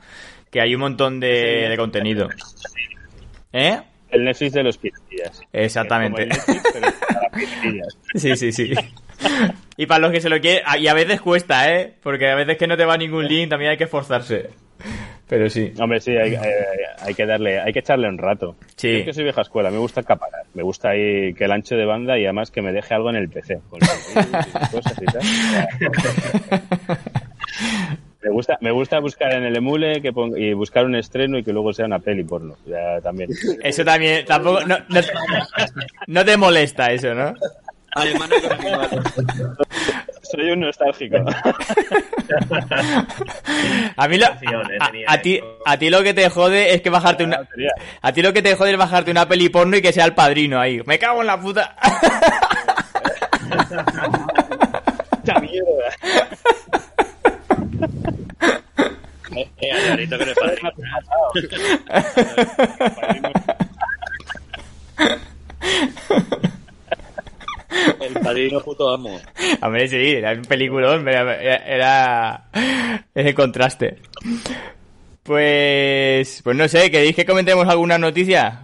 que 0.56 0.62
hay 0.62 0.74
un 0.74 0.80
montón 0.80 1.20
de, 1.20 1.68
de 1.68 1.76
contenido. 1.76 2.30
¿Eh? 3.52 3.78
El 4.10 4.24
Netflix 4.24 4.54
de 4.54 4.64
los 4.64 4.78
piratillas. 4.78 5.42
Exactamente. 5.52 6.26
Netflix, 6.28 6.64
pero 6.72 6.88
para 7.10 7.30
piratillas. 7.30 7.98
Sí, 8.16 8.38
sí, 8.38 8.54
sí. 8.54 8.72
Y 9.76 9.86
para 9.86 10.00
los 10.00 10.14
que 10.14 10.22
se 10.22 10.30
lo 10.30 10.40
quieren... 10.40 10.64
Y 10.80 10.88
a 10.88 10.94
veces 10.94 11.20
cuesta, 11.20 11.70
¿eh? 11.76 11.94
Porque 12.02 12.30
a 12.30 12.36
veces 12.36 12.58
que 12.58 12.68
no 12.68 12.78
te 12.78 12.86
va 12.86 12.96
ningún 12.96 13.28
link 13.28 13.50
también 13.50 13.72
hay 13.72 13.78
que 13.78 13.84
esforzarse. 13.84 14.52
Pero 15.28 15.50
sí. 15.50 15.74
Hombre, 15.78 16.00
sí, 16.00 16.12
hay, 16.12 16.36
hay- 16.36 16.52
hay 17.02 17.14
que 17.14 17.26
darle, 17.26 17.60
hay 17.60 17.74
que 17.74 17.80
echarle 17.80 18.08
un 18.08 18.18
rato. 18.18 18.56
Sí. 18.78 18.92
Yo 18.94 18.98
es 19.00 19.06
que 19.08 19.14
soy 19.14 19.24
vieja 19.26 19.42
escuela, 19.42 19.70
me 19.72 19.78
gusta 19.78 20.00
acaparar. 20.00 20.44
Me 20.54 20.64
gusta 20.64 20.92
ahí 20.92 21.34
que 21.34 21.44
el 21.44 21.52
ancho 21.52 21.76
de 21.76 21.84
banda 21.86 22.18
y 22.18 22.24
además 22.24 22.50
que 22.52 22.62
me 22.62 22.72
deje 22.72 22.94
algo 22.94 23.10
en 23.10 23.18
el 23.18 23.28
PC. 23.28 23.60
Con 23.70 23.82
cosas 24.72 24.96
y 25.02 25.06
tal. 25.06 25.22
Me 28.26 28.32
gusta, 28.32 28.58
me 28.60 28.72
gusta 28.72 29.00
buscar 29.00 29.34
en 29.34 29.44
el 29.44 29.56
emule 29.56 30.02
que 30.02 30.12
ponga- 30.12 30.36
y 30.40 30.52
buscar 30.54 30.84
un 30.86 30.96
estreno 30.96 31.38
y 31.38 31.44
que 31.44 31.54
luego 31.54 31.72
sea 31.74 31.86
una 31.86 32.00
peli 32.00 32.24
porno. 32.24 32.56
Ya 32.66 33.00
también. 33.00 33.30
Eso 33.62 33.86
también... 33.86 34.26
Tampoco... 34.26 34.62
No, 34.66 34.80
no, 34.90 35.00
no 36.08 36.26
te 36.26 36.36
molesta 36.36 36.92
eso, 36.92 37.14
¿no? 37.14 37.36
Alemana. 37.92 38.36
Soy 40.24 40.50
un 40.50 40.62
nostálgico. 40.62 41.18
A 43.98 44.08
mí 44.08 44.18
lo, 44.18 44.26
a, 44.26 44.92
a 45.08 45.22
ti, 45.22 45.40
a 45.66 45.78
ti 45.78 45.90
lo 45.92 46.02
que 46.04 46.14
te 46.16 46.28
jode 46.30 46.74
es 46.74 46.82
que 46.82 46.90
bajarte 46.90 47.24
una... 47.24 47.48
A 48.02 48.12
ti 48.12 48.22
lo 48.24 48.34
que 48.34 48.42
te 48.42 48.56
jode 48.56 48.72
es 48.72 48.78
bajarte 48.78 49.12
una 49.12 49.28
peli 49.28 49.50
porno 49.50 49.78
y 49.78 49.82
que 49.84 49.94
sea 49.94 50.06
el 50.06 50.16
padrino 50.16 50.60
ahí. 50.60 50.82
Me 50.88 50.98
cago 50.98 51.22
en 51.22 51.28
la 51.28 51.40
puta. 51.40 51.76
Eh, 59.36 59.50
eh, 59.58 59.72
Alvarito, 59.72 60.18
que 60.18 60.24
eres 60.24 60.36
padrino. 60.38 60.72
El 68.02 68.14
padrino 68.14 68.62
puto 68.62 68.90
amo. 68.90 69.20
Hombre, 69.62 69.88
sí, 69.88 70.14
era 70.14 70.32
un 70.34 70.44
peliculón, 70.44 71.08
era, 71.08 71.36
era 71.66 72.50
ese 73.14 73.34
contraste. 73.34 73.98
Pues, 75.24 76.42
pues 76.44 76.56
no 76.56 76.68
sé, 76.68 76.92
¿queréis 76.92 77.16
que 77.16 77.26
comentemos 77.26 77.68
alguna 77.68 77.98
noticia? 77.98 78.62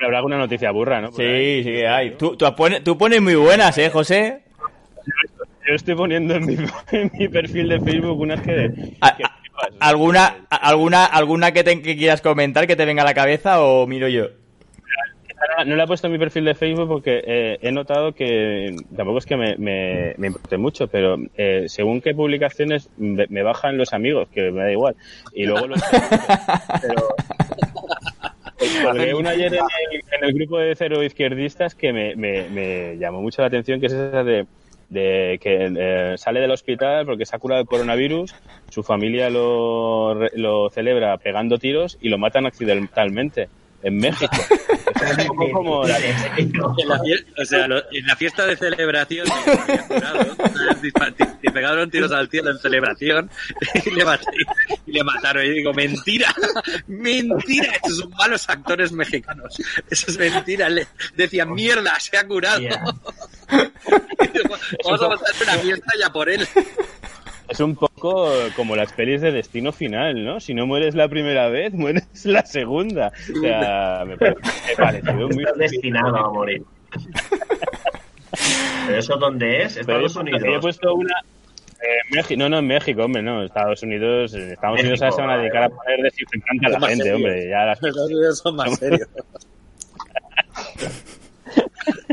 Habrá 0.00 0.18
alguna 0.18 0.38
noticia 0.38 0.70
burra, 0.70 1.00
¿no? 1.00 1.10
Por 1.10 1.22
ahí. 1.22 1.62
Sí, 1.62 1.64
sí 1.64 1.70
que 1.76 1.88
hay. 1.88 2.10
Tú, 2.16 2.36
tú, 2.36 2.46
pones, 2.54 2.84
tú 2.84 2.96
pones 2.96 3.20
muy 3.20 3.34
buenas, 3.34 3.76
¿eh, 3.78 3.90
José? 3.90 4.42
Yo 5.68 5.74
estoy 5.74 5.94
poniendo 5.94 6.34
en 6.34 6.46
mi, 6.46 6.56
en 6.92 7.10
mi 7.18 7.28
perfil 7.28 7.68
de 7.68 7.80
Facebook 7.80 8.20
unas 8.20 8.40
que... 8.40 8.70
A-. 9.00 9.16
¿Alguna, 9.80 10.46
alguna, 10.50 11.04
alguna 11.06 11.52
que, 11.52 11.62
te- 11.64 11.80
que 11.80 11.96
quieras 11.96 12.20
comentar 12.20 12.66
que 12.66 12.76
te 12.76 12.84
venga 12.84 13.02
a 13.02 13.06
la 13.06 13.14
cabeza 13.14 13.62
o 13.62 13.86
miro 13.86 14.08
yo? 14.08 14.26
No 15.66 15.76
la 15.76 15.84
he 15.84 15.86
puesto 15.86 16.06
en 16.08 16.12
mi 16.14 16.18
perfil 16.18 16.44
de 16.46 16.54
Facebook 16.54 16.88
porque 16.88 17.22
eh, 17.24 17.58
he 17.62 17.70
notado 17.70 18.12
que 18.14 18.74
tampoco 18.96 19.18
es 19.18 19.26
que 19.26 19.36
me, 19.36 19.56
me, 19.56 20.14
me 20.16 20.28
importe 20.28 20.56
mucho, 20.56 20.88
pero 20.88 21.16
eh, 21.36 21.64
según 21.68 22.00
qué 22.00 22.14
publicaciones 22.14 22.90
me, 22.96 23.26
me 23.28 23.42
bajan 23.42 23.76
los 23.78 23.92
amigos, 23.92 24.28
que 24.34 24.50
me 24.50 24.62
da 24.62 24.72
igual. 24.72 24.96
Y 25.34 25.44
luego 25.46 25.68
los 25.68 25.80
pero 26.82 27.08
colgué 28.84 29.14
una 29.14 29.30
ayer 29.30 29.54
en 29.54 29.60
el, 29.92 30.02
en 30.18 30.24
el 30.24 30.32
grupo 30.34 30.58
de 30.58 30.74
cero 30.74 31.02
izquierdistas 31.04 31.74
que 31.74 31.92
me, 31.92 32.16
me, 32.16 32.48
me 32.48 32.96
llamó 32.98 33.20
mucho 33.20 33.42
la 33.42 33.48
atención, 33.48 33.80
que 33.80 33.86
es 33.86 33.92
esa 33.92 34.24
de, 34.24 34.46
de 34.88 35.38
que 35.42 35.72
eh, 35.76 36.14
sale 36.18 36.40
del 36.40 36.50
hospital 36.50 37.06
porque 37.06 37.26
se 37.26 37.34
ha 37.34 37.38
curado 37.38 37.60
el 37.62 37.66
coronavirus, 37.66 38.34
su 38.70 38.82
familia 38.82 39.30
lo, 39.30 40.14
lo 40.34 40.70
celebra 40.70 41.16
pegando 41.18 41.58
tiros 41.58 41.98
y 42.00 42.08
lo 42.08 42.18
matan 42.18 42.46
accidentalmente 42.46 43.48
en 43.82 43.96
México. 43.98 44.34
Es 45.18 45.28
un 45.28 45.36
poco 45.36 45.50
como 45.52 45.84
la- 45.86 45.98
En 46.38 46.52
la 46.88 46.98
fie- 47.00 47.24
o 47.38 47.44
sea, 47.44 47.68
lo- 47.68 47.82
en 47.92 48.06
la 48.06 48.16
fiesta 48.16 48.46
de 48.46 48.56
celebración 48.56 49.26
pegaron 51.52 51.90
tiros 51.90 52.10
al 52.10 52.28
cielo 52.28 52.50
en 52.50 52.58
celebración 52.58 53.30
y 53.84 53.90
le, 53.90 54.04
mat- 54.04 54.24
y 54.86 54.92
le 54.92 55.04
mataron. 55.04 55.44
Y 55.44 55.50
digo, 55.50 55.72
mentira, 55.72 56.34
mentira, 56.88 57.72
estos 57.74 57.98
son 57.98 58.10
malos 58.10 58.48
actores 58.48 58.92
mexicanos. 58.92 59.56
Eso 59.90 60.10
es 60.10 60.18
mentira. 60.18 60.68
Le 60.68 60.86
decían, 61.16 61.52
mierda, 61.52 61.98
se 62.00 62.16
ha 62.16 62.26
curado. 62.26 62.60
Yeah. 62.60 62.82
Vamos 64.84 65.02
a 65.02 65.08
montar 65.08 65.34
una 65.42 65.52
fiesta 65.54 65.92
ya 66.00 66.10
por 66.10 66.28
él. 66.28 66.46
Es 67.48 67.60
un 67.60 67.76
poco 67.76 68.30
como 68.56 68.74
las 68.74 68.92
pelis 68.92 69.20
de 69.20 69.30
destino 69.30 69.70
final, 69.70 70.24
¿no? 70.24 70.40
Si 70.40 70.54
no 70.54 70.66
mueres 70.66 70.94
la 70.94 71.08
primera 71.08 71.48
vez, 71.48 71.72
mueres 71.74 72.06
la 72.24 72.44
segunda. 72.46 73.12
O 73.36 73.40
sea, 73.40 74.04
me 74.06 74.16
parece 74.16 74.40
me 74.68 74.76
pareció 74.76 75.28
muy... 75.28 75.44
Estás 75.44 75.58
destinado 75.58 76.16
a 76.16 76.32
morir. 76.32 76.62
¿Pero 78.86 78.98
eso 78.98 79.16
dónde 79.16 79.62
es? 79.62 79.76
Estados 79.76 80.14
yo 80.14 80.20
he 80.20 80.22
Unidos. 80.22 80.60
puesto 80.62 80.94
una... 80.94 81.14
Eh, 81.82 81.98
México, 82.12 82.38
no, 82.38 82.48
no, 82.48 82.58
en 82.60 82.66
México, 82.66 83.04
hombre, 83.04 83.22
no. 83.22 83.42
Estados 83.42 83.82
Unidos, 83.82 84.32
en 84.32 84.52
Estados 84.52 84.80
Unidos 84.80 85.00
México, 85.00 85.16
se 85.16 85.22
van 85.22 85.30
a 85.30 85.36
dedicar 85.36 85.64
a 85.64 85.68
poner 85.68 86.00
desinfectante 86.00 86.66
a 86.66 86.68
la 86.70 86.80
gente, 86.88 87.04
serio. 87.04 87.16
hombre. 87.16 87.48
Ya 87.50 87.64
las... 87.66 87.82
Los 87.82 88.08
vídeos 88.08 88.38
son 88.38 88.56
más 88.56 88.78
serios. 88.78 89.06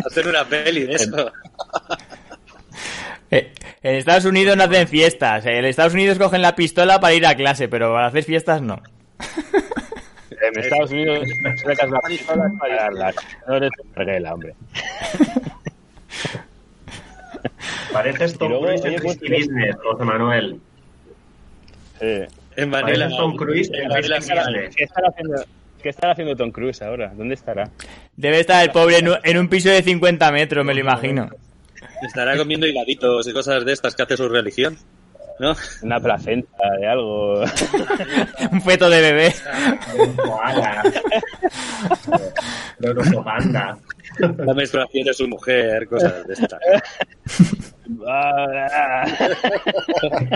Hacer 0.05 0.27
una 0.27 0.45
peli 0.45 0.85
de 0.85 0.95
eso. 0.95 1.31
Eh, 3.29 3.53
en 3.81 3.95
Estados 3.95 4.25
Unidos 4.25 4.57
no 4.57 4.63
hacen 4.63 4.87
fiestas. 4.87 5.45
En 5.45 5.63
Estados 5.63 5.93
Unidos 5.93 6.17
cogen 6.17 6.41
la 6.41 6.53
pistola 6.53 6.99
para 6.99 7.13
ir 7.13 7.25
a 7.25 7.35
clase, 7.35 7.69
pero 7.69 7.93
para 7.93 8.07
hacer 8.07 8.23
fiestas 8.23 8.61
no. 8.61 8.81
En 10.41 10.59
Estados 10.59 10.91
Unidos 10.91 11.27
sacas 11.63 11.89
la 11.89 11.99
pistola 12.01 12.51
para 12.59 12.91
las... 12.91 13.15
No 13.47 13.55
eres 13.55 13.71
un 13.83 13.95
reguela, 13.95 14.33
hombre. 14.33 14.55
Pareces 17.93 18.37
Tom 18.37 18.59
Cruise 18.59 18.85
en 18.85 19.01
pues, 19.01 19.03
Risky 19.03 19.29
Business, 19.29 19.75
José 19.81 20.03
Manuel. 20.03 20.59
Sí. 21.99 22.21
En 22.57 22.69
Manila. 22.69 23.05
Pareces 23.05 23.17
Tom 23.17 23.35
Cruise 23.35 23.71
en 23.73 23.91
Risky 23.91 24.13
Business. 24.13 24.75
¿Qué 24.75 24.83
estará 24.83 25.09
haciendo, 25.09 25.45
qué 25.81 25.89
estará 25.89 26.13
haciendo 26.13 26.35
Tom 26.35 26.51
Cruise 26.51 26.81
ahora? 26.81 27.11
¿Dónde 27.15 27.35
estará? 27.35 27.69
Debe 28.15 28.39
estar 28.39 28.63
el 28.63 28.71
pobre 28.71 28.99
en 28.99 29.09
un, 29.09 29.17
en 29.23 29.37
un 29.37 29.49
piso 29.49 29.69
de 29.69 29.83
50 29.83 30.31
metros, 30.31 30.65
me 30.65 30.73
lo 30.73 30.79
imagino. 30.79 31.29
Estará 32.01 32.37
comiendo 32.37 32.67
hiladitos 32.67 33.27
y 33.27 33.33
cosas 33.33 33.65
de 33.65 33.73
estas 33.73 33.95
que 33.95 34.03
hace 34.03 34.17
su 34.17 34.29
religión. 34.29 34.77
¿no? 35.41 35.55
Una 35.81 35.99
placenta 35.99 36.69
de 36.79 36.87
algo. 36.87 37.41
Un 38.51 38.61
feto 38.61 38.89
de 38.89 39.01
bebé. 39.01 39.33
Un 39.97 40.13
koala. 40.13 40.83
De 42.77 42.91
un 42.91 42.99
oso 42.99 43.23
panda. 43.23 43.77
La 44.19 44.53
menstruación 44.53 45.05
de 45.05 45.13
su 45.13 45.27
mujer, 45.27 45.87
cosas 45.87 46.27
de 46.27 46.33
estas. 46.33 46.59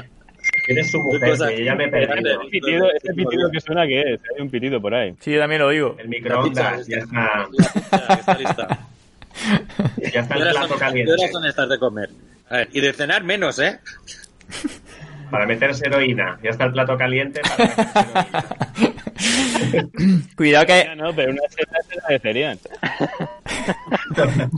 ¿Quién 0.65 0.77
es 0.79 0.91
su 0.91 0.99
mujer? 1.01 1.29
Cosas- 1.29 1.49
Que 1.49 1.59
yo 1.59 1.65
ya 1.65 1.75
me 1.75 1.85
he 1.85 1.87
perdido. 1.89 2.41
Ese 2.41 2.49
pitido, 2.49 2.91
ese 2.91 3.13
pitido 3.13 3.51
que 3.51 3.61
suena 3.61 3.85
que 3.87 3.99
es, 4.01 4.19
hay 4.35 4.41
un 4.41 4.49
pitido 4.49 4.81
por 4.81 4.93
ahí. 4.93 5.15
Sí, 5.19 5.31
yo 5.31 5.39
también 5.39 5.61
lo 5.61 5.67
oigo. 5.67 5.95
El 5.99 6.09
microondas, 6.09 6.87
ya 6.87 6.97
está. 6.97 7.47
Ya 7.91 8.13
está 8.15 8.37
lista. 8.37 8.79
Ya 10.13 10.21
está 10.21 10.35
¿Qué 10.35 10.41
el 10.43 10.49
plato 10.51 10.67
son- 10.67 10.69
¿Qué 10.69 10.79
caliente. 10.79 11.11
horas 11.11 11.31
son 11.31 11.45
estas 11.45 11.69
de 11.69 11.77
comer? 11.77 12.09
A 12.49 12.57
ver, 12.57 12.69
y 12.71 12.79
de 12.79 12.93
cenar 12.93 13.23
menos, 13.23 13.59
¿eh? 13.59 13.79
Para 15.29 15.45
meterse 15.45 15.85
heroína. 15.87 16.39
Ya 16.41 16.51
está 16.51 16.65
el 16.65 16.71
plato 16.71 16.97
caliente 16.97 17.41
para 17.41 17.65
meterse 17.69 17.99
heroína. 17.99 18.93
Cuidado 20.35 20.65
que 20.65 20.83
Ya 20.85 20.95
no, 20.95 21.15
pero 21.15 21.31
una 21.31 21.41
seta 21.49 21.77
se 21.87 21.99
agradecerían. 21.99 22.59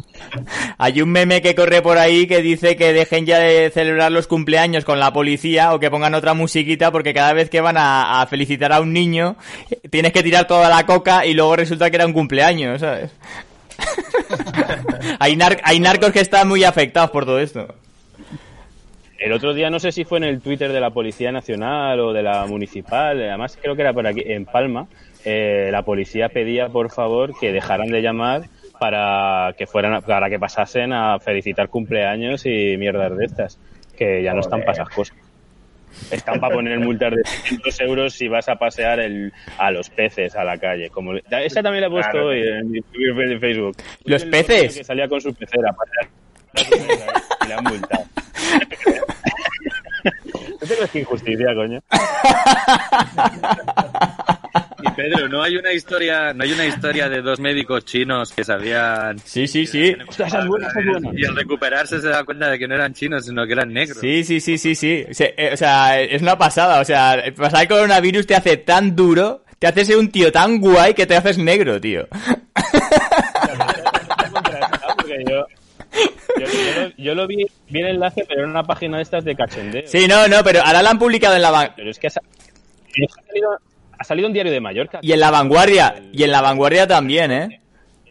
hay 0.78 1.02
un 1.02 1.10
meme 1.10 1.42
que 1.42 1.56
corre 1.56 1.82
por 1.82 1.98
ahí 1.98 2.28
que 2.28 2.42
dice 2.42 2.76
que 2.76 2.94
dejen 2.94 3.26
ya 3.26 3.40
de 3.40 3.70
celebrar 3.72 4.12
los 4.12 4.28
cumpleaños 4.28 4.86
con 4.86 5.00
la 5.00 5.14
policía 5.14 5.74
o 5.74 5.80
que 5.80 5.90
pongan 5.92 6.14
otra 6.16 6.34
musiquita 6.34 6.92
porque 6.92 7.14
cada 7.14 7.34
vez 7.34 7.50
que 7.50 7.62
van 7.62 7.78
a, 7.78 8.22
a 8.22 8.28
felicitar 8.28 8.72
a 8.74 8.82
un 8.82 8.94
niño 8.94 9.38
tienes 9.90 10.12
que 10.14 10.24
tirar 10.24 10.48
toda 10.48 10.70
la 10.70 10.86
coca 10.86 11.26
y 11.26 11.34
luego 11.34 11.56
resulta 11.56 11.90
que 11.90 11.96
era 11.98 12.06
un 12.06 12.14
cumpleaños, 12.14 12.82
¿sabes? 12.82 13.12
hay, 15.20 15.36
nar- 15.36 15.62
hay 15.64 15.80
narcos 15.80 16.12
que 16.12 16.20
están 16.22 16.48
muy 16.48 16.64
afectados 16.64 17.12
por 17.12 17.26
todo 17.26 17.40
esto. 17.40 17.76
El 19.18 19.32
otro 19.32 19.54
día 19.54 19.70
no 19.70 19.80
sé 19.80 19.92
si 19.92 20.04
fue 20.04 20.20
en 20.20 20.26
el 20.26 20.42
Twitter 20.42 20.72
de 20.72 20.80
la 20.80 20.92
Policía 20.92 21.32
Nacional 21.32 22.00
o 22.00 22.14
de 22.14 22.22
la 22.24 22.46
Municipal, 22.46 23.20
además 23.22 23.58
creo 23.62 23.76
que 23.76 23.82
era 23.82 23.94
por 23.94 24.06
aquí, 24.06 24.22
en 24.26 24.46
Palma, 24.46 24.88
eh, 25.26 25.70
la 25.72 25.82
policía 25.82 26.30
pedía 26.30 26.70
por 26.70 26.92
favor 26.92 27.32
que 27.40 27.52
dejaran 27.52 27.88
de 27.88 28.02
llamar 28.02 28.44
para 28.80 29.54
que 29.58 29.66
fueran 29.66 29.96
a- 29.96 30.02
para 30.02 30.30
que 30.30 30.38
pasasen 30.38 30.94
a 30.94 31.18
felicitar 31.20 31.68
cumpleaños 31.70 32.46
y 32.46 32.78
mierdas 32.78 33.18
de 33.18 33.26
estas, 33.26 33.60
que 33.98 34.22
ya 34.22 34.34
no 34.34 34.42
están 34.42 34.60
para 34.62 34.74
esas 34.74 34.90
cosas. 34.90 35.18
Están 36.12 36.40
para 36.40 36.54
poner 36.54 36.78
multas 36.80 37.12
de 37.12 37.24
600 37.26 37.82
euros 37.82 38.14
si 38.14 38.28
vas 38.28 38.48
a 38.50 38.56
pasear 38.56 39.00
el, 39.00 39.34
a 39.58 39.72
los 39.72 39.90
peces 39.90 40.36
a 40.36 40.44
la 40.44 40.60
calle. 40.60 40.92
Como, 40.92 41.14
esa 41.16 41.64
también 41.64 41.82
la 41.82 41.88
he 41.88 41.90
puesto 41.90 42.12
Claro. 42.12 42.28
hoy 42.28 42.42
en 42.48 42.70
mi 42.70 43.40
Facebook. 43.40 43.76
¿Los 44.06 44.24
peces? 44.26 44.78
Que 44.78 44.84
salía 44.84 45.08
con 45.08 45.20
su 45.20 45.34
pecera 45.34 45.72
para 45.74 46.08
han 47.58 47.64
multado. 50.68 50.68
¿No 50.68 50.70
te 50.70 50.76
crees 50.76 50.92
que 50.92 51.00
injusticia, 51.00 51.56
coño? 51.56 51.82
Y 54.80 54.92
Pedro, 54.92 55.28
¿no 55.28 55.42
hay 55.42 55.58
una 55.58 55.74
historia, 55.74 56.34
no 56.34 56.44
hay 56.44 56.52
una 56.52 56.66
historia 56.68 57.10
de 57.10 57.24
dos 57.24 57.40
médicos 57.40 57.84
chinos 57.84 58.32
que 58.32 58.44
sabían 58.44 59.18
Sí, 59.20 59.48
sí, 59.48 59.66
sí. 59.66 59.96
Ostras, 60.08 60.28
esa 60.30 60.40
es 60.42 60.46
buena, 60.48 60.68
esa 60.68 60.80
es 60.80 60.86
buena. 60.86 61.10
y 61.16 61.26
al 61.26 61.36
recuperarse 61.36 62.00
se 62.00 62.08
da 62.10 62.24
cuenta 62.24 62.48
de 62.52 62.60
que 62.60 62.68
no 62.68 62.76
eran 62.76 62.94
chinos, 62.94 63.26
sino 63.26 63.44
que 63.48 63.54
eran 63.54 63.74
negros? 63.74 63.98
Sí, 64.00 64.24
sí, 64.24 64.40
sí, 64.40 64.60
sí, 64.60 64.76
sí. 64.76 65.04
O 65.10 65.14
sea, 65.16 65.28
eh, 65.36 65.50
o 65.54 65.58
sea, 65.58 66.00
es 66.00 66.22
una 66.22 66.38
pasada. 66.38 66.80
O 66.80 66.86
sea, 66.86 67.24
pasar 67.36 67.64
el 67.64 67.68
coronavirus 67.68 68.28
te 68.28 68.36
hace 68.36 68.58
tan 68.58 68.96
duro, 68.96 69.44
te 69.58 69.66
hace 69.66 69.84
ser 69.84 69.98
un 69.98 70.12
tío 70.12 70.32
tan 70.32 70.60
guay 70.60 70.94
que 70.94 71.08
te 71.08 71.16
haces 71.16 71.40
negro, 71.40 71.82
tío. 71.82 72.08
Porque 74.98 75.24
yo, 75.28 75.44
yo, 76.40 76.46
yo 76.46 76.82
lo, 76.82 76.90
yo 76.98 77.16
lo 77.16 77.28
vi, 77.28 77.46
vi 77.70 77.80
el 77.82 77.88
enlace, 77.88 78.26
pero 78.28 78.44
en 78.44 78.50
una 78.50 78.64
página 78.64 78.98
de 78.98 79.04
estas 79.04 79.24
de 79.26 79.36
cachondeo. 79.36 79.84
Sí, 79.86 80.08
no, 80.08 80.28
no, 80.28 80.44
pero 80.44 80.62
ahora 80.64 80.82
la 80.82 80.90
han 80.92 81.00
publicado 81.00 81.36
en 81.36 81.42
la, 81.42 81.52
van- 81.52 81.74
Pero 81.76 81.90
es 81.92 82.00
que 82.00 82.08
ha, 82.08 82.10
sa- 82.12 82.22
ha 82.22 83.26
salido, 83.28 83.50
ha 84.00 84.04
salido 84.04 84.28
un 84.28 84.34
diario 84.34 84.52
de 84.52 84.60
Mallorca. 84.62 85.00
y 85.02 85.12
en 85.12 85.20
la 85.20 85.32
vanguardia. 85.32 85.96
Y 86.12 86.24
en 86.24 86.32
la 86.32 86.42
vanguardia 86.42 86.88
también, 86.88 87.32
¿eh? 87.32 87.62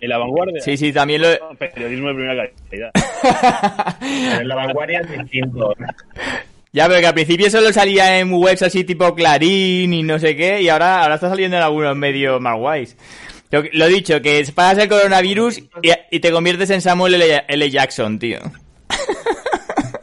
En 0.01 0.09
la 0.11 0.19
vanguardia. 0.19 0.61
Sí, 0.61 0.77
sí, 0.77 0.93
también 0.93 1.23
lo... 1.23 1.29
Periodismo 1.57 2.09
de 2.09 2.15
primera 2.15 2.51
calidad. 2.69 2.91
En 4.41 4.49
la 4.49 4.55
vanguardia 4.55 5.01
es 5.01 5.11
distinto. 5.11 5.73
Ya, 6.73 6.87
pero 6.89 7.01
que 7.01 7.07
al 7.07 7.15
principio 7.15 7.49
solo 7.51 7.73
salía 7.73 8.19
en 8.19 8.31
webs 8.35 8.61
así 8.63 8.85
tipo 8.85 9.15
Clarín 9.15 9.95
y 9.95 10.03
no 10.03 10.19
sé 10.19 10.37
qué, 10.37 10.61
y 10.61 10.69
ahora, 10.69 11.03
ahora 11.03 11.15
está 11.15 11.31
saliendo 11.31 11.57
en 11.57 11.63
algunos 11.63 11.97
medios 11.97 12.39
más 12.41 12.59
guays. 12.59 12.97
Lo, 13.51 13.63
lo 13.73 13.87
dicho, 13.87 14.21
que 14.21 14.45
pasas 14.55 14.79
el 14.85 14.89
coronavirus 14.89 15.59
y, 15.59 15.91
y 16.11 16.21
te 16.21 16.33
conviertes 16.33 16.71
en 16.71 16.81
Samuel 16.81 17.15
L. 17.15 17.45
L. 17.49 17.71
Jackson, 17.71 18.19
tío. 18.19 18.39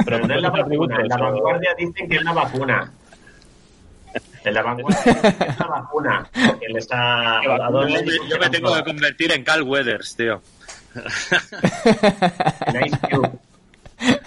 Pero 0.06 0.20
no 0.28 0.36
es 0.36 0.42
la 0.42 0.50
¿cuántos 0.52 0.70
vacuna. 0.70 0.98
En 1.02 1.08
la 1.08 1.18
vanguardia 1.18 1.74
dicen 1.78 2.10
que 2.10 2.16
es 2.18 2.24
la 2.24 2.34
vacuna. 2.34 2.92
En 4.44 4.54
la 4.54 4.62
vanguardia 4.62 5.14
dicen 5.14 5.34
que 5.38 5.46
es 5.48 5.60
la 5.60 5.68
vacuna. 5.68 6.30
Porque 6.48 6.68
les 6.70 6.88
ha 6.92 7.40
¿Qué 7.42 7.48
vacuna? 7.48 7.68
a 7.68 7.72
dos 7.72 7.88
Yo 7.88 7.96
me, 7.96 8.02
médicos 8.04 8.30
yo 8.30 8.38
me 8.38 8.44
que 8.46 8.50
tengo 8.50 8.76
que 8.76 8.84
convertir 8.84 9.32
en 9.32 9.44
Cal 9.44 9.64
Weathers, 9.64 10.16
tío. 10.16 10.42
En 12.68 12.86
Ice 12.86 12.98
Cube. 13.10 13.32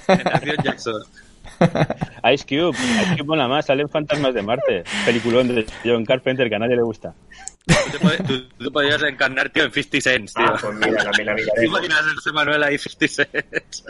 En 0.09 0.63
Jackson. 0.63 1.03
Ice 2.33 2.45
Cube, 2.45 2.71
Ice 2.77 3.17
Cube 3.17 3.25
mola 3.27 3.49
más, 3.49 3.67
salen 3.67 3.89
fantasmas 3.89 4.35
de 4.35 4.43
Marte. 4.43 4.85
Peliculón 5.05 5.49
de 5.49 5.67
John 5.85 6.05
Carpenter 6.05 6.49
que 6.49 6.55
a 6.57 6.59
nadie 6.59 6.77
le 6.77 6.83
gusta. 6.83 7.15
Tú, 7.67 7.75
te 7.99 8.23
tú- 8.25 8.49
tú 8.59 8.73
podrías 8.73 9.03
encarnar, 9.03 9.51
tío, 9.51 9.65
en 9.65 9.73
50 9.73 10.01
Cents, 10.01 10.35
tío. 10.35 10.45
Ah, 10.47 10.59
pues 10.61 10.75
mira, 10.75 11.03
también 11.05 11.27
la 11.27 11.35
¿Te 11.35 11.43
miraré. 11.43 11.67
imaginas 11.67 12.01
a 12.01 12.15
José 12.15 12.33
Manuel 12.33 12.63
ahí 12.63 12.79
50 12.79 13.09
Cents? 13.09 13.85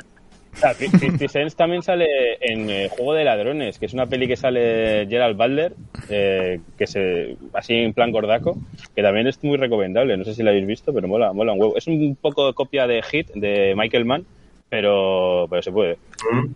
O 0.55 0.59
sea, 0.59 0.73
50 0.73 1.29
Cent 1.29 1.53
también 1.55 1.83
sale 1.83 2.07
en 2.41 2.71
eh, 2.71 2.89
Juego 2.89 3.13
de 3.13 3.25
Ladrones, 3.25 3.79
que 3.79 3.85
es 3.85 3.93
una 3.93 4.07
peli 4.07 4.27
que 4.27 4.37
sale 4.37 5.07
Gerald 5.07 5.37
Butler, 5.37 5.75
eh, 6.09 6.61
que 6.79 6.87
se 6.87 7.37
así 7.53 7.75
en 7.75 7.93
plan 7.93 8.11
gordaco, 8.11 8.57
que 8.95 9.03
también 9.03 9.27
es 9.27 9.43
muy 9.45 9.59
recomendable. 9.59 10.17
No 10.17 10.25
sé 10.25 10.35
si 10.35 10.43
la 10.43 10.51
habéis 10.53 10.67
visto, 10.67 10.95
pero 10.95 11.09
mola, 11.09 11.35
mola 11.35 11.53
un 11.53 11.61
huevo. 11.61 11.77
Es 11.77 11.87
un 11.87 12.17
poco 12.19 12.55
copia 12.55 12.87
de 12.87 13.03
Hit 13.03 13.33
de 13.35 13.75
Michael 13.77 14.07
Mann, 14.07 14.25
pero, 14.71 15.47
pero 15.51 15.61
se 15.63 15.73
puede. 15.73 15.99
Mm. 16.33 16.47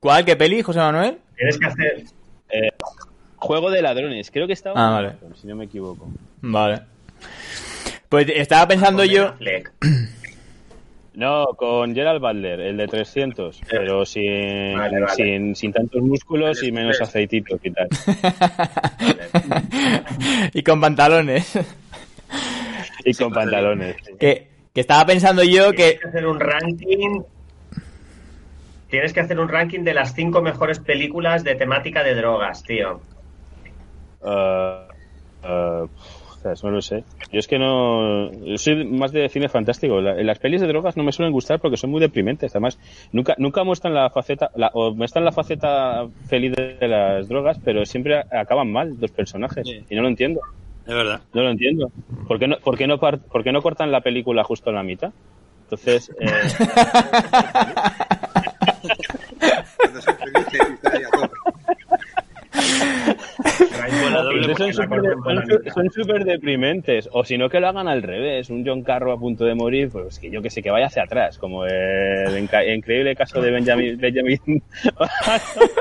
¿Cuál? 0.00 0.24
¿Qué 0.24 0.34
peli, 0.34 0.62
José 0.62 0.78
Manuel? 0.78 1.18
Tienes 1.36 1.58
que 1.58 1.66
hacer. 1.66 2.04
Eh, 2.50 2.70
Juego 3.36 3.70
de 3.70 3.82
Ladrones, 3.82 4.30
creo 4.30 4.46
que 4.46 4.54
estaba. 4.54 4.88
Ah, 4.88 4.92
vale. 4.92 5.12
Si 5.40 5.46
no 5.46 5.56
me 5.56 5.66
equivoco. 5.66 6.08
Vale. 6.40 6.80
Pues 8.08 8.26
estaba 8.34 8.66
pensando 8.66 9.04
yo... 9.04 9.34
No, 11.12 11.44
con 11.56 11.92
Gerald 11.92 12.20
Butler, 12.20 12.60
el 12.60 12.76
de 12.76 12.86
300, 12.86 13.60
pero 13.68 14.06
sin, 14.06 14.78
Vale, 14.78 15.00
vale. 15.00 15.14
sin, 15.16 15.56
sin 15.56 15.72
tantos 15.72 16.00
músculos 16.00 16.62
y 16.62 16.70
menos 16.70 17.00
aceititos 17.00 17.58
y 17.64 17.70
tal. 17.72 17.88
y 20.54 20.62
con 20.62 20.80
pantalones. 20.80 21.58
Y 23.04 23.12
con 23.14 23.32
pantalones. 23.32 23.96
que, 24.20 24.46
que 24.72 24.80
estaba 24.80 25.04
pensando 25.04 25.42
yo 25.42 25.72
que... 25.72 25.98
Que 26.00 26.08
hacer 26.08 26.26
un 26.26 26.38
ranking. 26.38 27.20
Tienes 28.90 29.12
que 29.12 29.20
hacer 29.20 29.38
un 29.38 29.48
ranking 29.48 29.80
de 29.84 29.94
las 29.94 30.14
cinco 30.14 30.42
mejores 30.42 30.80
películas 30.80 31.44
de 31.44 31.54
temática 31.54 32.02
de 32.02 32.14
drogas, 32.14 32.62
tío. 32.64 33.00
Ah, 34.22 34.86
ostras, 36.30 36.64
no 36.64 36.70
lo 36.70 36.82
sé. 36.82 37.04
Yo 37.32 37.38
es 37.38 37.46
que 37.46 37.58
no. 37.58 38.30
Yo 38.32 38.58
soy 38.58 38.84
más 38.84 39.12
de 39.12 39.28
cine 39.28 39.48
fantástico. 39.48 40.00
La- 40.00 40.14
las 40.22 40.38
pelis 40.38 40.60
de 40.60 40.66
drogas 40.66 40.96
no 40.96 41.04
me 41.04 41.12
suelen 41.12 41.32
gustar 41.32 41.60
porque 41.60 41.76
son 41.76 41.90
muy 41.90 42.00
deprimentes. 42.00 42.50
Además, 42.52 42.78
nunca, 43.12 43.34
nunca 43.38 43.62
muestran 43.64 43.94
la 43.94 44.10
faceta. 44.10 44.50
La, 44.56 44.70
o 44.74 44.92
muestran 44.94 45.24
la 45.24 45.32
faceta 45.32 46.06
feliz 46.28 46.52
de, 46.56 46.74
de 46.74 46.88
las 46.88 47.28
drogas, 47.28 47.58
pero 47.64 47.84
siempre 47.86 48.22
acaban 48.32 48.70
mal 48.72 48.96
los 49.00 49.10
personajes. 49.12 49.66
Sí. 49.66 49.84
Y 49.88 49.94
no 49.94 50.02
lo 50.02 50.08
entiendo. 50.08 50.40
Es 50.86 50.94
verdad. 50.94 51.20
No 51.32 51.42
lo 51.42 51.50
entiendo. 51.50 51.90
¿Por 52.26 52.38
qué 52.38 52.48
no, 52.48 52.56
por 52.58 52.76
qué 52.76 52.86
no, 52.88 52.98
par- 52.98 53.20
por 53.20 53.44
qué 53.44 53.52
no 53.52 53.62
cortan 53.62 53.92
la 53.92 54.00
película 54.00 54.42
justo 54.42 54.70
en 54.70 54.76
la 54.76 54.82
mitad? 54.82 55.12
Entonces. 55.64 56.10
eh, 56.18 56.26
Cuando 59.76 60.00
son 60.00 60.16
felices 60.16 60.68
y 60.68 60.72
está 60.74 60.90
ahí 60.96 61.02
a 61.04 61.10
tope. 61.10 61.34
Entonces 64.34 64.56
son 64.58 64.72
súper 64.74 65.00
de- 65.02 65.14
son 65.14 65.46
su- 65.46 65.70
son 65.72 65.90
súper 65.90 66.24
deprimentes. 66.24 67.08
O 67.12 67.24
si 67.24 67.38
no, 67.38 67.48
que 67.48 67.60
lo 67.60 67.68
hagan 67.68 67.88
al 67.88 68.02
revés. 68.02 68.50
Un 68.50 68.64
John 68.66 68.82
Carro 68.82 69.12
a 69.12 69.18
punto 69.18 69.44
de 69.44 69.54
morir, 69.54 69.88
pues 69.90 70.18
que 70.18 70.30
yo 70.30 70.42
que 70.42 70.50
sé, 70.50 70.62
que 70.62 70.70
vaya 70.70 70.86
hacia 70.86 71.04
atrás. 71.04 71.38
Como 71.38 71.64
el 71.64 72.38
increíble 72.38 73.14
caso 73.16 73.40
de 73.40 73.50
Benjamin. 73.50 73.98
Benjamin 73.98 74.62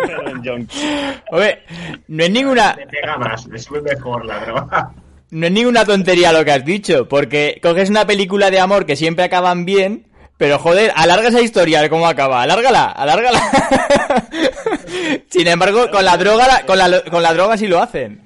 Perdón, 0.06 0.42
John. 0.46 0.68
Oye, 1.32 1.60
no 2.08 2.24
es 2.24 2.32
ninguna... 2.32 2.76
Me 2.78 2.88
pega 2.88 3.18
más, 3.18 3.48
me 3.48 3.58
sube 3.60 3.82
mejor 3.82 4.26
la 4.26 4.40
droga. 4.40 4.92
No 5.32 5.46
es 5.46 5.52
ninguna 5.52 5.86
tontería 5.86 6.32
lo 6.34 6.44
que 6.44 6.52
has 6.52 6.66
dicho, 6.66 7.08
porque 7.08 7.60
coges 7.62 7.90
una 7.90 8.06
película 8.08 8.50
de 8.50 8.60
amor 8.60 8.86
que 8.88 8.96
siempre 8.96 9.26
acaban 9.26 9.64
bien, 9.66 10.06
pero 10.40 10.58
joder, 10.58 10.94
alarga 10.96 11.28
esa 11.28 11.42
historia 11.42 11.82
de 11.82 11.90
cómo 11.90 12.08
acaba, 12.08 12.42
alárgala, 12.42 12.86
alárgala. 12.86 13.42
Sin 15.30 15.46
embargo, 15.48 15.92
con 15.92 16.06
la 16.06 16.16
droga, 16.16 16.64
con 16.66 16.78
la, 16.78 17.02
con 17.12 17.22
la 17.22 17.34
droga 17.34 17.58
sí 17.58 17.68
lo 17.68 17.82
hacen. 17.82 18.22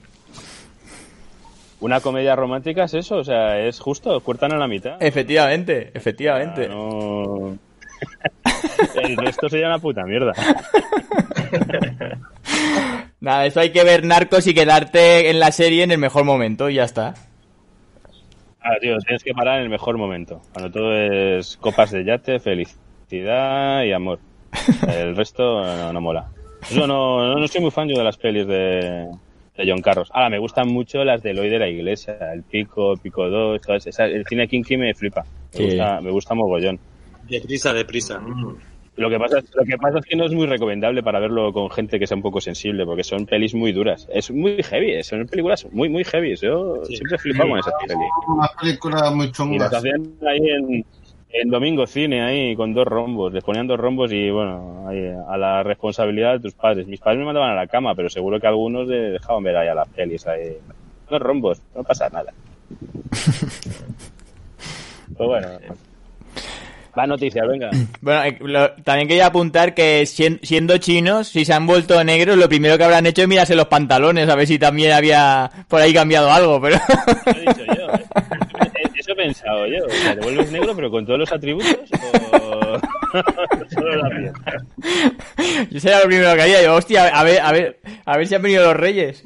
Una 1.79 2.01
comedia 2.01 2.35
romántica 2.35 2.83
es 2.83 2.93
eso, 2.93 3.15
o 3.15 3.23
sea, 3.23 3.57
es 3.57 3.79
justo, 3.79 4.19
cortan 4.19 4.53
a 4.53 4.57
la 4.57 4.67
mitad. 4.67 5.01
Efectivamente, 5.01 5.89
efectivamente. 5.95 6.67
Ah, 6.69 6.75
no... 6.75 7.57
El 9.01 9.17
resto 9.17 9.49
sería 9.49 9.65
una 9.65 9.79
puta 9.79 10.03
mierda. 10.03 10.33
Nada, 13.21 13.47
eso 13.47 13.59
hay 13.59 13.71
que 13.71 13.83
ver 13.83 14.05
narcos 14.05 14.45
y 14.45 14.53
quedarte 14.53 15.31
en 15.31 15.39
la 15.39 15.51
serie 15.51 15.81
en 15.81 15.89
el 15.89 15.97
mejor 15.97 16.25
momento 16.25 16.69
y 16.69 16.75
ya 16.75 16.83
está. 16.83 17.15
Ah, 18.63 18.77
tío, 18.79 18.97
tienes 18.99 19.23
que 19.23 19.33
parar 19.33 19.57
en 19.57 19.63
el 19.63 19.69
mejor 19.69 19.97
momento. 19.97 20.41
Cuando 20.53 20.71
todo 20.71 20.95
es 20.95 21.57
copas 21.57 21.91
de 21.91 22.05
yate, 22.05 22.39
felicidad 22.39 23.83
y 23.83 23.91
amor. 23.91 24.19
El 24.87 25.15
resto 25.17 25.61
no, 25.61 25.91
no 25.93 26.01
mola. 26.01 26.27
Yo 26.71 26.87
no, 26.87 27.25
no, 27.27 27.35
no 27.39 27.47
soy 27.47 27.61
muy 27.61 27.71
fan 27.71 27.89
yo 27.89 27.97
de 27.97 28.03
las 28.05 28.15
pelis 28.17 28.47
de, 28.47 29.09
de 29.57 29.65
John 29.69 29.81
Carros. 29.81 30.09
Ahora, 30.13 30.29
me 30.29 30.39
gustan 30.39 30.69
mucho 30.69 31.03
las 31.03 31.21
de 31.21 31.31
Eloy 31.31 31.49
de 31.49 31.59
la 31.59 31.67
Iglesia, 31.67 32.17
el 32.33 32.43
Pico, 32.43 32.95
Pico 32.95 33.29
2, 33.29 33.61
todas 33.61 33.85
esas. 33.85 34.09
el 34.09 34.25
cine 34.25 34.47
Kinky 34.47 34.77
me 34.77 34.93
flipa. 34.93 35.23
Me, 35.23 35.57
Sí. 35.57 35.65
gusta, 35.65 35.99
me 36.01 36.11
gusta 36.11 36.33
mogollón. 36.33 36.79
Deprisa, 37.27 37.73
deprisa. 37.73 38.21
Lo 38.95 39.09
que, 39.09 39.17
pasa, 39.17 39.37
lo 39.55 39.65
que 39.65 39.75
pasa 39.77 39.97
es 39.99 40.05
que 40.05 40.15
no 40.15 40.25
es 40.25 40.33
muy 40.33 40.45
recomendable 40.45 41.01
para 41.01 41.19
verlo 41.19 41.51
con 41.51 41.71
gente 41.71 41.97
que 41.97 42.05
sea 42.05 42.15
un 42.15 42.21
poco 42.21 42.39
sensible, 42.39 42.85
porque 42.85 43.03
son 43.03 43.25
pelis 43.25 43.55
muy 43.55 43.71
duras. 43.71 44.07
Es 44.13 44.29
muy 44.29 44.61
heavy, 44.61 45.01
son 45.03 45.25
películas 45.27 45.65
muy, 45.71 45.89
muy 45.89 46.03
heavy. 46.03 46.35
Yo 46.35 46.83
siempre 46.85 47.15
he 47.15 47.17
flipado 47.19 47.49
con 47.49 47.59
esas 47.59 47.73
pelis. 47.81 47.97
Unas 48.27 48.51
películas 48.51 49.15
muy 49.15 49.25
Y 49.25 49.31
chungas. 49.31 49.73
hacían 49.73 50.13
ahí 50.27 50.47
en, 50.47 50.85
en 51.31 51.49
domingo 51.49 51.87
cine, 51.87 52.21
ahí 52.21 52.55
con 52.55 52.75
dos 52.75 52.85
rombos. 52.85 53.33
Les 53.33 53.43
ponían 53.43 53.65
dos 53.65 53.79
rombos 53.79 54.11
y 54.13 54.29
bueno, 54.29 54.87
ahí, 54.87 55.11
a 55.27 55.37
la 55.37 55.63
responsabilidad 55.63 56.33
de 56.33 56.41
tus 56.41 56.53
padres. 56.53 56.85
Mis 56.85 56.99
padres 56.99 57.17
me 57.17 57.25
mandaban 57.25 57.49
a 57.49 57.55
la 57.55 57.65
cama, 57.65 57.95
pero 57.95 58.11
seguro 58.11 58.39
que 58.39 58.45
algunos 58.45 58.87
dejaban 58.87 59.41
ver 59.43 59.57
ahí 59.57 59.69
a 59.69 59.73
las 59.73 59.87
pelis. 59.89 60.27
Ahí. 60.27 60.55
Dos 61.09 61.19
rombos, 61.19 61.59
no 61.75 61.83
pasa 61.83 62.09
nada. 62.09 62.31
pues 65.17 65.27
bueno. 65.27 65.47
Va 66.97 67.07
noticias, 67.07 67.47
venga. 67.47 67.71
Bueno, 68.01 68.23
eh, 68.23 68.37
lo- 68.41 68.71
también 68.83 69.07
quería 69.07 69.25
apuntar 69.25 69.73
que 69.73 70.05
sien- 70.05 70.39
siendo 70.43 70.77
chinos, 70.77 71.27
si 71.27 71.43
se 71.43 71.51
han 71.53 71.65
vuelto 71.65 72.01
negros, 72.03 72.37
lo 72.37 72.47
primero 72.47 72.77
que 72.77 72.83
habrán 72.83 73.07
hecho 73.07 73.23
es 73.23 73.27
mirarse 73.27 73.55
los 73.55 73.65
pantalones, 73.67 74.29
a 74.29 74.35
ver 74.35 74.45
si 74.45 74.59
también 74.59 74.91
había 74.91 75.49
por 75.67 75.81
ahí 75.81 75.91
cambiado 75.93 76.31
algo, 76.31 76.61
pero... 76.61 76.75
Eso 76.75 76.85
he 77.35 77.39
dicho 77.39 77.65
yo. 77.75 77.87
¿eh? 77.93 78.03
Eso 78.95 79.11
he 79.11 79.15
pensado 79.15 79.65
yo. 79.65 79.83
O 79.85 79.89
sea, 79.89 80.13
¿Te 80.15 80.21
vuelves 80.21 80.51
negro 80.51 80.75
pero 80.75 80.91
con 80.91 81.03
todos 81.05 81.17
los 81.19 81.31
atributos 81.31 81.77
o 81.91 82.79
solo 83.73 83.95
la 83.95 84.09
piel? 84.09 84.31
Yo 85.71 85.79
sería 85.79 85.99
lo 85.99 86.05
primero 86.05 86.35
que 86.35 86.41
haría. 86.43 86.61
Yo, 86.61 86.75
hostia, 86.75 87.07
a 87.07 87.23
ver, 87.23 87.41
a 87.41 87.51
ver, 87.51 87.79
a 88.05 88.17
ver 88.17 88.27
si 88.27 88.35
han 88.35 88.41
venido 88.43 88.65
los 88.65 88.77
reyes. 88.77 89.23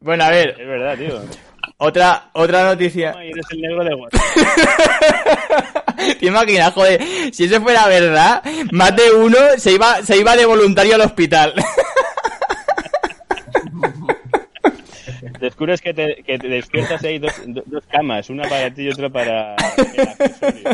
Bueno, 0.00 0.24
a 0.24 0.30
ver, 0.30 0.50
Es 0.58 0.66
verdad, 0.66 0.96
tío. 0.96 1.20
otra, 1.76 2.30
otra 2.32 2.64
noticia. 2.64 3.12
Ay, 3.18 3.30
Eres 3.32 3.46
el 3.50 3.60
negro 3.62 3.84
de. 3.84 3.90
¿Te 6.18 6.26
imaginas, 6.26 6.72
joder? 6.72 7.00
Si 7.32 7.44
eso 7.44 7.60
fuera 7.60 7.86
verdad, 7.88 8.42
más 8.72 8.94
de 8.96 9.10
uno 9.12 9.36
se 9.56 9.72
iba, 9.72 10.02
se 10.02 10.16
iba 10.18 10.36
de 10.36 10.46
voluntario 10.46 10.94
al 10.94 11.00
hospital. 11.02 11.54
Descubres 15.40 15.80
que 15.80 15.94
te, 15.94 16.22
que 16.26 16.38
te 16.38 16.48
despiertas 16.48 17.02
y 17.02 17.06
hay 17.06 17.18
dos, 17.18 17.32
do- 17.46 17.62
dos 17.66 17.84
camas, 17.90 18.28
una 18.28 18.46
para 18.48 18.70
ti 18.72 18.82
y 18.82 18.90
otra 18.90 19.08
para 19.08 19.56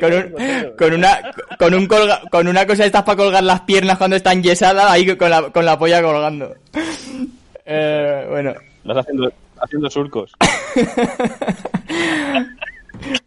con, 0.00 0.12
un- 0.12 0.34
con 0.78 0.94
una, 0.94 1.20
con 1.58 1.74
un 1.74 1.88
colga- 1.88 2.28
con 2.30 2.48
una 2.48 2.66
cosa 2.66 2.82
de 2.82 2.86
estas 2.86 3.02
para 3.02 3.16
colgar 3.16 3.42
las 3.44 3.60
piernas 3.62 3.98
cuando 3.98 4.16
están 4.16 4.42
yesadas, 4.42 4.90
ahí 4.90 5.16
con 5.16 5.30
la, 5.30 5.50
con 5.50 5.64
la 5.64 5.78
polla 5.78 6.02
colgando. 6.02 6.54
Eh, 7.64 8.26
bueno. 8.30 8.54
Haciendo 9.62 9.88
surcos. 9.90 10.32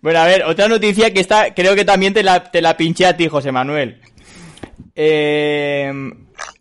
Bueno, 0.02 0.20
a 0.20 0.26
ver, 0.26 0.44
otra 0.44 0.68
noticia 0.70 1.12
que 1.14 1.20
está, 1.20 1.54
creo 1.54 1.76
que 1.76 1.84
también 1.84 2.14
te 2.14 2.24
la, 2.24 2.44
te 2.50 2.62
la 2.62 2.78
pinché 2.78 3.06
a 3.08 3.18
ti, 3.18 3.28
José 3.28 3.52
Manuel. 3.52 4.00
Eh, 4.96 5.92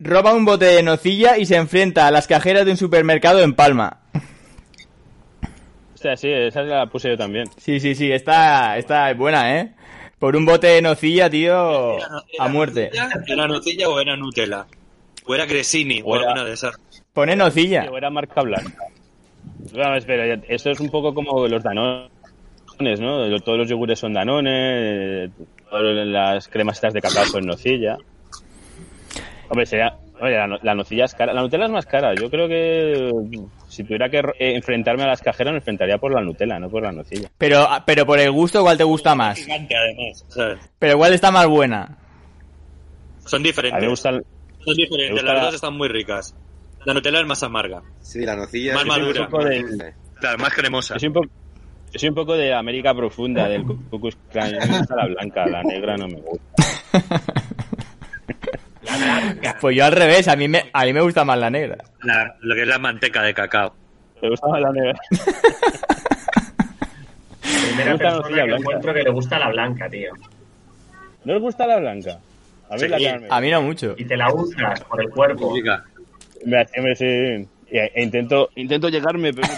roba 0.00 0.34
un 0.34 0.44
bote 0.44 0.64
de 0.64 0.82
nocilla 0.82 1.38
y 1.38 1.46
se 1.46 1.54
enfrenta 1.56 2.08
a 2.08 2.10
las 2.10 2.26
cajeras 2.26 2.64
de 2.64 2.72
un 2.72 2.76
supermercado 2.76 3.40
en 3.40 3.54
Palma. 3.54 4.00
O 5.94 5.96
sea, 5.96 6.16
sí, 6.16 6.28
esa 6.28 6.62
la 6.62 6.86
puse 6.86 7.10
yo 7.10 7.16
también. 7.16 7.46
Sí, 7.56 7.78
sí, 7.78 7.94
sí, 7.94 8.10
está, 8.10 8.76
está 8.78 9.12
buena, 9.14 9.60
¿eh? 9.60 9.74
Por 10.18 10.34
un 10.36 10.44
bote 10.44 10.66
de 10.68 10.82
nocilla, 10.82 11.30
tío, 11.30 11.98
a 12.38 12.48
muerte. 12.48 12.90
¿Era 13.26 13.46
nocilla 13.46 13.88
o 13.90 14.00
era 14.00 14.16
Nutella? 14.16 14.66
¿O 15.26 15.34
era 15.34 15.46
Cresini? 15.46 16.00
O 16.02 16.06
O 16.08 16.16
era- 16.16 16.24
alguna 16.30 16.44
de 16.44 16.54
esas. 16.54 16.74
Pone 17.12 17.36
nocilla. 17.36 17.86
Yo 17.86 17.96
era 17.96 18.10
marca 18.10 18.40
blanca. 18.42 18.84
Bueno, 19.72 19.96
espera, 19.96 20.38
esto 20.48 20.70
es 20.70 20.80
un 20.80 20.90
poco 20.90 21.14
como 21.14 21.46
los 21.48 21.62
danones, 21.62 22.10
¿no? 23.00 23.40
Todos 23.40 23.58
los 23.58 23.68
yogures 23.68 23.98
son 23.98 24.12
danone, 24.12 25.30
todas 25.70 26.06
las 26.06 26.48
cremas 26.48 26.76
estas 26.76 26.92
de 26.94 27.00
cacao 27.00 27.24
son 27.24 27.46
nocilla. 27.46 27.96
Hombre, 29.48 29.66
sería, 29.66 29.94
oye, 30.20 30.36
la, 30.36 30.46
no- 30.46 30.58
la 30.62 30.74
nocilla 30.74 31.04
es 31.04 31.14
cara. 31.14 31.32
La 31.32 31.42
Nutella 31.42 31.66
es 31.66 31.70
más 31.70 31.86
cara. 31.86 32.14
Yo 32.14 32.30
creo 32.30 32.48
que 32.48 33.10
si 33.68 33.84
tuviera 33.84 34.08
que 34.08 34.18
eh, 34.18 34.54
enfrentarme 34.56 35.02
a 35.04 35.08
las 35.08 35.20
cajeras, 35.20 35.52
me 35.52 35.58
enfrentaría 35.58 35.98
por 35.98 36.12
la 36.14 36.20
Nutella, 36.22 36.58
no 36.58 36.68
por 36.70 36.82
la 36.82 36.92
nocilla. 36.92 37.30
Pero, 37.38 37.66
pero 37.86 38.06
por 38.06 38.18
el 38.18 38.30
gusto, 38.32 38.62
¿cuál 38.62 38.76
te 38.78 38.84
gusta 38.84 39.14
más? 39.14 39.38
Gigante, 39.38 39.76
además. 39.76 40.24
¿sabes? 40.28 40.58
Pero 40.78 40.96
¿cuál 40.98 41.12
está 41.14 41.30
más 41.30 41.46
buena? 41.46 41.98
Son 43.26 43.38
A 43.38 43.42
mí 43.42 43.48
diferentes. 43.48 43.82
me 43.82 43.88
gusta 43.88 44.08
el- 44.10 44.24
Son 44.64 44.74
diferentes. 44.76 45.08
me 45.10 45.12
gusta 45.20 45.26
Las 45.32 45.36
la- 45.36 45.44
dos 45.46 45.54
están 45.54 45.76
muy 45.76 45.88
ricas. 45.88 46.34
La 46.84 46.94
Nutella 46.94 47.20
es 47.20 47.26
más 47.26 47.42
amarga. 47.42 47.82
Sí, 48.00 48.20
la 48.24 48.36
nocilla. 48.36 48.74
Más 48.74 48.82
sí, 48.82 48.88
madura. 48.88 49.14
sí, 49.14 49.20
Un 49.20 49.26
poco 49.30 49.44
de- 49.44 49.60
sí. 49.68 49.78
Claro, 50.20 50.38
más 50.38 50.54
cremosa. 50.54 50.94
Yo 50.94 51.00
soy 51.00 51.06
un 51.08 51.12
poco, 51.14 51.26
yo 51.92 51.98
soy 51.98 52.08
un 52.08 52.14
poco 52.14 52.34
de 52.36 52.54
América 52.54 52.94
profunda, 52.94 53.48
del. 53.48 53.62
A 53.62 53.64
mí 53.64 53.76
me 53.90 54.78
gusta 54.78 54.96
la 54.96 55.06
blanca, 55.06 55.46
la 55.46 55.62
negra 55.62 55.96
no 55.96 56.08
me 56.08 56.20
gusta. 56.20 56.44
Pues 59.60 59.76
yo 59.76 59.84
al 59.86 59.92
revés, 59.92 60.28
a 60.28 60.36
mí 60.36 60.46
me, 60.46 60.70
a 60.72 60.84
mí 60.84 60.92
me 60.92 61.00
gusta 61.00 61.24
más 61.24 61.38
la 61.38 61.48
negra. 61.50 61.78
La- 62.02 62.36
lo 62.40 62.54
que 62.54 62.62
es 62.62 62.68
la 62.68 62.78
manteca 62.78 63.22
de 63.22 63.32
cacao. 63.34 63.74
¿Te 64.20 64.28
gusta 64.28 64.46
más 64.48 64.60
la 64.60 64.70
negra? 64.72 64.92
Primera 67.40 67.84
Me 67.84 67.92
gusta 67.92 67.98
persona 67.98 68.18
nocilla 68.20 68.36
que 68.36 68.44
blanca. 68.44 68.56
encuentro 68.60 68.94
que 68.94 69.02
le 69.02 69.10
gusta 69.10 69.38
la 69.38 69.48
blanca, 69.50 69.88
tío. 69.90 70.10
¿No 71.24 71.34
os 71.36 71.40
gusta 71.40 71.66
la 71.66 71.78
blanca? 71.78 72.18
A 72.70 72.74
mí 72.74 72.80
Sí, 72.80 72.88
la. 72.88 73.20
A 73.30 73.40
mí 73.40 73.50
no 73.50 73.62
mucho. 73.62 73.94
Y 73.96 74.04
te 74.04 74.16
la 74.16 74.32
usas 74.32 74.80
por 74.84 75.00
el 75.02 75.08
cuerpo. 75.10 75.54
Me 76.44 76.66
me 76.82 76.92
hace- 76.92 77.46
e- 77.70 77.92
e 77.94 78.02
intento, 78.02 78.50
intento 78.56 78.88
llegarme, 78.88 79.32
pero. 79.32 79.48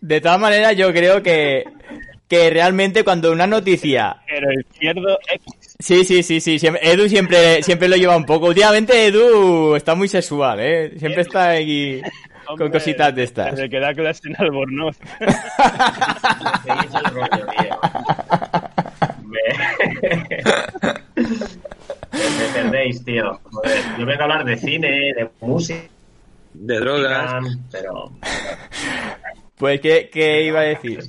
De 0.00 0.20
todas 0.20 0.38
maneras, 0.40 0.76
yo 0.76 0.92
creo 0.92 1.22
que, 1.22 1.64
que 2.28 2.50
realmente 2.50 3.02
cuando 3.02 3.32
una 3.32 3.46
noticia... 3.46 4.16
Pero 4.28 4.52
izquierdo 4.60 5.18
X. 5.32 5.44
Sí, 5.78 6.04
sí, 6.04 6.22
sí, 6.22 6.40
sí. 6.40 6.58
Edu 6.82 7.08
siempre, 7.08 7.62
siempre 7.62 7.88
lo 7.88 7.96
lleva 7.96 8.16
un 8.16 8.24
poco. 8.24 8.46
Últimamente 8.46 9.06
Edu 9.06 9.74
está 9.74 9.94
muy 9.94 10.08
sexual, 10.08 10.60
¿eh? 10.60 10.92
Siempre 10.98 11.22
está 11.22 11.50
aquí 11.52 12.00
con 12.56 12.70
cositas 12.70 13.14
de 13.14 13.22
estas. 13.24 13.52
Desde 13.52 13.68
que 13.70 13.80
da 13.80 13.92
clase 13.94 14.28
en 14.28 14.36
Albornoz. 14.38 14.96
Seguís 16.64 16.94
el 16.94 17.04
rollo, 17.12 17.46
tío. 17.58 17.78
Me... 19.24 19.40
Perdéis, 22.54 23.04
tío. 23.04 23.40
Joder, 23.44 23.78
yo 23.98 24.06
vengo 24.06 24.20
a 24.20 24.24
hablar 24.24 24.44
de 24.44 24.56
cine, 24.56 24.88
de 25.14 25.28
música, 25.40 25.80
De 26.54 26.80
drogas. 26.80 27.44
pero... 27.70 28.10
Pues, 29.56 29.80
¿qué, 29.80 30.10
qué 30.12 30.42
iba 30.44 30.60
a 30.60 30.64
decir? 30.64 31.00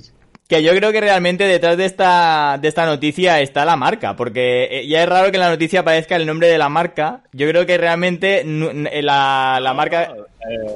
Que 0.48 0.62
yo 0.62 0.74
creo 0.74 0.90
que 0.92 1.00
realmente 1.02 1.44
detrás 1.44 1.76
de 1.76 1.84
esta, 1.84 2.56
de 2.58 2.68
esta 2.68 2.86
noticia 2.86 3.40
está 3.40 3.66
la 3.66 3.76
marca, 3.76 4.16
porque 4.16 4.64
eh, 4.70 4.88
ya 4.88 5.02
es 5.02 5.08
raro 5.08 5.30
que 5.30 5.36
en 5.36 5.42
la 5.42 5.50
noticia 5.50 5.80
aparezca 5.80 6.16
el 6.16 6.24
nombre 6.26 6.48
de 6.48 6.56
la 6.56 6.70
marca. 6.70 7.20
Yo 7.32 7.46
creo 7.48 7.66
que 7.66 7.76
realmente 7.76 8.40
n- 8.40 9.02
la, 9.02 9.58
la 9.60 9.74
marca... 9.74 10.14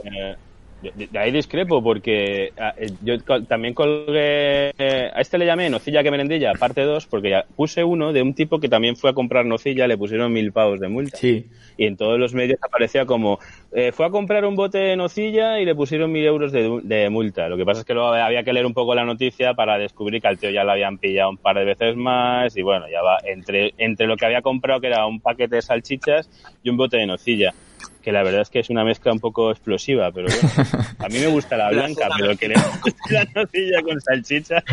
Eh, 0.04 0.36
de, 0.82 1.06
de 1.06 1.18
ahí 1.18 1.30
discrepo, 1.30 1.82
porque 1.82 2.52
ah, 2.58 2.74
eh, 2.76 2.90
yo 3.02 3.18
también 3.46 3.74
colgué. 3.74 4.70
eh, 4.78 5.10
a 5.14 5.20
este 5.20 5.38
le 5.38 5.46
llamé 5.46 5.70
Nocilla 5.70 6.02
que 6.02 6.10
merendilla, 6.10 6.52
parte 6.54 6.82
2, 6.82 7.06
porque 7.06 7.30
ya 7.30 7.44
puse 7.56 7.84
uno 7.84 8.12
de 8.12 8.22
un 8.22 8.34
tipo 8.34 8.58
que 8.58 8.68
también 8.68 8.96
fue 8.96 9.10
a 9.10 9.12
comprar 9.12 9.46
nocilla, 9.46 9.86
le 9.86 9.96
pusieron 9.96 10.32
mil 10.32 10.52
pavos 10.52 10.80
de 10.80 10.88
multa. 10.88 11.16
Sí. 11.16 11.46
Y 11.76 11.86
en 11.86 11.96
todos 11.96 12.18
los 12.18 12.34
medios 12.34 12.58
aparecía 12.62 13.06
como: 13.06 13.38
eh, 13.72 13.92
fue 13.92 14.06
a 14.06 14.10
comprar 14.10 14.44
un 14.44 14.56
bote 14.56 14.78
de 14.78 14.96
nocilla 14.96 15.60
y 15.60 15.64
le 15.64 15.74
pusieron 15.74 16.10
mil 16.12 16.24
euros 16.24 16.52
de, 16.52 16.80
de 16.82 17.08
multa. 17.10 17.48
Lo 17.48 17.56
que 17.56 17.64
pasa 17.64 17.80
es 17.80 17.86
que 17.86 17.94
luego 17.94 18.08
había 18.08 18.42
que 18.42 18.52
leer 18.52 18.66
un 18.66 18.74
poco 18.74 18.94
la 18.94 19.04
noticia 19.04 19.54
para 19.54 19.78
descubrir 19.78 20.20
que 20.20 20.28
al 20.28 20.38
tío 20.38 20.50
ya 20.50 20.64
lo 20.64 20.72
habían 20.72 20.98
pillado 20.98 21.30
un 21.30 21.38
par 21.38 21.56
de 21.56 21.64
veces 21.64 21.96
más. 21.96 22.56
Y 22.56 22.62
bueno, 22.62 22.86
ya 22.90 23.02
va 23.02 23.18
entre, 23.24 23.72
entre 23.78 24.06
lo 24.06 24.16
que 24.16 24.26
había 24.26 24.42
comprado, 24.42 24.80
que 24.80 24.88
era 24.88 25.06
un 25.06 25.20
paquete 25.20 25.56
de 25.56 25.62
salchichas 25.62 26.28
y 26.62 26.70
un 26.70 26.76
bote 26.76 26.96
de 26.96 27.06
nocilla 27.06 27.54
que 28.02 28.12
la 28.12 28.22
verdad 28.22 28.42
es 28.42 28.50
que 28.50 28.60
es 28.60 28.68
una 28.68 28.84
mezcla 28.84 29.12
un 29.12 29.20
poco 29.20 29.50
explosiva, 29.50 30.10
pero 30.12 30.26
bueno, 30.28 30.68
a 30.98 31.08
mí 31.08 31.18
me 31.20 31.28
gusta 31.28 31.56
la 31.56 31.70
blanca, 31.70 32.08
pero 32.18 32.36
que 32.36 32.48
le 32.48 32.54
la 33.10 33.24
nocilla 33.34 33.82
con 33.82 33.98
salchicha. 34.00 34.62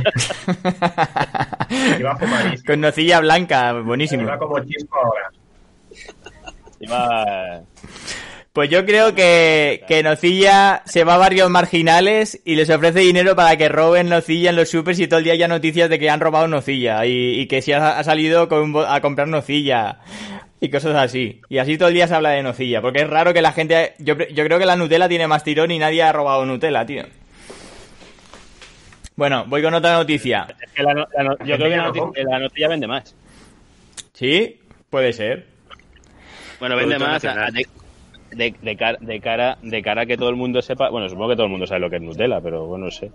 Con 2.66 2.82
nocilla 2.82 3.20
blanca, 3.20 3.74
buenísimo. 3.74 4.24
Iba 4.24 4.38
como 4.38 4.60
chispo 4.66 4.96
ahora. 4.98 5.32
Iba- 6.80 7.62
Pues 8.54 8.70
yo 8.70 8.86
creo 8.86 9.14
que, 9.14 9.84
que 9.88 10.02
Nocilla 10.04 10.82
se 10.86 11.04
va 11.04 11.16
a 11.16 11.18
barrios 11.18 11.50
marginales 11.50 12.42
y 12.46 12.56
les 12.56 12.70
ofrece 12.70 13.00
dinero 13.00 13.36
para 13.36 13.56
que 13.58 13.70
roben 13.70 14.10
Nocilla 14.10 14.50
en 14.50 14.56
los 14.56 14.70
supers 14.70 15.00
y 15.00 15.08
todo 15.08 15.20
el 15.20 15.26
día 15.26 15.34
haya 15.34 15.48
noticias 15.48 15.90
de 15.90 16.00
que 16.00 16.10
han 16.10 16.20
robado 16.20 16.48
Nocilla 16.48 17.06
y, 17.06 17.40
y 17.42 17.48
que 17.48 17.62
si 17.62 17.74
ha, 17.74 18.00
ha 18.00 18.04
salido 18.04 18.50
con 18.50 18.60
un 18.62 18.74
bo- 18.74 18.86
a 18.88 19.02
comprar 19.02 19.28
Nocilla 19.28 20.00
y 20.62 20.70
cosas 20.70 20.96
así. 20.96 21.42
Y 21.50 21.58
así 21.58 21.78
todo 21.78 21.88
el 21.88 21.94
día 21.94 22.08
se 22.08 22.16
habla 22.16 22.32
de 22.32 22.44
Nocilla, 22.44 22.82
porque 22.82 23.02
es 23.02 23.10
raro 23.10 23.34
que 23.34 23.42
la 23.42 23.52
gente... 23.54 23.94
Yo, 24.00 24.18
yo 24.18 24.44
creo 24.46 24.60
que 24.60 24.66
la 24.66 24.76
Nutella 24.76 25.08
tiene 25.08 25.28
más 25.28 25.44
tirón 25.44 25.72
y 25.72 25.80
nadie 25.80 26.04
ha 26.04 26.12
robado 26.12 26.46
Nutella, 26.46 26.86
tío. 26.86 27.04
Bueno, 29.16 29.46
voy 29.48 29.62
con 29.62 29.74
otra 29.74 29.94
noticia. 29.94 30.48
Es 30.62 30.72
que 30.72 30.84
la 30.84 30.94
no- 30.94 31.06
la 31.16 31.24
no- 31.24 31.38
yo 31.46 31.58
creo 31.58 31.92
que 32.14 32.24
la, 32.24 32.68
vende 32.70 32.88
más. 32.88 33.16
¿Sí? 34.14 34.60
Puede 34.90 35.12
ser. 35.14 35.46
Bueno, 36.60 36.76
vende 36.76 36.96
Producto 36.96 37.14
más 37.14 37.26
a- 37.26 37.28
nacional. 37.28 37.50
a- 37.50 37.52
de, 37.52 37.66
de, 38.36 38.56
de 38.62 38.76
cara, 38.78 38.98
de, 39.02 39.20
cara, 39.20 39.58
de 39.62 39.82
cara 39.82 40.02
a 40.04 40.06
que 40.06 40.18
todo 40.18 40.30
el 40.30 40.36
mundo 40.36 40.62
sepa. 40.62 40.90
Bueno, 40.90 41.10
supongo 41.10 41.30
que 41.30 41.36
todo 41.36 41.46
el 41.48 41.52
mundo 41.52 41.68
sabe 41.68 41.82
lo 41.82 41.90
que 41.90 41.98
es 41.98 42.02
Nutella, 42.02 42.40
pero 42.42 42.66
bueno, 42.66 42.86
no 42.86 42.92
sé. 42.92 43.12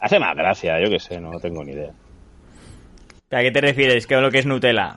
Hace 0.00 0.18
más 0.18 0.36
gracia, 0.36 0.78
yo 0.80 0.90
qué 0.90 0.98
sé, 0.98 1.20
no 1.20 1.38
tengo 1.40 1.64
ni 1.64 1.72
idea. 1.72 1.90
¿A 3.30 3.40
qué 3.42 3.50
te 3.50 3.60
refieres? 3.60 4.06
¿Qué 4.06 4.14
es 4.16 4.20
lo 4.20 4.30
que 4.30 4.38
es 4.40 4.46
Nutella? 4.46 4.96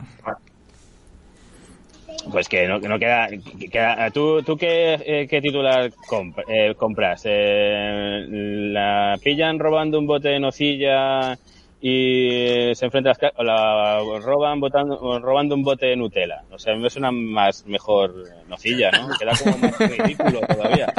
Pues 2.32 2.48
que 2.48 2.68
no, 2.68 2.80
que 2.80 2.88
no 2.88 2.98
queda. 2.98 3.28
que 3.30 3.70
queda- 3.70 4.10
¿Tú, 4.12 4.42
tú 4.44 4.58
qué, 4.58 4.94
eh, 5.06 5.28
qué 5.30 5.42
titular 5.42 5.92
comp- 6.08 6.44
eh, 6.48 6.74
compras? 6.76 7.22
Eh, 7.26 8.26
¿La 8.72 9.18
pillan 9.24 9.60
robando 9.60 10.00
un 10.00 10.08
bote 10.08 10.30
de 10.30 10.40
nocilla 10.40 11.38
y 11.82 12.72
se 12.76 12.86
enfrenta 12.86 13.12
a 13.12 13.44
la 13.44 14.00
roban 14.22 14.60
botando, 14.62 15.20
robando 15.20 15.54
un 15.56 15.64
bote 15.64 15.88
de 15.88 15.96
Nutella? 15.98 16.42
O 16.52 16.58
sea, 16.58 16.76
me 16.76 16.90
suena 16.90 17.12
más 17.12 17.66
mejor 17.68 18.14
nocilla, 18.48 18.90
¿no? 18.92 19.10
Queda 19.20 19.34
como 19.44 19.58
más 19.58 19.78
ridículo 19.80 20.40
todavía. 20.48 20.94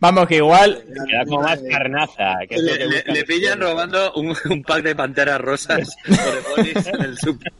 Vamos, 0.00 0.26
que 0.28 0.36
igual... 0.36 0.82
Queda 1.08 1.24
como 1.26 1.42
más 1.42 1.60
carnaza. 1.70 2.34
Que 2.48 2.56
Le, 2.56 2.72
que 2.72 2.78
le- 2.78 2.86
buscan 2.86 3.14
le 3.14 3.20
los 3.20 3.28
pillan 3.28 3.60
robando 3.60 4.12
un, 4.14 4.34
un 4.50 4.62
pack 4.62 4.82
de 4.82 4.94
panteras 4.94 5.40
rosas 5.40 5.94
o 6.08 6.10
de 6.10 6.40
bolis 6.72 6.86
en 6.86 7.02
el 7.02 7.18
super. 7.18 7.52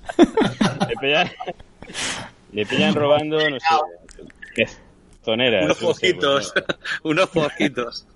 Le 0.88 0.96
pillan, 1.00 1.28
le 2.52 2.66
pillan 2.66 2.94
robando, 2.94 3.38
no 3.50 3.58
sé. 3.58 3.66
¿Qué? 4.54 4.66
Tonera. 5.24 5.64
Unos 5.64 5.68
no 5.80 5.86
pues, 5.86 5.98
fojitos. 5.98 6.54
Unos 7.02 7.30
fojitos. 7.30 8.06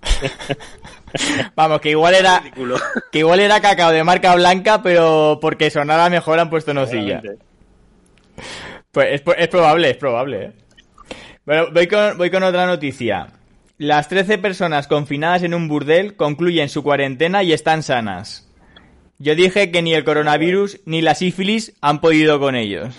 Vamos, 1.54 1.80
que 1.80 1.90
igual 1.90 2.14
era... 2.14 2.42
Que 3.12 3.20
igual 3.20 3.40
era 3.40 3.60
cacao 3.60 3.92
de 3.92 4.02
marca 4.02 4.34
blanca, 4.34 4.82
pero 4.82 5.38
porque 5.40 5.70
sonara 5.70 6.08
mejor 6.10 6.38
han 6.40 6.50
puesto 6.50 6.74
nocilla. 6.74 7.22
Pues 8.90 9.22
es 9.38 9.48
probable, 9.48 9.90
es 9.90 9.96
probable. 9.96 10.44
¿eh? 10.44 10.52
Bueno, 11.44 11.66
voy 11.72 11.86
con, 11.86 12.16
voy 12.16 12.30
con 12.30 12.42
otra 12.42 12.66
noticia. 12.66 13.28
Las 13.76 14.08
13 14.08 14.38
personas 14.38 14.86
confinadas 14.86 15.42
en 15.42 15.52
un 15.52 15.68
burdel 15.68 16.16
concluyen 16.16 16.68
su 16.68 16.82
cuarentena 16.82 17.42
y 17.42 17.52
están 17.52 17.82
sanas. 17.82 18.48
Yo 19.18 19.34
dije 19.34 19.70
que 19.70 19.82
ni 19.82 19.94
el 19.94 20.04
coronavirus 20.04 20.80
ni 20.86 21.02
la 21.02 21.14
sífilis 21.14 21.74
han 21.80 22.00
podido 22.00 22.40
con 22.40 22.56
ellos. 22.56 22.94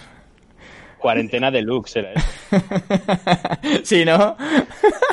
Cuarentena 1.05 1.51
deluxe 1.51 1.97
era 1.99 2.13
eso. 2.13 2.25
¿Sí, 3.83 4.03
no? 4.03 4.35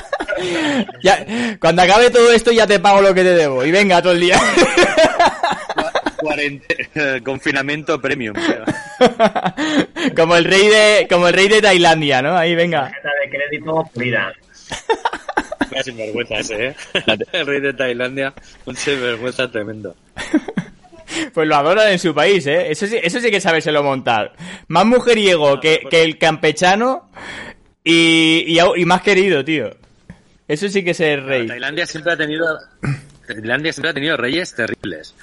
ya, 1.03 1.27
cuando 1.61 1.83
acabe 1.83 2.09
todo 2.09 2.33
esto 2.33 2.51
ya 2.51 2.67
te 2.67 2.81
pago 2.81 3.03
lo 3.03 3.13
que 3.13 3.23
te 3.23 3.35
debo. 3.35 3.63
Y 3.63 3.71
venga 3.71 4.01
todo 4.01 4.15
el 4.15 4.21
día. 4.21 4.41
Cuarente- 6.17 6.89
eh, 6.95 7.21
confinamiento 7.23 8.01
premium. 8.01 8.35
como 10.17 10.35
el 10.37 10.45
rey 10.47 10.67
de 10.69 11.07
como 11.11 11.29
el 11.29 11.35
rey 11.35 11.49
de 11.49 11.61
Tailandia, 11.61 12.23
¿no? 12.23 12.39
Ahí 12.39 12.55
venga. 12.55 12.85
Tarjeta 12.85 13.11
de 13.23 13.31
crédito 13.31 13.85
fluida. 13.93 14.33
Una 15.71 15.83
sinvergüenza 15.83 16.35
ese, 16.39 16.67
¿eh? 16.69 16.75
El 17.33 17.47
rey 17.47 17.61
de 17.61 17.75
Tailandia, 17.75 18.33
un 18.65 18.77
sinvergüenza 18.77 19.51
tremendo. 19.51 19.95
Pues 21.35 21.49
lo 21.49 21.57
adoran 21.57 21.89
en 21.93 21.99
su 21.99 22.15
país, 22.15 22.47
¿eh? 22.47 22.71
Eso 22.71 22.87
sí, 22.87 22.99
eso 23.03 23.21
sí 23.21 23.31
que 23.31 23.41
sabérselo 23.41 23.83
montar. 23.83 24.33
Más 24.69 24.85
mujeriego 24.87 25.61
que, 25.61 25.83
que 25.91 26.03
el 26.03 26.19
campechano 26.19 27.11
y, 27.85 28.59
y 28.59 28.85
más 28.85 29.03
querido, 29.03 29.45
tío. 29.45 29.71
Eso 30.49 30.69
sí 30.69 30.85
que 30.85 30.91
es 30.91 31.01
el 31.01 31.25
rey. 31.25 31.47
Tailandia 31.47 31.87
siempre 31.87 32.13
ha 32.13 32.17
tenido 32.17 32.59
Tailandia 33.27 33.73
siempre 33.73 33.91
ha 33.91 33.95
tenido 33.95 34.17
reyes 34.17 34.55
terribles. 34.55 35.15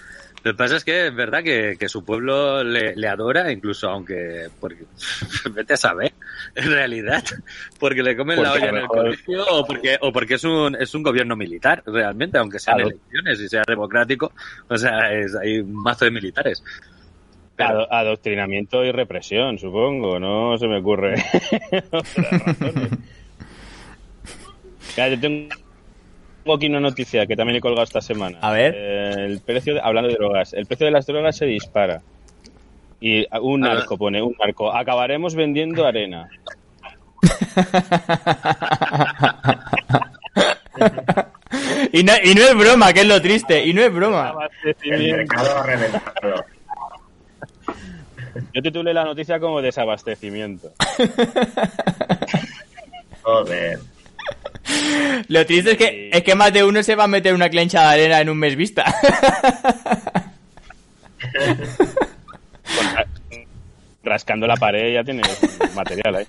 Lo 0.44 0.52
que 0.54 0.58
pasa 0.58 0.78
es 0.78 0.86
que 0.86 1.08
es 1.08 1.16
verdad 1.16 1.44
que, 1.44 1.76
que 1.78 1.90
su 1.90 2.06
pueblo 2.06 2.64
le, 2.64 2.96
le 2.96 3.08
adora, 3.08 3.52
incluso 3.52 3.90
aunque 3.90 4.48
porque 4.60 4.86
vete 5.52 5.74
a 5.74 5.78
saber, 5.78 6.14
en 6.56 6.72
realidad, 6.72 7.24
porque 7.80 8.02
le 8.02 8.16
comen 8.16 8.42
la 8.42 8.54
olla 8.54 8.70
en 8.70 8.78
el 8.78 8.88
colegio 8.88 9.46
o 9.50 9.66
porque 9.66 9.98
o 10.02 10.12
porque 10.14 10.36
es 10.36 10.44
un 10.46 10.76
es 10.80 10.96
un 10.96 11.04
gobierno 11.04 11.36
militar 11.36 11.84
realmente, 11.86 12.38
aunque 12.38 12.58
sean 12.60 12.78
Claro. 12.78 12.90
elecciones 12.92 13.40
y 13.42 13.50
sea 13.50 13.64
democrático, 13.68 14.32
o 14.70 14.78
sea, 14.78 15.12
es, 15.14 15.36
hay 15.36 15.60
un 15.60 15.74
mazo 15.74 16.06
de 16.06 16.12
militares. 16.12 16.64
Pero- 17.58 17.70
Ado- 17.82 17.92
adoctrinamiento 17.92 18.86
y 18.86 18.92
represión, 18.94 19.60
supongo. 19.60 20.18
No 20.20 20.58
se 20.58 20.68
me 20.68 20.78
ocurre 20.80 21.16
otras 21.92 22.16
razones. 22.46 22.90
Mira, 24.96 25.10
yo 25.10 25.20
tengo 25.20 25.56
aquí 26.54 26.68
una 26.68 26.80
noticia 26.80 27.26
que 27.26 27.36
también 27.36 27.58
he 27.58 27.62
colgado 27.62 27.84
esta 27.84 28.02
semana. 28.02 28.38
A 28.42 28.52
ver. 28.52 28.74
Eh, 28.76 29.26
el 29.26 29.40
precio, 29.42 29.76
de- 29.76 29.82
hablando 29.82 30.10
de 30.10 30.16
drogas, 30.16 30.54
el 30.54 30.66
precio 30.66 30.86
de 30.86 30.92
las 30.92 31.06
drogas 31.06 31.36
se 31.38 31.46
dispara. 31.46 32.02
Y 33.02 33.26
un 33.42 33.62
narco 33.62 33.98
pone, 33.98 34.22
un 34.22 34.36
narco, 34.40 34.74
acabaremos 34.76 35.36
vendiendo 35.36 35.86
arena. 35.86 36.30
y, 41.92 42.04
no, 42.04 42.14
y 42.24 42.36
no 42.36 42.42
es 42.44 42.56
broma, 42.56 42.94
que 42.94 43.02
es 43.02 43.08
lo 43.08 43.22
triste. 43.22 43.66
Y 43.66 43.74
no 43.74 43.82
es 43.82 43.94
broma. 43.94 44.34
El 44.84 45.12
mercado 45.16 45.58
ha 45.58 45.64
reventado. 45.66 46.46
Yo 48.54 48.62
titulé 48.62 48.94
la 48.94 49.04
noticia 49.04 49.40
como 49.40 49.62
desabastecimiento. 49.62 50.72
Joder. 53.22 53.80
Lo 55.28 55.46
triste 55.46 55.72
es 55.72 55.78
que, 55.78 56.10
es 56.12 56.24
que 56.24 56.36
más 56.36 56.54
de 56.54 56.64
uno 56.64 56.84
se 56.84 56.96
va 56.96 57.06
a 57.06 57.08
meter 57.08 57.34
una 57.34 57.50
clencha 57.50 57.82
de 57.82 57.88
arena 57.88 58.22
en 58.22 58.30
un 58.30 58.38
mes 58.38 58.56
vista. 58.56 58.86
rascando 64.04 64.48
la 64.48 64.56
pared 64.56 64.94
ya 64.94 65.04
tienes 65.04 65.28
material 65.76 66.16
ahí. 66.16 66.26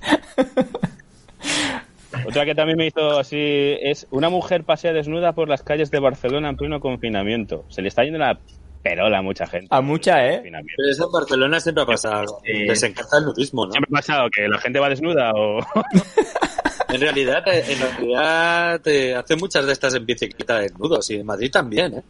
Otra 2.27 2.45
que 2.45 2.55
también 2.55 2.77
me 2.77 2.87
hizo 2.87 3.19
así 3.19 3.77
es 3.81 4.07
una 4.11 4.29
mujer 4.29 4.65
pasea 4.65 4.93
desnuda 4.93 5.33
por 5.33 5.49
las 5.49 5.63
calles 5.63 5.91
de 5.91 6.01
Barcelona 6.01 6.51
en 6.51 6.57
pleno 6.57 6.81
confinamiento. 6.81 7.65
Se 7.69 7.83
le 7.83 7.89
está 7.89 8.05
yendo 8.05 8.19
la 8.19 8.39
perola 8.83 9.19
a 9.19 9.23
mucha 9.23 9.47
gente. 9.47 9.69
A 9.71 9.81
mucha, 9.81 10.27
¿eh? 10.27 10.43
Pero 10.43 10.91
eso 10.91 11.07
en 11.07 11.13
Barcelona 11.13 11.61
siempre 11.61 11.85
ha 11.85 11.87
pasado. 11.87 12.41
Sí. 12.45 12.53
Les 12.53 12.83
encanta 12.83 13.19
el 13.19 13.25
nudismo, 13.25 13.67
¿no? 13.67 13.73
¿Siempre 13.73 13.89
ha 13.93 13.97
pasado 14.01 14.29
que 14.31 14.49
la 14.49 14.59
gente 14.59 14.79
va 14.79 14.89
desnuda 14.89 15.33
o...? 15.35 15.61
En 16.93 17.01
realidad, 17.01 17.47
eh, 17.49 17.65
en 17.69 17.81
realidad 17.81 18.81
te 18.81 19.15
hacen 19.15 19.39
muchas 19.39 19.67
de 19.67 19.73
estas 19.73 19.95
en 19.95 20.07
bicicleta 20.07 20.59
desnudos 20.59 21.11
y 21.11 21.17
en 21.17 21.27
Madrid 21.27 21.51
también, 21.51 21.95
¿eh? 21.95 22.03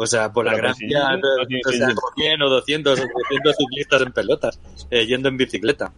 O 0.00 0.06
sea, 0.06 0.32
por 0.32 0.44
la 0.44 0.54
gran 0.54 0.74
sí, 0.76 0.86
vía, 0.86 1.08
o 1.08 1.72
sea, 1.72 1.88
sí. 1.88 1.94
con 1.94 2.14
100 2.14 2.42
o 2.42 2.48
200 2.48 3.00
o 3.00 3.02
300 3.02 3.56
ciclistas 3.56 4.02
en 4.02 4.12
pelotas, 4.12 4.60
eh, 4.90 5.04
yendo 5.06 5.28
en 5.28 5.36
bicicleta. 5.36 5.92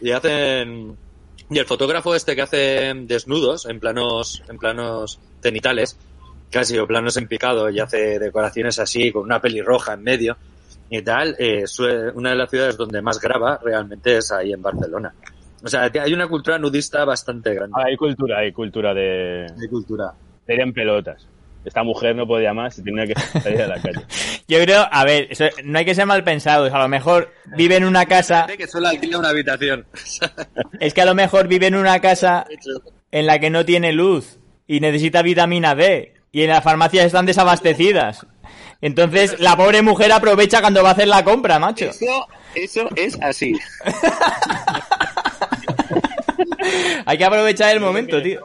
Y 0.00 0.10
hacen... 0.10 0.96
Y 1.48 1.58
el 1.58 1.66
fotógrafo 1.66 2.16
este 2.16 2.34
que 2.34 2.42
hace 2.42 2.92
desnudos 2.94 3.66
en 3.66 3.78
planos, 3.78 4.42
en 4.48 4.58
planos 4.58 5.20
cenitales, 5.40 5.96
casi 6.50 6.76
o 6.78 6.86
planos 6.86 7.16
en 7.16 7.28
picado, 7.28 7.70
y 7.70 7.78
hace 7.78 8.18
decoraciones 8.18 8.80
así, 8.80 9.12
con 9.12 9.22
una 9.22 9.40
pelirroja 9.40 9.94
en 9.94 10.02
medio 10.02 10.36
y 10.90 11.00
tal, 11.02 11.36
eh, 11.38 11.64
una 12.14 12.30
de 12.30 12.36
las 12.36 12.50
ciudades 12.50 12.76
donde 12.76 13.00
más 13.00 13.20
graba 13.20 13.58
realmente 13.62 14.18
es 14.18 14.30
ahí 14.32 14.52
en 14.52 14.60
Barcelona. 14.60 15.14
O 15.64 15.68
sea, 15.68 15.90
hay 16.02 16.12
una 16.12 16.26
cultura 16.28 16.58
nudista 16.58 17.04
bastante 17.04 17.54
grande. 17.54 17.74
Hay 17.84 17.96
cultura, 17.96 18.38
hay 18.38 18.52
cultura 18.52 18.92
de... 18.94 19.46
de 19.56 19.68
cultura. 19.68 20.12
de 20.46 20.54
ir 20.54 20.60
en 20.60 20.72
pelotas. 20.72 21.26
Esta 21.64 21.84
mujer 21.84 22.16
no 22.16 22.26
podía 22.26 22.52
más 22.52 22.76
y 22.78 22.82
tenía 22.82 23.06
que 23.06 23.14
salir 23.40 23.62
a 23.62 23.68
la 23.68 23.80
calle. 23.80 24.00
Yo 24.48 24.60
creo, 24.62 24.84
a 24.90 25.04
ver, 25.04 25.28
eso- 25.30 25.44
no 25.62 25.78
hay 25.78 25.84
que 25.84 25.94
ser 25.94 26.06
mal 26.06 26.24
pensados. 26.24 26.72
A 26.72 26.78
lo 26.80 26.88
mejor 26.88 27.32
vive 27.56 27.76
en 27.76 27.84
una 27.84 28.06
casa. 28.06 28.46
que 28.58 28.66
solo 28.66 28.88
alquila 28.88 29.18
una 29.18 29.28
habitación. 29.28 29.86
Es 30.80 30.92
que 30.94 31.02
a 31.02 31.04
lo 31.04 31.14
mejor 31.14 31.46
vive 31.46 31.68
en 31.68 31.76
una 31.76 32.00
casa 32.00 32.44
en 33.12 33.26
la 33.26 33.38
que 33.38 33.50
no 33.50 33.64
tiene 33.64 33.92
luz 33.92 34.38
y 34.66 34.80
necesita 34.80 35.22
vitamina 35.22 35.76
D 35.76 36.14
y 36.32 36.42
en 36.42 36.48
las 36.50 36.64
farmacias 36.64 37.06
están 37.06 37.26
desabastecidas. 37.26 38.26
Entonces 38.80 39.38
la 39.38 39.56
pobre 39.56 39.82
mujer 39.82 40.10
aprovecha 40.10 40.60
cuando 40.60 40.82
va 40.82 40.88
a 40.88 40.92
hacer 40.92 41.06
la 41.06 41.22
compra, 41.22 41.60
macho. 41.60 41.84
Eso, 41.84 42.26
eso 42.56 42.88
es 42.96 43.16
así. 43.22 43.52
Hay 47.06 47.18
que 47.18 47.24
aprovechar 47.24 47.74
el 47.74 47.80
momento, 47.80 48.22
tío. 48.22 48.40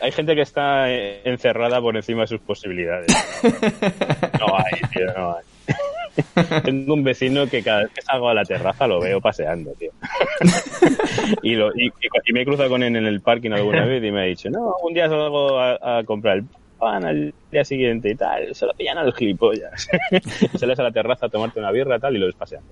Hay 0.00 0.10
gente 0.10 0.34
que 0.34 0.42
está 0.42 0.90
encerrada 0.90 1.80
por 1.80 1.96
encima 1.96 2.22
de 2.22 2.26
sus 2.28 2.40
posibilidades. 2.40 3.06
No 4.40 4.56
hay, 4.56 4.80
tío, 4.90 5.06
no 5.16 5.36
hay. 5.36 5.44
Tengo 6.64 6.94
un 6.94 7.04
vecino 7.04 7.46
que 7.46 7.62
cada 7.62 7.84
vez 7.84 7.92
que 7.92 8.02
salgo 8.02 8.28
a 8.28 8.34
la 8.34 8.44
terraza 8.44 8.88
lo 8.88 9.00
veo 9.00 9.20
paseando, 9.20 9.72
tío. 9.74 9.92
y, 11.42 11.54
lo, 11.54 11.70
y 11.76 11.92
me 12.32 12.42
he 12.42 12.44
cruzado 12.44 12.68
con 12.68 12.82
él 12.82 12.96
en 12.96 13.06
el 13.06 13.20
parking 13.20 13.52
alguna 13.52 13.84
vez 13.84 14.02
y 14.02 14.10
me 14.10 14.22
ha 14.22 14.24
dicho, 14.24 14.50
no, 14.50 14.74
un 14.82 14.94
día 14.94 15.08
salgo 15.08 15.60
a, 15.60 15.98
a 15.98 16.04
comprar 16.04 16.38
el 16.38 16.44
pan 16.82 17.04
al 17.04 17.32
día 17.52 17.64
siguiente 17.64 18.10
y 18.10 18.16
tal. 18.16 18.52
Se 18.56 18.66
lo 18.66 18.74
pillan 18.74 18.98
al 18.98 19.14
gilipollas. 19.14 19.88
Sales 20.58 20.78
a 20.80 20.82
la 20.82 20.90
terraza 20.90 21.26
a 21.26 21.28
tomarte 21.28 21.60
una 21.60 21.70
birra 21.70 22.00
tal 22.00 22.16
y 22.16 22.18
lo 22.18 22.26
ves 22.26 22.34
paseando. 22.34 22.68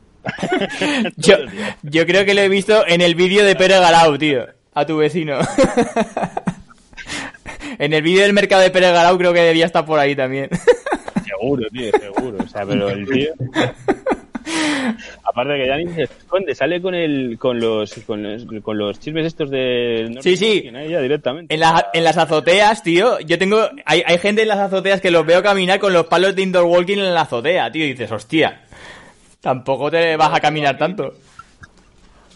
Yo, 1.16 1.36
yo 1.82 2.04
creo 2.04 2.26
que 2.26 2.34
lo 2.34 2.42
he 2.42 2.48
visto 2.48 2.86
en 2.86 3.00
el 3.00 3.14
vídeo 3.14 3.44
de 3.44 3.54
Pere 3.54 3.78
Garau, 3.78 4.18
tío. 4.18 4.46
A 4.74 4.84
tu 4.84 4.98
vecino. 4.98 5.38
en 7.78 7.94
el 7.94 8.02
vídeo 8.02 8.22
del 8.22 8.32
mercado 8.32 8.62
de 8.62 8.70
Pere 8.70 8.92
Garau 8.92 9.16
creo 9.16 9.32
que 9.32 9.40
debía 9.40 9.66
estar 9.66 9.86
por 9.86 9.98
ahí 9.98 10.14
también. 10.14 10.50
Seguro, 11.24 11.68
tío, 11.70 11.90
seguro. 11.92 12.38
O 12.44 12.48
sea, 12.48 12.66
pero 12.66 12.90
el 12.90 13.08
tío. 13.08 13.32
Aparte 15.24 15.53
de 15.53 15.59
que 15.59 15.66
ya 15.66 15.76
ni 15.76 15.88
se 15.94 16.03
esconde, 16.03 16.55
sale 16.55 16.80
con 16.80 16.94
el, 16.94 17.38
con 17.38 17.59
los, 17.59 17.92
con 18.07 18.22
los, 18.22 18.44
con 18.62 18.78
los 18.78 18.98
chismes 19.01 19.26
estos 19.26 19.51
de. 19.51 20.16
Sí, 20.20 20.36
sí. 20.36 20.70
Ahí 20.74 20.90
ya 20.90 21.01
directamente. 21.01 21.55
En, 21.55 21.61
las 21.61 21.84
en 21.92 22.05
las 22.05 22.16
azoteas, 22.16 22.82
tío, 22.82 23.20
yo 23.20 23.38
tengo... 23.38 23.68
Hay, 23.84 24.03
hay 24.05 24.18
gente 24.18 24.42
en 24.42 24.48
las 24.48 24.59
azoteas 24.59 25.01
que 25.01 25.11
los 25.11 25.24
veo 25.26 25.42
caminar 25.42 25.78
con 25.78 25.92
los 25.92 26.07
palos 26.07 26.34
de 26.34 26.42
indoor 26.42 26.64
walking 26.64 26.98
en 26.98 27.14
la 27.14 27.22
azotea, 27.22 27.70
tío. 27.70 27.84
Y 27.84 27.90
dices, 27.90 28.11
hostia, 28.12 28.62
tampoco 29.40 29.90
te 29.90 30.16
vas 30.16 30.34
a 30.34 30.40
caminar 30.40 30.76
tanto. 30.78 31.12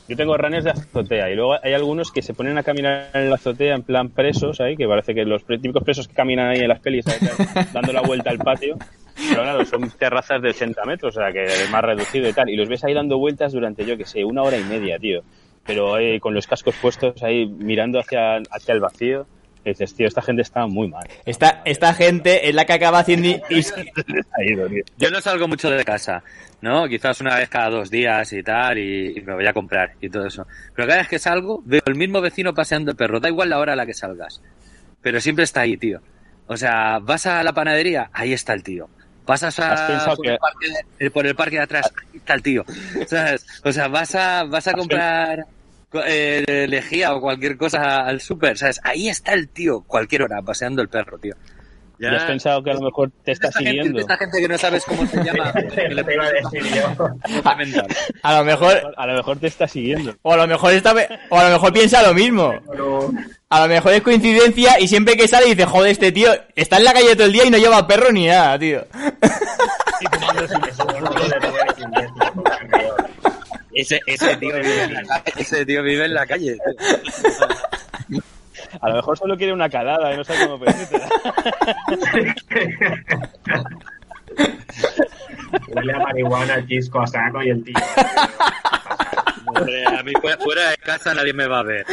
Yo 0.07 0.17
tengo 0.17 0.37
runners 0.37 0.65
de 0.65 0.71
azotea 0.71 1.31
y 1.31 1.35
luego 1.35 1.55
hay 1.63 1.73
algunos 1.73 2.13
que 2.13 2.21
se 2.21 2.35
ponen 2.35 2.59
a 2.59 2.63
caminar 2.63 3.09
en 3.15 3.31
la 3.31 3.37
azotea 3.37 3.75
en 3.75 3.83
plan 3.83 4.11
presos 4.11 4.61
ahí, 4.61 4.77
que 4.77 4.87
parece 4.87 5.15
que 5.15 5.25
los 5.25 5.47
típicos 5.47 5.83
presos 5.83 6.09
que 6.09 6.15
caminan 6.15 6.51
ahí 6.51 6.61
en 6.61 6.69
las 6.69 6.81
pelis, 6.81 7.07
dando 7.73 7.93
la 7.93 8.03
vuelta 8.03 8.31
al 8.31 8.39
patio. 8.39 8.77
Pero 9.17 9.43
claro, 9.43 9.65
son 9.65 9.91
terrazas 9.91 10.43
de 10.43 10.51
80 10.51 10.85
metros, 10.85 11.17
o 11.17 11.21
sea, 11.21 11.33
que 11.33 11.45
es 11.45 11.71
más 11.71 11.83
reducido 11.83 12.29
y 12.29 12.33
tal. 12.33 12.49
Y 12.49 12.57
los 12.57 12.69
ves 12.69 12.85
ahí 12.85 12.95
dando 12.95 13.19
vueltas 13.19 13.53
durante, 13.53 13.85
yo 13.85 13.97
que 13.97 14.05
sé, 14.05 14.25
una 14.25 14.43
hora 14.43 14.57
y 14.57 14.65
media, 14.65 14.99
tío. 14.99 15.23
Pero 15.65 15.95
ahí 15.95 16.21
con 16.21 16.35
los 16.35 16.47
cascos 16.47 16.75
puestos 16.81 17.23
ahí 17.23 17.47
mirando 17.47 17.99
hacia, 17.99 18.37
hacia 18.51 18.75
el 18.75 18.81
vacío. 18.81 19.27
Y 19.65 19.71
dices, 19.71 19.95
tío, 19.95 20.07
esta 20.07 20.21
gente 20.21 20.43
está 20.43 20.67
muy 20.67 20.89
mal. 20.89 21.09
Esta, 21.25 21.63
esta 21.65 21.95
gente 21.95 22.49
es 22.49 22.55
la 22.55 22.67
que 22.67 22.75
acaba 22.75 22.99
haciendo... 22.99 23.29
Yo 24.99 25.11
no 25.11 25.21
salgo 25.23 25.49
mucho 25.49 25.71
de 25.71 25.83
casa, 25.85 26.23
¿no? 26.61 26.87
Quizás 26.87 27.23
una 27.23 27.37
vez 27.37 27.49
cada 27.49 27.71
dos 27.71 27.91
días 27.91 28.31
y 28.35 28.43
tal, 28.43 28.77
y, 28.77 29.17
y 29.17 29.23
me 29.23 29.33
voy 29.33 29.47
a 29.47 29.55
comprar 29.55 29.93
y 30.03 30.11
todo 30.11 30.27
eso. 30.27 30.47
Pero 30.75 30.87
cada 30.87 31.01
vez 31.01 31.09
que 31.09 31.19
salgo, 31.19 31.63
veo 31.65 31.81
el 31.87 31.95
mismo 31.95 32.21
vecino 32.21 32.53
paseando 32.53 32.91
el 32.91 32.97
perro. 32.99 33.21
Da 33.21 33.31
igual 33.31 33.49
la 33.49 33.59
hora 33.59 33.73
a 33.73 33.77
la 33.77 33.87
que 33.87 33.95
salgas. 33.95 34.43
Pero 35.01 35.19
siempre 35.19 35.45
está 35.45 35.63
ahí, 35.63 35.79
tío. 35.79 36.03
O 36.47 36.57
sea, 36.59 36.99
vas 36.99 37.27
a 37.27 37.43
la 37.43 37.53
panadería, 37.53 38.11
ahí 38.13 38.33
está 38.33 38.53
el 38.53 38.63
tío. 38.63 38.89
Pasas 39.25 39.59
¿Has 39.59 40.07
a, 40.07 40.15
por, 40.15 40.23
que- 40.25 40.33
el 40.33 40.39
parque 40.39 40.69
de, 40.69 41.07
eh, 41.07 41.11
por 41.11 41.27
el 41.27 41.35
parque 41.35 41.57
de 41.57 41.63
atrás, 41.63 41.91
ahí 41.97 42.19
está 42.19 42.35
el 42.35 42.43
tío. 42.43 42.65
¿Sabes? 43.07 43.47
O 43.65 43.73
sea, 43.73 43.89
vas 43.89 44.15
a, 44.15 44.45
vas 44.45 44.67
a 44.69 44.73
comprar 44.75 45.47
eh, 46.07 46.67
lejía 46.69 47.15
o 47.15 47.21
cualquier 47.21 47.57
cosa 47.57 48.01
al 48.01 48.21
súper, 48.21 48.59
¿sabes? 48.59 48.81
Ahí 48.85 49.09
está 49.09 49.33
el 49.33 49.49
tío, 49.49 49.81
cualquier 49.83 50.23
hora, 50.25 50.43
paseando 50.43 50.83
el 50.83 50.89
perro, 50.89 51.19
tío. 51.19 51.35
¿Ya 51.99 52.11
has 52.11 52.25
pensado 52.25 52.63
que 52.63 52.71
a 52.71 52.75
lo 52.75 52.81
mejor 52.81 53.11
te 53.25 53.33
está 53.33 53.49
esta 53.49 53.61
gente, 53.61 53.71
siguiendo? 53.73 54.01
esta 54.01 54.17
gente 54.17 54.41
que 54.41 54.49
no 54.49 54.59
sabes 54.59 54.85
cómo 54.85 55.07
se 55.07 55.17
llama, 55.25 55.53
que 55.53 55.89
le 55.89 56.15
iba 56.15 56.25
a 56.27 56.31
decir 56.33 56.63
yo. 56.75 57.09
A 58.23 58.39
lo 58.39 58.45
mejor... 58.45 58.95
A 58.97 59.07
lo 59.07 59.15
mejor 59.15 59.39
te 59.39 59.47
está 59.47 59.69
siguiendo. 59.69 60.15
O 60.23 60.33
a 60.33 60.37
lo 60.37 60.47
mejor 60.47 60.73
está, 60.73 60.95
o 61.31 61.39
a 61.39 61.45
lo 61.45 61.51
mejor 61.51 61.73
piensa 61.73 62.03
lo 62.03 62.13
mismo. 62.15 62.53
Pero- 62.71 63.11
A 63.51 63.61
lo 63.61 63.69
mejor 63.69 63.93
es 63.93 64.03
coincidencia 64.03 64.81
y 64.81 64.89
siempre 64.89 65.17
que 65.17 65.29
sale 65.29 65.47
dice, 65.47 65.65
joder, 65.67 65.93
este 65.93 66.11
tío 66.11 66.31
está 66.57 66.79
en 66.79 66.85
la 66.85 66.93
calle 66.93 67.15
todo 67.15 67.27
el 67.27 67.33
día 67.33 67.45
y 67.47 67.51
no 67.51 67.59
lleva 67.59 67.87
perro 67.87 68.11
ni 68.11 68.27
nada, 68.27 68.59
tío. 68.59 68.85
Ese, 73.73 74.01
ese, 74.07 74.37
tío 74.37 74.55
vive 74.55 74.83
en 74.85 74.95
la 74.95 75.21
calle, 75.23 75.33
ese 75.43 75.67
tío 75.67 75.83
vive 75.83 76.05
en 76.05 76.15
la 76.15 76.27
calle. 76.27 76.55
tío. 76.55 77.49
A 78.85 78.89
lo 78.91 78.97
mejor 78.97 79.17
solo 79.17 79.37
quiere 79.37 79.53
una 79.53 79.69
calada 79.71 80.13
y 80.13 80.17
no 80.19 80.25
sabe 80.25 80.47
cómo 80.47 80.61
pedírtela. 80.61 81.09
Huele 85.69 85.93
a 85.95 85.99
marihuana, 86.01 86.55
el 86.57 86.67
chisco 86.67 87.01
a 87.01 87.07
saco 87.07 87.43
y 87.43 87.49
el 87.49 87.65
tío. 87.65 87.75
Hombre, 89.47 89.85
a 89.87 90.03
mí 90.03 90.13
fuera- 90.21 90.37
fuera 90.39 90.71
de 90.71 90.77
casa 90.77 91.15
nadie 91.15 91.33
me 91.33 91.47
va 91.47 91.61
a 91.61 91.63
ver. 91.63 91.87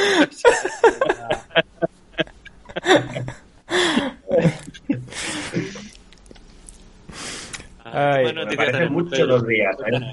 Ay. 7.83 8.33
Me 8.33 8.55
parece 8.55 8.89
mucho 8.89 9.25
los 9.25 9.45
días. 9.47 9.75
¿eh? 9.87 10.11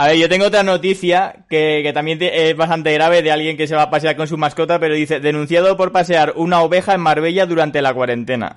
A 0.00 0.06
ver, 0.06 0.16
yo 0.16 0.28
tengo 0.30 0.46
otra 0.46 0.62
noticia 0.62 1.44
que, 1.48 1.80
que 1.84 1.92
también 1.92 2.18
es 2.22 2.56
bastante 2.56 2.90
grave 2.94 3.20
de 3.20 3.32
alguien 3.32 3.58
que 3.58 3.66
se 3.66 3.74
va 3.74 3.82
a 3.82 3.90
pasear 3.90 4.16
con 4.16 4.26
su 4.26 4.38
mascota, 4.38 4.78
pero 4.78 4.94
dice, 4.94 5.20
denunciado 5.20 5.76
por 5.76 5.92
pasear 5.92 6.32
una 6.36 6.62
oveja 6.62 6.94
en 6.94 7.02
Marbella 7.02 7.44
durante 7.44 7.82
la 7.82 7.92
cuarentena. 7.92 8.56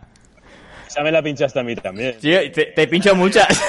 Esa 0.88 1.02
me 1.04 1.12
la 1.12 1.22
pinchaste 1.22 1.60
a 1.60 1.64
mí 1.64 1.76
también. 1.76 2.16
Sí, 2.22 2.32
te, 2.54 2.68
te 2.68 2.88
pincho 2.88 3.14
muchas. 3.14 3.48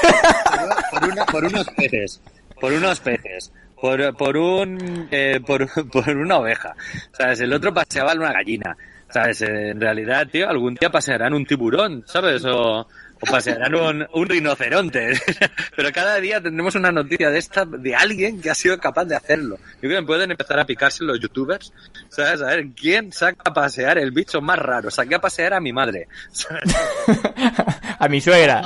Por, 0.92 1.10
una- 1.10 1.26
por 1.26 1.44
unos 1.44 1.66
peces. 1.70 2.20
Por 2.60 2.72
unos 2.72 3.00
peces. 3.00 3.52
Por, 3.80 4.16
por 4.16 4.36
un 4.36 5.08
eh, 5.10 5.40
por, 5.44 5.66
por 5.90 6.08
una 6.10 6.38
oveja. 6.38 6.76
¿Sabes? 7.12 7.40
El 7.40 7.52
otro 7.52 7.74
paseaba 7.74 8.12
una 8.14 8.32
gallina. 8.32 8.76
¿Sabes? 9.10 9.42
En 9.42 9.80
realidad, 9.80 10.28
tío, 10.30 10.48
algún 10.48 10.74
día 10.76 10.90
pasearán 10.90 11.34
un 11.34 11.44
tiburón, 11.44 12.04
¿sabes? 12.06 12.44
O, 12.44 12.86
o 13.24 13.30
pasearán 13.30 13.74
un, 13.74 14.06
un 14.12 14.28
rinoceronte. 14.28 15.12
Pero 15.76 15.92
cada 15.92 16.16
día 16.20 16.40
tendremos 16.40 16.74
una 16.74 16.92
noticia 16.92 17.30
de 17.30 17.38
esta 17.38 17.64
de 17.64 17.94
alguien 17.94 18.40
que 18.40 18.50
ha 18.50 18.54
sido 18.54 18.78
capaz 18.78 19.04
de 19.06 19.16
hacerlo. 19.16 19.58
Yo 19.82 19.88
creo 19.88 20.00
que 20.00 20.06
pueden 20.06 20.30
empezar 20.30 20.58
a 20.60 20.66
picarse 20.66 21.04
los 21.04 21.18
youtubers, 21.20 21.72
¿sabes? 22.08 22.42
A 22.42 22.46
ver, 22.46 22.66
¿quién 22.68 23.12
saca 23.12 23.42
a 23.44 23.54
pasear 23.54 23.98
el 23.98 24.10
bicho 24.10 24.40
más 24.40 24.58
raro? 24.58 24.90
Saqué 24.90 25.14
a 25.14 25.20
pasear 25.20 25.54
a 25.54 25.60
mi 25.60 25.72
madre. 25.72 26.08
a 27.98 28.08
mi 28.08 28.20
suegra. 28.20 28.62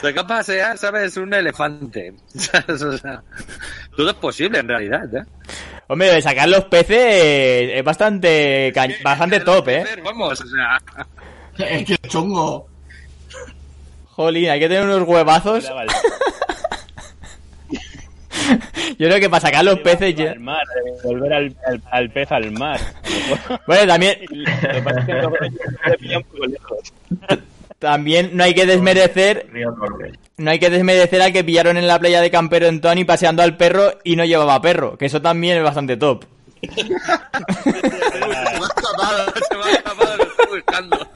Saca 0.00 0.20
a 0.20 0.26
pasear, 0.26 0.78
¿sabes? 0.78 1.16
Un 1.16 1.34
elefante. 1.34 2.14
¿sabes? 2.34 2.82
O 2.82 2.96
sea, 2.96 3.22
todo 3.96 4.10
es 4.10 4.16
posible 4.16 4.58
en 4.58 4.68
realidad, 4.68 5.14
¿eh? 5.14 5.24
Hombre, 5.88 6.08
de 6.08 6.22
sacar 6.22 6.48
los 6.48 6.66
peces 6.66 7.72
es 7.74 7.82
bastante, 7.82 8.72
bastante 9.02 9.40
top, 9.40 9.68
¿eh? 9.68 9.84
Vamos, 10.04 10.40
o 10.40 10.46
sea... 10.46 10.78
Es 11.70 11.84
que 11.86 11.92
es 11.94 12.00
chungo. 12.08 12.66
Jolín, 14.10 14.50
hay 14.50 14.60
que 14.60 14.68
tener 14.68 14.84
unos 14.84 15.06
huevazos. 15.08 15.64
Yo 18.98 19.06
creo 19.08 19.20
que 19.20 19.30
para 19.30 19.40
sacar 19.40 19.64
los 19.64 19.78
peces... 19.80 20.14
ya- 20.14 20.32
al 20.32 20.40
mar, 20.40 20.62
eh, 20.86 20.92
volver 21.04 21.32
al, 21.32 21.56
al, 21.66 21.82
al 21.90 22.10
pez 22.10 22.30
al 22.32 22.50
mar. 22.52 22.78
Bueno, 23.66 23.86
también, 23.86 24.18
Lo 24.30 24.44
que 24.72 24.82
pasa 24.82 25.00
es 25.00 25.06
que 25.06 25.12
luego 25.12 25.30
me 25.40 25.96
pilla 25.98 26.18
un 26.18 26.24
poco 26.24 26.46
lejos. 26.46 26.78
también 27.78 28.30
no 28.34 28.44
hay 28.44 28.54
que 28.54 28.66
desmerecer. 28.66 29.48
No 30.36 30.50
hay 30.50 30.58
que 30.58 30.68
desmerecer 30.70 31.22
al 31.22 31.32
que 31.32 31.44
pillaron 31.44 31.76
en 31.76 31.86
la 31.86 31.98
playa 31.98 32.20
de 32.20 32.30
Campero 32.30 32.66
en 32.66 32.80
Tony 32.80 33.04
paseando 33.04 33.42
al 33.42 33.56
perro 33.56 33.98
y 34.04 34.16
no 34.16 34.24
llevaba 34.24 34.60
perro, 34.60 34.98
que 34.98 35.06
eso 35.06 35.22
también 35.22 35.58
es 35.58 35.64
bastante 35.64 35.96
top. 35.96 36.24
Se 36.60 36.84
me 36.84 36.94
ha 36.96 38.58
escapado, 38.58 39.32
se 39.48 39.56
me 39.56 39.64
ha 39.64 39.70
escapado, 39.72 40.16
lo 40.16 40.24
estoy 40.24 40.46
buscando. 40.60 41.08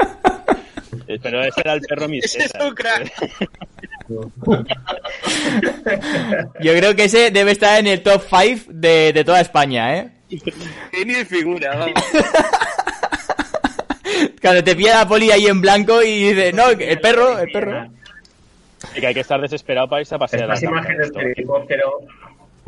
Pero 1.22 1.42
ese 1.42 1.60
era 1.60 1.74
el 1.74 1.80
perro 1.80 2.06
Ese 2.06 2.44
es 2.44 2.52
un 2.60 2.74
crack. 2.74 3.12
Yo 6.60 6.72
creo 6.74 6.94
que 6.94 7.04
ese 7.04 7.30
debe 7.30 7.52
estar 7.52 7.80
en 7.80 7.86
el 7.86 8.02
top 8.02 8.22
5 8.28 8.64
de, 8.68 9.12
de 9.12 9.24
toda 9.24 9.40
España, 9.40 9.96
¿eh? 9.98 10.10
Que 10.28 11.04
ni 11.04 11.14
figura, 11.24 11.76
vamos. 11.76 11.94
Cuando 14.40 14.64
te 14.64 14.76
pilla 14.76 14.98
la 14.98 15.08
poli 15.08 15.30
ahí 15.30 15.46
en 15.46 15.60
blanco 15.60 16.02
y 16.02 16.32
dice, 16.32 16.52
no, 16.52 16.68
el 16.68 17.00
perro, 17.00 17.38
el 17.38 17.50
perro. 17.50 17.88
Y 18.94 19.00
que 19.00 19.06
hay 19.06 19.14
que 19.14 19.20
estar 19.20 19.40
desesperado 19.40 19.88
para 19.88 20.02
irse 20.02 20.14
a 20.14 20.18
pasear. 20.18 20.42
Estas 20.42 20.62
a 20.62 20.66
la 20.66 20.70
imágenes 20.70 21.08
cámara, 21.10 21.26
de 21.26 21.32
helicóptero 21.32 22.00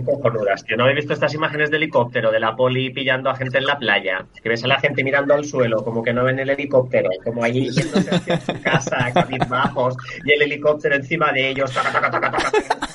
cojonudas, 0.05 0.65
tío. 0.65 0.77
¿No 0.77 0.85
habéis 0.85 0.97
visto 0.97 1.13
estas 1.15 1.35
imágenes 1.35 1.71
de 1.71 1.79
helicóptero 1.79 2.31
de 2.31 2.41
la 2.41 2.55
poli 2.55 2.91
pillando 2.91 3.31
a 3.31 3.37
gente 3.37 3.59
en 3.59 3.67
la 3.67 3.79
playa? 3.79 4.27
Que 4.43 4.49
ves 4.49 4.65
a 4.65 4.69
la 4.69 4.79
gente 4.79 5.03
mirando 5.03 5.35
al 5.35 5.45
suelo, 5.45 5.83
como 5.85 6.03
que 6.03 6.13
no 6.13 6.25
ven 6.25 6.39
el 6.39 6.51
helicóptero, 6.51 7.11
como 7.25 7.43
allí 7.43 7.71
yéndose 7.71 8.15
hacia 8.15 8.41
su 8.41 8.61
casa, 8.63 9.11
cabizbajos, 9.15 9.97
y 10.25 10.33
el 10.33 10.43
helicóptero 10.43 10.97
encima 10.97 11.33
de 11.33 11.51
ellos, 11.51 11.73
taca, 11.73 11.93
taca, 11.93 12.11
taca, 12.11 12.31
taca, 12.31 12.51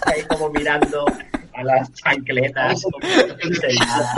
ahí 0.05 0.23
como 0.23 0.49
mirando 0.49 1.05
a 1.53 1.63
las 1.63 1.91
chancletas. 1.93 2.83
como 2.83 2.99
que 2.99 3.27
no 3.27 3.35
dicen 3.35 3.75
nada. 3.79 4.13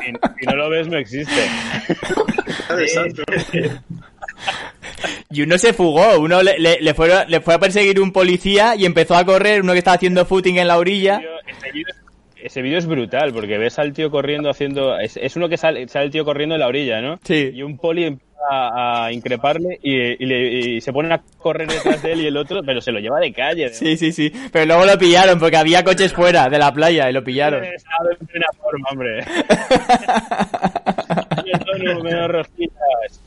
Si, 0.00 0.12
si 0.38 0.46
no 0.46 0.56
lo 0.56 0.70
ves, 0.70 0.88
no 0.88 0.96
existe. 0.98 1.48
Y 5.30 5.42
uno 5.42 5.56
se 5.58 5.72
fugó, 5.72 6.18
uno 6.18 6.42
le, 6.42 6.58
le, 6.58 6.80
le 6.80 6.94
fue, 6.94 7.08
le 7.28 7.40
fue 7.40 7.54
a 7.54 7.58
perseguir 7.58 8.00
un 8.00 8.12
policía 8.12 8.74
y 8.76 8.84
empezó 8.84 9.14
a 9.16 9.24
correr, 9.24 9.62
uno 9.62 9.72
que 9.72 9.78
estaba 9.78 9.96
haciendo 9.96 10.24
footing 10.26 10.58
en 10.58 10.68
la 10.68 10.78
orilla. 10.78 11.20
Ese 12.42 12.62
vídeo 12.62 12.78
es- 12.78 12.86
brutal 12.86 13.32
porque 13.32 13.58
ves 13.58 13.78
al 13.78 13.92
tío 13.92 14.10
corriendo 14.10 14.50
haciendo. 14.50 14.98
Es, 14.98 15.16
es 15.18 15.36
uno 15.36 15.48
que 15.48 15.56
sale, 15.56 15.86
sale 15.88 16.06
el 16.06 16.10
tío 16.10 16.24
corriendo 16.24 16.54
en 16.54 16.60
la 16.60 16.66
orilla, 16.68 17.00
¿no? 17.00 17.18
Sí. 17.22 17.50
Y 17.54 17.62
un 17.62 17.76
poli 17.78 18.04
empieza 18.06 18.26
a, 18.50 19.12
increparle 19.12 19.78
y, 19.82 20.76
y 20.76 20.80
se 20.80 20.92
ponen 20.92 21.12
a 21.12 21.20
correr 21.38 21.68
detrás 21.68 22.02
de 22.02 22.12
él 22.12 22.22
y 22.22 22.26
el 22.26 22.36
otro, 22.38 22.62
pero 22.64 22.80
se 22.80 22.90
lo 22.92 22.98
lleva 22.98 23.20
de 23.20 23.32
calle. 23.34 23.68
Sí, 23.68 23.98
sí, 23.98 24.10
sí. 24.12 24.32
Pero 24.50 24.64
luego 24.64 24.86
lo 24.86 24.98
pillaron 24.98 25.38
porque 25.38 25.58
había 25.58 25.84
coches 25.84 26.14
fuera 26.14 26.48
de 26.48 26.58
la 26.58 26.72
playa 26.72 27.10
y 27.10 27.12
lo 27.12 27.22
pillaron. 27.22 27.62
Estaba 27.62 28.08
en 28.18 28.26
plena 28.26 28.46
forma, 28.58 28.88
hombre. 28.90 29.18
Oye, 31.42 31.52
Antonio, 31.54 32.02
menos 32.02 32.30
rosquitas. 32.30 33.20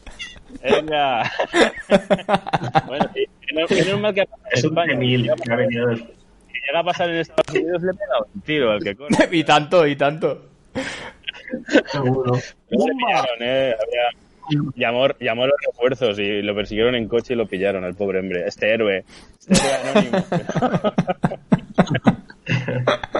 Venga. 0.63 1.31
bueno, 2.87 3.09
sí, 3.13 3.25
menos, 3.53 3.71
menos 3.71 3.99
mal 3.99 4.13
que 4.13 4.21
ha 4.21 4.25
pasado 4.25 4.45
en 4.45 4.53
Es 4.53 4.63
un 4.63 4.69
Si 5.35 5.43
que 5.43 5.51
ha 5.51 5.55
venido 5.55 5.87
del- 5.87 5.97
llega 6.67 6.79
a 6.79 6.83
pasar 6.83 7.09
en 7.09 7.15
Estados 7.17 7.53
Unidos, 7.53 7.81
le 7.83 7.91
pega 7.93 8.19
un 8.33 8.41
tiro 8.41 8.71
al 8.71 8.83
que 8.83 8.95
corre. 8.95 9.09
y 9.31 9.43
tanto, 9.43 9.85
y 9.85 9.95
tanto. 9.95 10.45
Seguro. 11.91 12.33
Pero 12.69 12.85
le 12.85 12.93
pillaron, 12.93 13.37
eh. 13.41 13.75
Había- 13.79 14.19
Llamó, 14.75 15.07
llamó 15.21 15.43
a 15.43 15.47
los 15.47 15.55
refuerzos 15.67 16.19
y 16.19 16.41
lo 16.41 16.53
persiguieron 16.53 16.95
en 16.95 17.07
coche 17.07 17.33
y 17.33 17.37
lo 17.37 17.47
pillaron 17.47 17.85
al 17.85 17.95
pobre 17.95 18.19
hombre. 18.19 18.43
Este 18.45 18.73
héroe. 18.73 19.05
Este 19.39 19.53
héroe 19.53 20.11
anónimo. 20.11 20.25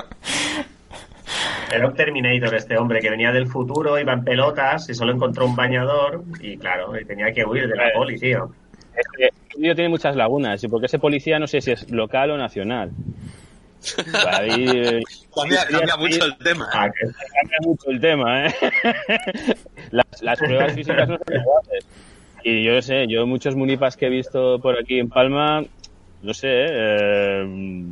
Era 1.74 1.88
un 1.88 1.94
Terminator 1.96 2.54
este 2.56 2.78
hombre 2.78 3.00
que 3.00 3.10
venía 3.10 3.32
del 3.32 3.48
futuro, 3.48 3.98
iba 4.00 4.14
en 4.14 4.24
pelotas 4.24 4.90
y 4.90 4.94
solo 4.94 5.12
encontró 5.14 5.46
un 5.46 5.56
bañador 5.56 6.24
y 6.40 6.58
claro, 6.58 7.00
y 7.00 7.06
tenía 7.06 7.32
que 7.34 7.44
huir 7.46 7.68
de 7.68 7.76
la 7.76 7.92
poli, 7.94 8.20
tío. 8.20 8.52
Este 9.18 9.32
vídeo 9.58 9.74
tiene 9.76 9.90
muchas 9.90 10.16
lagunas, 10.16 10.64
y 10.64 10.68
porque 10.68 10.86
ese 10.86 11.00
policía 11.00 11.40
no 11.40 11.48
sé 11.48 11.62
si 11.62 11.72
es 11.72 11.90
local 11.92 12.32
o 12.32 12.38
nacional. 12.38 12.92
Ahí, 14.30 14.66
eh, 14.74 15.04
Cambia, 15.36 15.66
cambia 15.70 15.98
mucho 15.98 16.26
el 16.26 16.38
tema. 16.38 16.70
Ah, 16.74 16.90
que- 16.90 17.08
cambia 17.08 17.58
mucho 17.62 17.90
el 17.90 18.00
tema, 18.00 18.48
¿eh? 18.48 18.54
Las, 19.92 20.06
las 20.22 20.40
pruebas 20.40 20.74
físicas 20.74 21.10
no 21.10 21.18
son 21.18 21.36
iguales. 21.42 21.86
Y 22.44 22.64
yo 22.64 22.82
sé, 22.82 23.08
yo 23.08 23.26
muchos 23.26 23.56
munipas 23.56 23.98
que 23.98 24.08
he 24.08 24.10
visto 24.10 24.60
por 24.60 24.78
aquí 24.80 25.00
en 25.00 25.10
Palma, 25.10 25.64
no 26.22 26.34
sé, 26.34 26.48
eh, 26.52 27.86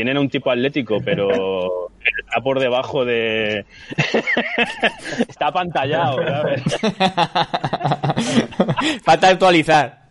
tienen 0.00 0.16
un 0.16 0.30
tipo 0.30 0.50
atlético, 0.50 0.96
pero 1.04 1.90
está 2.24 2.40
por 2.40 2.58
debajo 2.58 3.04
de... 3.04 3.66
está 5.28 5.48
apantallado, 5.48 6.16
¿sabes? 6.26 6.62
Falta 9.04 9.28
actualizar. 9.28 10.04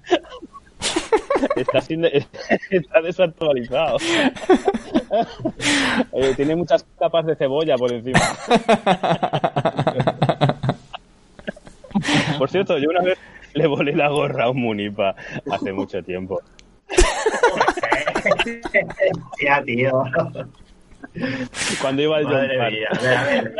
Está, 1.56 1.82
sin- 1.82 2.06
está 2.06 3.02
desactualizado. 3.02 3.98
Eh, 6.14 6.34
tiene 6.36 6.56
muchas 6.56 6.86
capas 7.00 7.26
de 7.26 7.36
cebolla 7.36 7.76
por 7.76 7.92
encima. 7.92 8.20
Por 12.38 12.48
cierto, 12.52 12.78
yo 12.78 12.92
una 12.92 13.02
vez 13.02 13.18
le 13.56 13.66
volé 13.66 13.96
la 13.96 14.10
gorra 14.10 14.44
a 14.44 14.50
un 14.52 14.62
munipa 14.62 15.16
hace 15.52 15.74
mucho 15.74 16.04
tiempo. 16.04 16.42
Ya, 19.42 19.64
tío. 19.64 20.04
Cuando 21.82 22.02
iba 22.02 22.18
al 22.18 22.24
John 22.26 22.34
Madre 22.34 22.58
Park. 22.58 22.72
mía. 22.72 22.88
A 22.92 23.02
ver, 23.02 23.18
a 23.18 23.24
ver. 23.24 23.56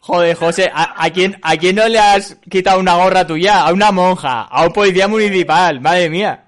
Joder, 0.00 0.34
José, 0.34 0.70
¿a, 0.72 1.04
a 1.04 1.10
quién, 1.10 1.36
¿a 1.42 1.56
quién 1.56 1.76
no 1.76 1.86
le 1.86 1.98
has 1.98 2.36
quitado 2.48 2.80
una 2.80 2.96
gorra 2.96 3.26
tuya? 3.26 3.60
A 3.62 3.72
una 3.72 3.92
monja, 3.92 4.42
a 4.42 4.66
un 4.66 4.72
policía 4.72 5.06
municipal, 5.08 5.80
madre 5.80 6.08
mía. 6.08 6.44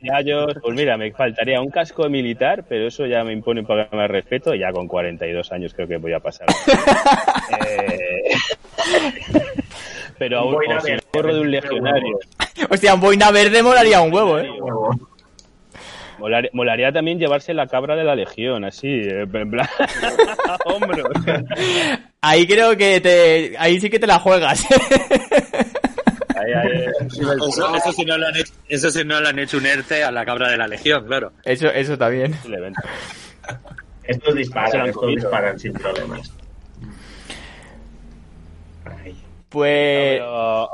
Ya 0.00 0.20
yo, 0.20 0.46
pues 0.62 0.76
mira, 0.76 0.96
me 0.96 1.10
faltaría 1.10 1.60
un 1.60 1.70
casco 1.70 2.08
militar, 2.08 2.64
pero 2.68 2.86
eso 2.86 3.04
ya 3.06 3.24
me 3.24 3.32
impone 3.32 3.60
un 3.62 3.66
poco 3.66 3.84
más 3.96 4.08
respeto. 4.08 4.54
Ya 4.54 4.72
con 4.72 4.86
42 4.86 5.50
años 5.50 5.74
creo 5.74 5.88
que 5.88 5.96
voy 5.96 6.12
a 6.12 6.20
pasar. 6.20 6.46
Eh, 7.60 8.34
pero 10.18 10.40
aún 10.40 10.58
el 10.86 11.02
gorro 11.12 11.34
de 11.34 11.40
un 11.40 11.50
legionario. 11.50 12.18
Hostia, 12.68 12.94
un 12.94 13.00
boina 13.00 13.30
verde 13.30 13.62
molaría 13.62 14.00
un 14.00 14.12
huevo, 14.12 14.38
eh. 14.38 14.48
Molaría, 16.18 16.50
molaría 16.52 16.92
también 16.92 17.18
llevarse 17.18 17.54
la 17.54 17.66
cabra 17.66 17.94
de 17.94 18.04
la 18.04 18.14
legión, 18.16 18.64
así, 18.64 18.88
eh, 18.88 19.22
en 19.32 19.50
plan, 19.50 19.68
a 20.48 20.56
hombros. 20.66 21.06
Ahí 22.20 22.46
creo 22.46 22.76
que 22.76 23.00
te, 23.00 23.54
ahí 23.58 23.78
sí 23.80 23.88
que 23.88 23.98
te 24.00 24.06
la 24.06 24.18
juegas. 24.18 24.66
Ahí, 26.36 26.52
ahí. 26.52 26.84
Eso, 27.06 27.74
eso 27.76 27.92
sí 27.92 28.04
no 28.04 28.18
le 28.18 28.26
han 28.26 28.36
hecho, 28.36 28.52
eso 28.68 28.90
sí 28.90 29.04
no 29.04 29.20
le 29.20 29.28
han 29.28 29.38
hecho 29.38 29.58
un 29.58 29.66
ERTE 29.66 30.02
a 30.04 30.10
la 30.10 30.24
cabra 30.24 30.50
de 30.50 30.56
la 30.56 30.66
legión, 30.66 31.06
claro. 31.06 31.32
Eso, 31.44 31.68
eso 31.68 31.96
también. 31.96 32.32
Estos 34.04 34.28
lo 34.30 34.34
disparan, 34.34 34.86
estos 34.88 35.06
disparan 35.08 35.58
sin 35.58 35.72
problemas. 35.74 36.32
Pues, 39.48 40.18
Pero, 40.20 40.68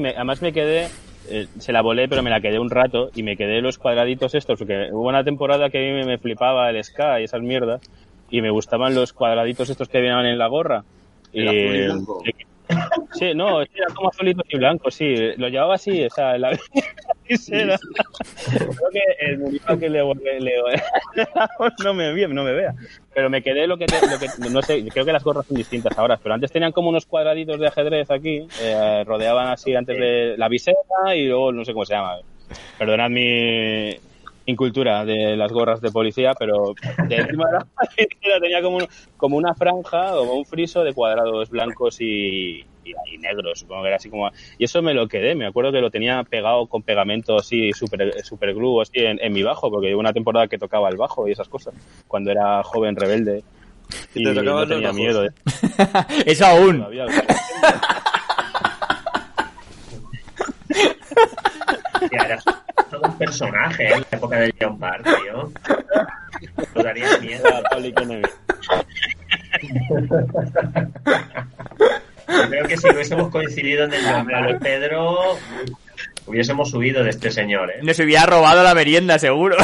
me- 0.00 0.10
además 0.10 0.42
me 0.42 0.52
quedé, 0.52 0.88
eh, 1.30 1.46
se 1.58 1.72
la 1.72 1.82
volé, 1.82 2.08
pero 2.08 2.22
me 2.22 2.30
la 2.30 2.40
quedé 2.40 2.58
un 2.58 2.70
rato 2.70 3.10
y 3.14 3.22
me 3.22 3.36
quedé 3.36 3.60
los 3.60 3.78
cuadraditos 3.78 4.34
estos, 4.34 4.58
porque 4.58 4.88
hubo 4.92 5.08
una 5.08 5.24
temporada 5.24 5.70
que 5.70 5.78
a 5.78 5.80
mí 5.80 5.98
me, 5.98 6.04
me 6.04 6.18
flipaba 6.18 6.68
el 6.70 6.82
Sky 6.82 7.20
y 7.20 7.24
esas 7.24 7.42
mierdas, 7.42 7.80
y 8.30 8.42
me 8.42 8.50
gustaban 8.50 8.94
los 8.94 9.12
cuadraditos 9.12 9.70
estos 9.70 9.88
que 9.88 9.98
venían 9.98 10.26
en 10.26 10.38
la 10.38 10.46
gorra. 10.48 10.84
Y, 11.32 11.40
El 11.40 11.48
azul 11.48 11.76
y 11.76 11.84
blanco. 11.84 12.22
Sí, 13.12 13.34
no, 13.34 13.60
era 13.62 13.70
como 13.94 14.08
azulitos 14.08 14.44
y 14.48 14.56
blancos, 14.58 14.94
sí. 14.94 15.14
Lo 15.36 15.48
llevaba 15.48 15.74
así, 15.74 16.04
o 16.04 16.10
sea, 16.10 16.38
la 16.38 16.50
visera. 17.28 17.78
Creo 18.48 18.70
que 18.92 19.00
el 19.26 19.38
Munipa 19.38 19.78
que 19.78 19.88
le, 19.88 20.02
le- 20.02 20.40
le- 20.40 20.82
no 21.84 21.94
me 21.94 22.12
ve- 22.12 22.28
no 22.28 22.44
me 22.44 22.52
vea. 22.52 22.74
Pero 23.14 23.28
me 23.30 23.42
quedé 23.42 23.66
lo 23.66 23.76
que, 23.76 23.86
te- 23.86 24.00
lo 24.06 24.18
que 24.18 24.28
no 24.50 24.62
sé, 24.62 24.84
creo 24.88 25.04
que 25.04 25.12
las 25.12 25.24
gorras 25.24 25.46
son 25.46 25.56
distintas 25.56 25.96
ahora, 25.98 26.16
pero 26.16 26.34
antes 26.34 26.52
tenían 26.52 26.72
como 26.72 26.88
unos 26.88 27.06
cuadraditos 27.06 27.58
de 27.58 27.66
ajedrez 27.66 28.10
aquí, 28.10 28.46
eh, 28.62 29.02
rodeaban 29.06 29.48
así 29.48 29.74
antes 29.74 29.98
de 29.98 30.34
la 30.38 30.48
visera 30.48 30.76
y 31.14 31.26
luego 31.26 31.52
no 31.52 31.64
sé 31.64 31.72
cómo 31.72 31.84
se 31.84 31.94
llama. 31.94 32.18
Perdonad 32.78 33.10
mi 33.10 33.96
incultura 34.46 35.04
de 35.04 35.36
las 35.36 35.52
gorras 35.52 35.80
de 35.80 35.90
policía, 35.92 36.32
pero 36.38 36.74
de 37.08 37.16
encima 37.16 37.46
de 37.46 37.52
la 37.52 37.66
visera 37.96 38.40
tenía 38.40 38.62
como, 38.62 38.78
un- 38.78 38.88
como 39.16 39.36
una 39.36 39.54
franja 39.54 40.16
o 40.16 40.34
un 40.34 40.44
friso 40.44 40.82
de 40.82 40.92
cuadrados 40.94 41.50
blancos 41.50 42.00
y, 42.00 42.60
y, 42.84 42.92
y 43.12 43.18
negros, 43.18 43.60
supongo 43.60 43.82
que 43.82 43.88
era 43.88 43.96
así 43.96 44.08
como... 44.10 44.30
Y 44.58 44.64
eso 44.64 44.82
me 44.82 44.94
lo 44.94 45.06
quedé, 45.06 45.34
me 45.34 45.46
acuerdo 45.46 45.70
que 45.72 45.80
lo 45.80 45.90
tenía 45.90 46.22
pegado 46.24 46.66
con 46.66 46.82
pegamento 46.82 47.36
así, 47.36 47.72
super, 47.72 48.12
super 48.24 48.54
glue 48.54 48.80
así 48.80 48.98
en, 48.98 49.18
en 49.22 49.32
mi 49.32 49.42
bajo, 49.42 49.70
porque 49.70 49.92
hubo 49.94 50.00
una 50.00 50.12
temporada 50.12 50.48
que 50.48 50.58
tocaba 50.58 50.88
el 50.88 50.96
bajo 50.96 51.28
y 51.28 51.32
esas 51.32 51.48
cosas, 51.48 51.74
cuando 52.08 52.30
era 52.30 52.62
joven 52.62 52.96
rebelde. 52.96 53.44
Y 54.14 54.20
Y, 54.20 54.24
te 54.24 54.34
no 54.34 54.40
tocaban 54.42 54.68
tenía 54.68 54.88
bajos. 54.88 54.96
miedo 55.00 55.22
de 55.22 55.30
eso 56.26 56.46
aún. 56.46 56.86
Tía, 62.08 62.22
eras 62.24 62.44
todo 62.90 63.02
un 63.04 63.18
personaje 63.18 63.84
¿eh? 63.84 63.94
en 63.94 64.00
la 64.00 64.18
época 64.18 64.40
del 64.40 64.54
John 64.60 64.78
Park, 64.78 65.04
tío. 65.04 65.52
Nos 66.74 66.84
daría 66.84 67.18
miedo. 67.18 67.44
Yo 72.28 72.48
creo 72.48 72.66
que 72.66 72.76
si 72.76 72.88
hubiésemos 72.90 73.30
coincidido 73.30 73.84
en 73.84 73.94
el 73.94 74.04
Park, 74.04 74.58
Pedro, 74.60 75.36
hubiésemos 76.26 76.72
huido 76.74 77.02
de 77.02 77.10
este 77.10 77.30
señor, 77.30 77.70
¿eh? 77.70 77.80
Nos 77.82 77.98
hubiera 77.98 78.26
robado 78.26 78.62
la 78.62 78.74
merienda, 78.74 79.18
seguro. 79.18 79.56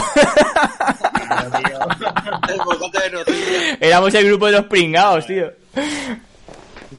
Claro, 1.27 1.51
tío. 1.51 3.25
De. 3.25 3.77
Éramos 3.81 4.15
el 4.15 4.27
grupo 4.27 4.47
de 4.47 4.53
los 4.53 4.65
pringados, 4.65 5.27
tío. 5.27 5.53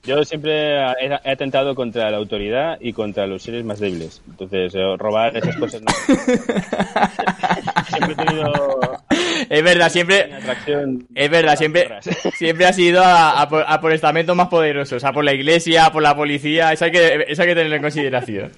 Yo 0.08 0.24
siempre 0.24 0.78
he, 0.78 1.05
he 1.05 1.32
atentado 1.32 1.76
contra 1.76 2.10
la 2.10 2.16
autoridad 2.16 2.78
y 2.80 2.93
contra 2.93 3.28
los 3.28 3.43
seres 3.43 3.66
más 3.66 3.80
débiles. 3.80 4.22
Entonces, 4.26 4.74
eh, 4.74 4.95
robar 4.97 5.36
esas 5.36 5.58
cosas 5.58 5.82
no. 5.82 5.91
siempre 7.89 8.14
he 8.14 8.16
tenido 8.16 9.01
Es 9.49 9.64
verdad, 9.64 9.89
siempre, 9.89 10.28
una 10.30 10.38
atracción. 10.38 11.08
es 11.14 11.30
verdad, 11.30 11.58
siempre, 11.58 11.89
siempre 12.36 12.66
ha 12.66 12.72
sido 12.74 13.03
a, 13.03 13.41
a 13.41 13.49
por, 13.49 13.66
a 13.68 13.82
por 13.82 13.91
estamentos 13.91 14.34
más 14.34 14.47
poderosos, 14.47 15.03
a 15.03 15.12
por 15.12 15.26
la 15.26 15.34
iglesia, 15.34 15.88
a 15.88 15.91
por 15.91 16.01
la 16.01 16.16
policía, 16.16 16.72
eso 16.72 16.86
hay 16.86 16.91
que, 16.91 17.26
eso 17.28 17.41
hay 17.41 17.49
que 17.49 17.55
tenerlo 17.55 17.76
en 17.76 17.82
consideración. 17.82 18.51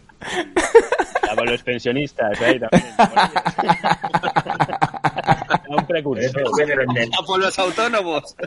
A 1.32 1.36
por 1.36 1.50
los 1.50 1.64
pensionistas, 1.64 2.40
ahí 2.42 2.60
también. 2.60 2.84
un 5.68 5.88
precursor. 5.88 6.44
A 7.20 7.26
por 7.26 7.40
los 7.40 7.58
autónomos. 7.58 8.36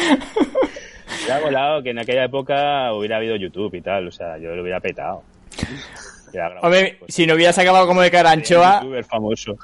Me 1.26 1.32
ha 1.34 1.40
volado 1.40 1.82
que 1.82 1.90
en 1.90 1.98
aquella 1.98 2.24
época 2.24 2.92
hubiera 2.92 3.16
habido 3.16 3.36
YouTube 3.36 3.74
y 3.74 3.80
tal, 3.80 4.08
o 4.08 4.12
sea, 4.12 4.38
yo 4.38 4.54
lo 4.54 4.62
hubiera 4.62 4.80
petado. 4.80 5.22
Hubiera 6.30 6.60
Hombre, 6.60 6.98
si 7.08 7.26
no 7.26 7.34
hubieras 7.34 7.58
acabado 7.58 7.86
como 7.86 8.00
de 8.00 8.06
Un 8.08 8.12
Caranchoa, 8.12 8.80
youtuber 8.82 9.04
famoso. 9.04 9.56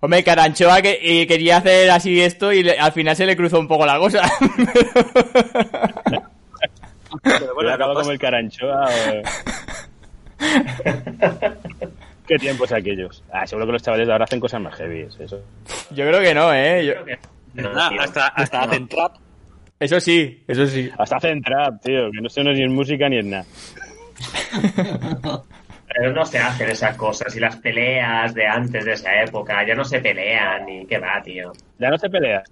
hombre, 0.00 0.24
Caranchoa 0.24 0.80
que, 0.82 0.98
y 1.00 1.26
quería 1.26 1.58
hacer 1.58 1.90
así 1.90 2.20
esto 2.20 2.52
y 2.52 2.62
le- 2.62 2.78
al 2.78 2.92
final 2.92 3.14
se 3.14 3.26
le 3.26 3.36
cruzó 3.36 3.60
un 3.60 3.68
poco 3.68 3.84
la 3.86 3.98
cosa. 3.98 4.22
Pero 7.22 7.54
Hubiera 7.56 7.74
acabado 7.74 8.00
como 8.00 8.12
el 8.12 8.18
Caranchoa. 8.18 8.86
o- 8.88 9.22
Qué 12.26 12.36
tiempos 12.38 12.72
aquellos. 12.72 13.22
Ah, 13.32 13.46
seguro 13.46 13.66
que 13.66 13.72
los 13.72 13.82
chavales 13.82 14.06
de 14.06 14.12
ahora 14.12 14.24
hacen 14.24 14.40
cosas 14.40 14.60
más 14.60 14.74
heavy. 14.74 15.06
Eso. 15.20 15.40
Yo 15.90 16.06
creo 16.08 16.20
que 16.20 16.34
no, 16.34 16.52
eh. 16.52 16.84
Yo- 16.84 16.92
Creo 16.94 17.04
que- 17.04 17.18
No, 17.62 17.88
tío. 17.88 18.00
hasta, 18.00 18.26
hasta 18.28 18.60
hacen 18.62 18.88
trap. 18.88 19.14
Eso 19.78 20.00
sí, 20.00 20.42
eso 20.48 20.66
sí. 20.66 20.90
Hasta 20.98 21.16
hacen 21.16 21.42
trap, 21.42 21.82
tío, 21.82 22.10
que 22.10 22.20
no 22.20 22.28
sé 22.28 22.42
no 22.42 22.52
ni 22.52 22.62
en 22.62 22.74
música 22.74 23.08
ni 23.08 23.18
en 23.18 23.30
nada. 23.30 23.44
Pero 25.88 26.12
no 26.12 26.24
se 26.24 26.38
hacen 26.38 26.68
esas 26.70 26.96
cosas. 26.96 27.34
Y 27.36 27.40
las 27.40 27.56
peleas 27.56 28.34
de 28.34 28.46
antes 28.46 28.84
de 28.84 28.92
esa 28.92 29.22
época 29.22 29.66
ya 29.66 29.74
no 29.74 29.84
se 29.84 30.00
pelean 30.00 30.66
ni 30.66 30.86
qué 30.86 30.98
va, 30.98 31.22
tío. 31.22 31.52
Ya 31.78 31.90
no 31.90 31.98
se 31.98 32.08
pelean. 32.10 32.42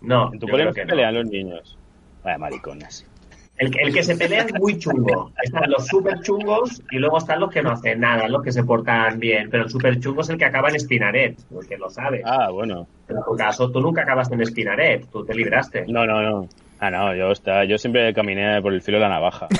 No, 0.00 0.32
En 0.32 0.38
tu 0.38 0.46
yo 0.46 0.50
cole 0.52 0.62
creo 0.62 0.66
no 0.70 0.72
se 0.74 0.84
no. 0.84 0.90
pelean 0.90 1.14
los 1.14 1.26
niños. 1.26 1.78
Vaya 2.22 2.38
mariconas. 2.38 3.06
El, 3.58 3.70
que- 3.70 3.80
el 3.82 3.94
que 3.94 4.02
se 4.02 4.16
pelea 4.16 4.42
es 4.42 4.52
muy 4.54 4.78
chungo. 4.78 5.32
Están 5.42 5.70
los 5.70 5.86
super 5.86 6.20
chungos 6.20 6.82
y 6.90 6.98
luego 6.98 7.18
están 7.18 7.40
los 7.40 7.50
que 7.50 7.62
no 7.62 7.70
hacen 7.70 8.00
nada, 8.00 8.28
los 8.28 8.42
que 8.42 8.52
se 8.52 8.64
portan 8.64 9.18
bien. 9.18 9.48
Pero 9.50 9.64
el 9.64 9.70
super 9.70 9.98
chungo 9.98 10.20
es 10.20 10.28
el 10.28 10.36
que 10.38 10.44
acaba 10.44 10.68
en 10.68 10.78
Spinaret, 10.78 11.36
porque 11.52 11.76
lo 11.78 11.88
sabe. 11.88 12.22
Ah, 12.24 12.50
bueno. 12.50 12.86
En 13.08 13.16
tu 13.24 13.34
caso, 13.36 13.70
tú 13.70 13.80
nunca 13.80 14.02
acabaste 14.02 14.34
en 14.34 14.44
Spinaret, 14.44 15.06
tú 15.10 15.24
te 15.24 15.34
libraste. 15.34 15.84
No, 15.88 16.04
no, 16.06 16.20
no. 16.20 16.48
Ah, 16.80 16.90
no, 16.90 17.14
yo, 17.14 17.30
está, 17.32 17.64
yo 17.64 17.78
siempre 17.78 18.12
caminé 18.12 18.60
por 18.60 18.74
el 18.74 18.82
filo 18.82 18.98
de 18.98 19.04
la 19.04 19.08
navaja. 19.10 19.48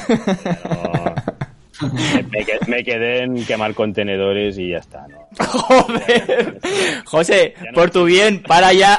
No, 1.79 1.89
me, 2.33 2.47
me 2.69 2.83
quedé 2.85 3.23
en 3.25 3.45
quemar 3.45 3.75
contenedores 3.75 4.57
y 4.57 4.71
ya 4.71 4.79
está, 4.79 5.07
¿no? 5.09 5.29
Joder. 5.47 6.59
José, 7.05 7.53
por 7.75 7.91
tu 7.91 8.05
bien, 8.07 8.43
para 8.43 8.73
ya. 8.73 8.99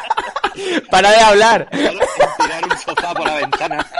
para 0.92 1.10
de 1.10 1.16
hablar. 1.20 1.68
Por 3.14 3.26
la 3.26 3.34
ventana. 3.36 3.86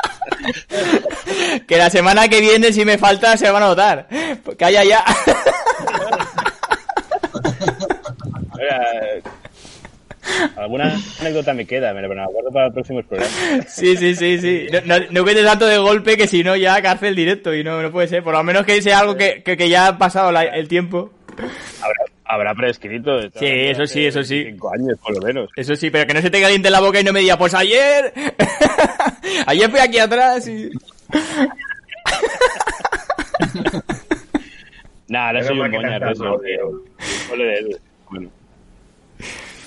Que 1.66 1.76
la 1.76 1.90
semana 1.90 2.28
que 2.28 2.40
viene, 2.40 2.72
si 2.72 2.84
me 2.84 2.96
falta, 2.96 3.36
se 3.36 3.50
van 3.50 3.62
a 3.62 3.66
notar. 3.66 4.06
Calla 4.58 4.82
ya. 4.84 5.04
Mira, 8.56 8.82
alguna 10.56 10.96
anécdota 11.20 11.54
me 11.54 11.66
queda, 11.66 11.92
me 11.94 12.02
la 12.02 12.08
guardo 12.26 12.50
para 12.52 12.66
los 12.66 12.74
próximos 12.74 13.04
programas. 13.06 13.34
Sí, 13.68 13.96
sí, 13.96 14.14
sí, 14.14 14.38
sí. 14.40 14.66
No, 14.84 14.98
no, 14.98 15.04
no 15.10 15.22
cuentes 15.22 15.44
tanto 15.44 15.66
de 15.66 15.78
golpe 15.78 16.16
que 16.16 16.26
si 16.26 16.42
no 16.42 16.56
ya 16.56 16.80
cárcel 16.82 17.14
directo 17.14 17.54
y 17.54 17.62
no, 17.64 17.82
no 17.82 17.90
puede 17.90 18.08
ser. 18.08 18.22
Por 18.22 18.34
lo 18.34 18.42
menos 18.42 18.64
que 18.64 18.80
sea 18.82 19.00
algo 19.00 19.16
que, 19.16 19.42
que, 19.42 19.56
que 19.56 19.68
ya 19.68 19.88
ha 19.88 19.98
pasado 19.98 20.32
la- 20.32 20.42
el 20.44 20.66
tiempo. 20.68 21.10
Habrá, 21.82 22.04
habrá 22.28 22.54
prescrito. 22.54 23.20
Sí, 23.34 23.46
eso 23.46 23.86
sí, 23.86 24.06
eso 24.06 24.22
sí. 24.22 24.44
Cinco 24.44 24.70
años, 24.72 24.98
por 25.02 25.14
lo 25.18 25.26
menos. 25.26 25.50
Eso 25.56 25.74
sí, 25.74 25.90
pero 25.90 26.06
que 26.06 26.14
no 26.14 26.20
se 26.20 26.30
te 26.30 26.40
caliente 26.40 26.70
la 26.70 26.80
boca 26.80 27.00
y 27.00 27.04
no 27.04 27.12
me 27.12 27.20
diga, 27.20 27.36
pues 27.38 27.54
ayer. 27.54 28.12
ayer 29.46 29.70
fui 29.70 29.80
aquí 29.80 29.98
atrás 29.98 30.46
y. 30.48 30.70
Nah, 35.08 35.28
ahora 35.28 35.40
Pero 35.40 35.54
soy 35.54 35.60
un 35.60 35.72
tanto, 35.82 36.10
eso. 36.10 36.42
Bueno, 38.10 38.30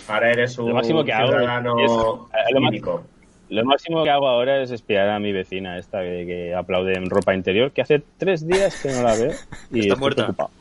Ahora 0.07 0.31
eres 0.31 0.57
un 0.59 0.69
Lo 0.69 0.75
máximo 0.75 1.03
que 1.03 1.13
hago 1.13 1.31
es- 1.79 1.91
eh, 1.91 2.53
lo 2.53 2.59
cívico. 2.69 3.03
lo 3.49 3.65
máximo 3.65 4.03
que 4.03 4.09
hago 4.11 4.27
ahora 4.27 4.61
es 4.61 4.71
espiar 4.71 5.09
a 5.09 5.19
mi 5.19 5.31
vecina 5.31 5.77
esta 5.79 6.01
que, 6.01 6.25
que 6.27 6.53
aplaude 6.53 6.93
en 6.95 7.09
ropa 7.09 7.33
interior, 7.33 7.71
que 7.71 7.81
hace 7.81 8.03
tres 8.17 8.45
días 8.45 8.79
que 8.81 8.89
no 8.91 9.01
la 9.03 9.15
veo 9.15 9.31
y 9.71 9.79
Está 9.79 9.93
estoy 9.93 9.97
muerta. 9.99 10.23
preocupado. 10.25 10.51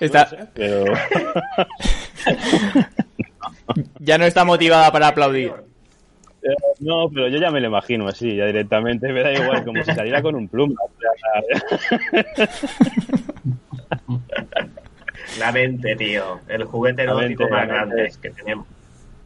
Está, 0.00 0.48
Pero 0.54 0.84
ya 3.98 4.18
no 4.18 4.24
está 4.24 4.44
motivada 4.44 4.90
para 4.92 5.08
aplaudir. 5.08 5.52
Eh, 6.42 6.54
No, 6.80 7.08
pero 7.12 7.28
yo 7.28 7.38
ya 7.38 7.50
me 7.50 7.60
lo 7.60 7.66
imagino 7.68 8.06
así, 8.08 8.36
ya 8.36 8.46
directamente. 8.46 9.12
Me 9.12 9.22
da 9.22 9.32
igual, 9.32 9.64
como 9.64 9.82
si 9.82 9.92
saliera 9.92 10.22
con 10.22 10.34
un 10.34 10.48
pluma. 10.48 10.74
La 15.38 15.52
mente, 15.52 15.96
tío. 15.96 16.40
El 16.48 16.64
juguete 16.64 17.02
erótico 17.02 17.44
mente, 17.44 17.54
más 17.54 17.66
grande 17.68 18.12
que 18.22 18.30
tenemos. 18.30 18.66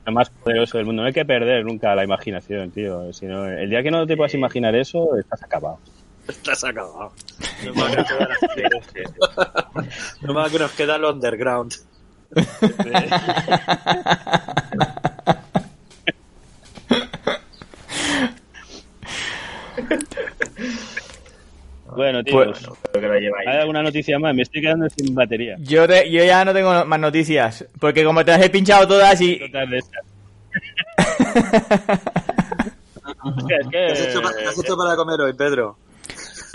lo 0.07 0.12
más 0.12 0.30
poderoso 0.30 0.78
del 0.78 0.86
mundo. 0.86 1.03
No 1.03 1.07
hay 1.09 1.12
que 1.12 1.24
perder 1.24 1.64
nunca 1.64 1.94
la 1.94 2.05
imaginación, 2.05 2.70
tío. 2.70 3.12
Si 3.12 3.26
no, 3.26 3.46
el 3.46 3.68
día 3.70 3.82
que 3.82 3.90
no 3.90 4.07
te 4.07 4.16
puedas 4.16 4.34
imaginar 4.34 4.74
eso, 4.74 5.16
estás 5.18 5.42
acabado. 5.42 5.78
Estás 6.30 6.64
acabado. 6.64 7.12
No 7.64 7.74
más 7.74 7.96
que 7.96 8.04
queda- 8.04 9.68
no 10.22 10.34
más 10.34 10.50
que 10.52 10.58
nos 10.58 10.70
queda 10.72 10.96
el 10.96 11.04
underground. 11.04 11.74
Bueno, 21.96 22.22
tío, 22.22 22.34
Pues-. 22.34 22.66
¿hay 23.46 23.56
alguna 23.58 23.82
noticia 23.82 24.18
más? 24.18 24.34
Me 24.34 24.42
estoy 24.42 24.62
quedando 24.62 24.88
sin 24.90 25.14
batería. 25.14 25.56
Yo, 25.60 25.86
te- 25.88 26.10
yo 26.10 26.24
ya 26.24 26.44
no 26.44 26.52
tengo 26.54 26.84
más 26.84 27.00
noticias. 27.00 27.64
Porque 27.80 28.04
como 28.04 28.24
te 28.24 28.30
las 28.32 28.42
he 28.42 28.50
pinchado 28.50 28.86
todas 28.86 29.20
y. 29.20 29.38
Total 29.38 29.70
de 29.70 29.78
estas. 29.78 30.04
Es 33.22 33.44
que- 33.46 33.58
¿Qué 33.70 33.86
has 33.86 34.00
hecho, 34.00 34.22
pa- 34.22 34.32
qué 34.38 34.44
has 34.46 34.58
hecho 34.58 34.76
para 34.76 34.96
comer 34.96 35.20
hoy, 35.20 35.32
Pedro? 35.34 35.76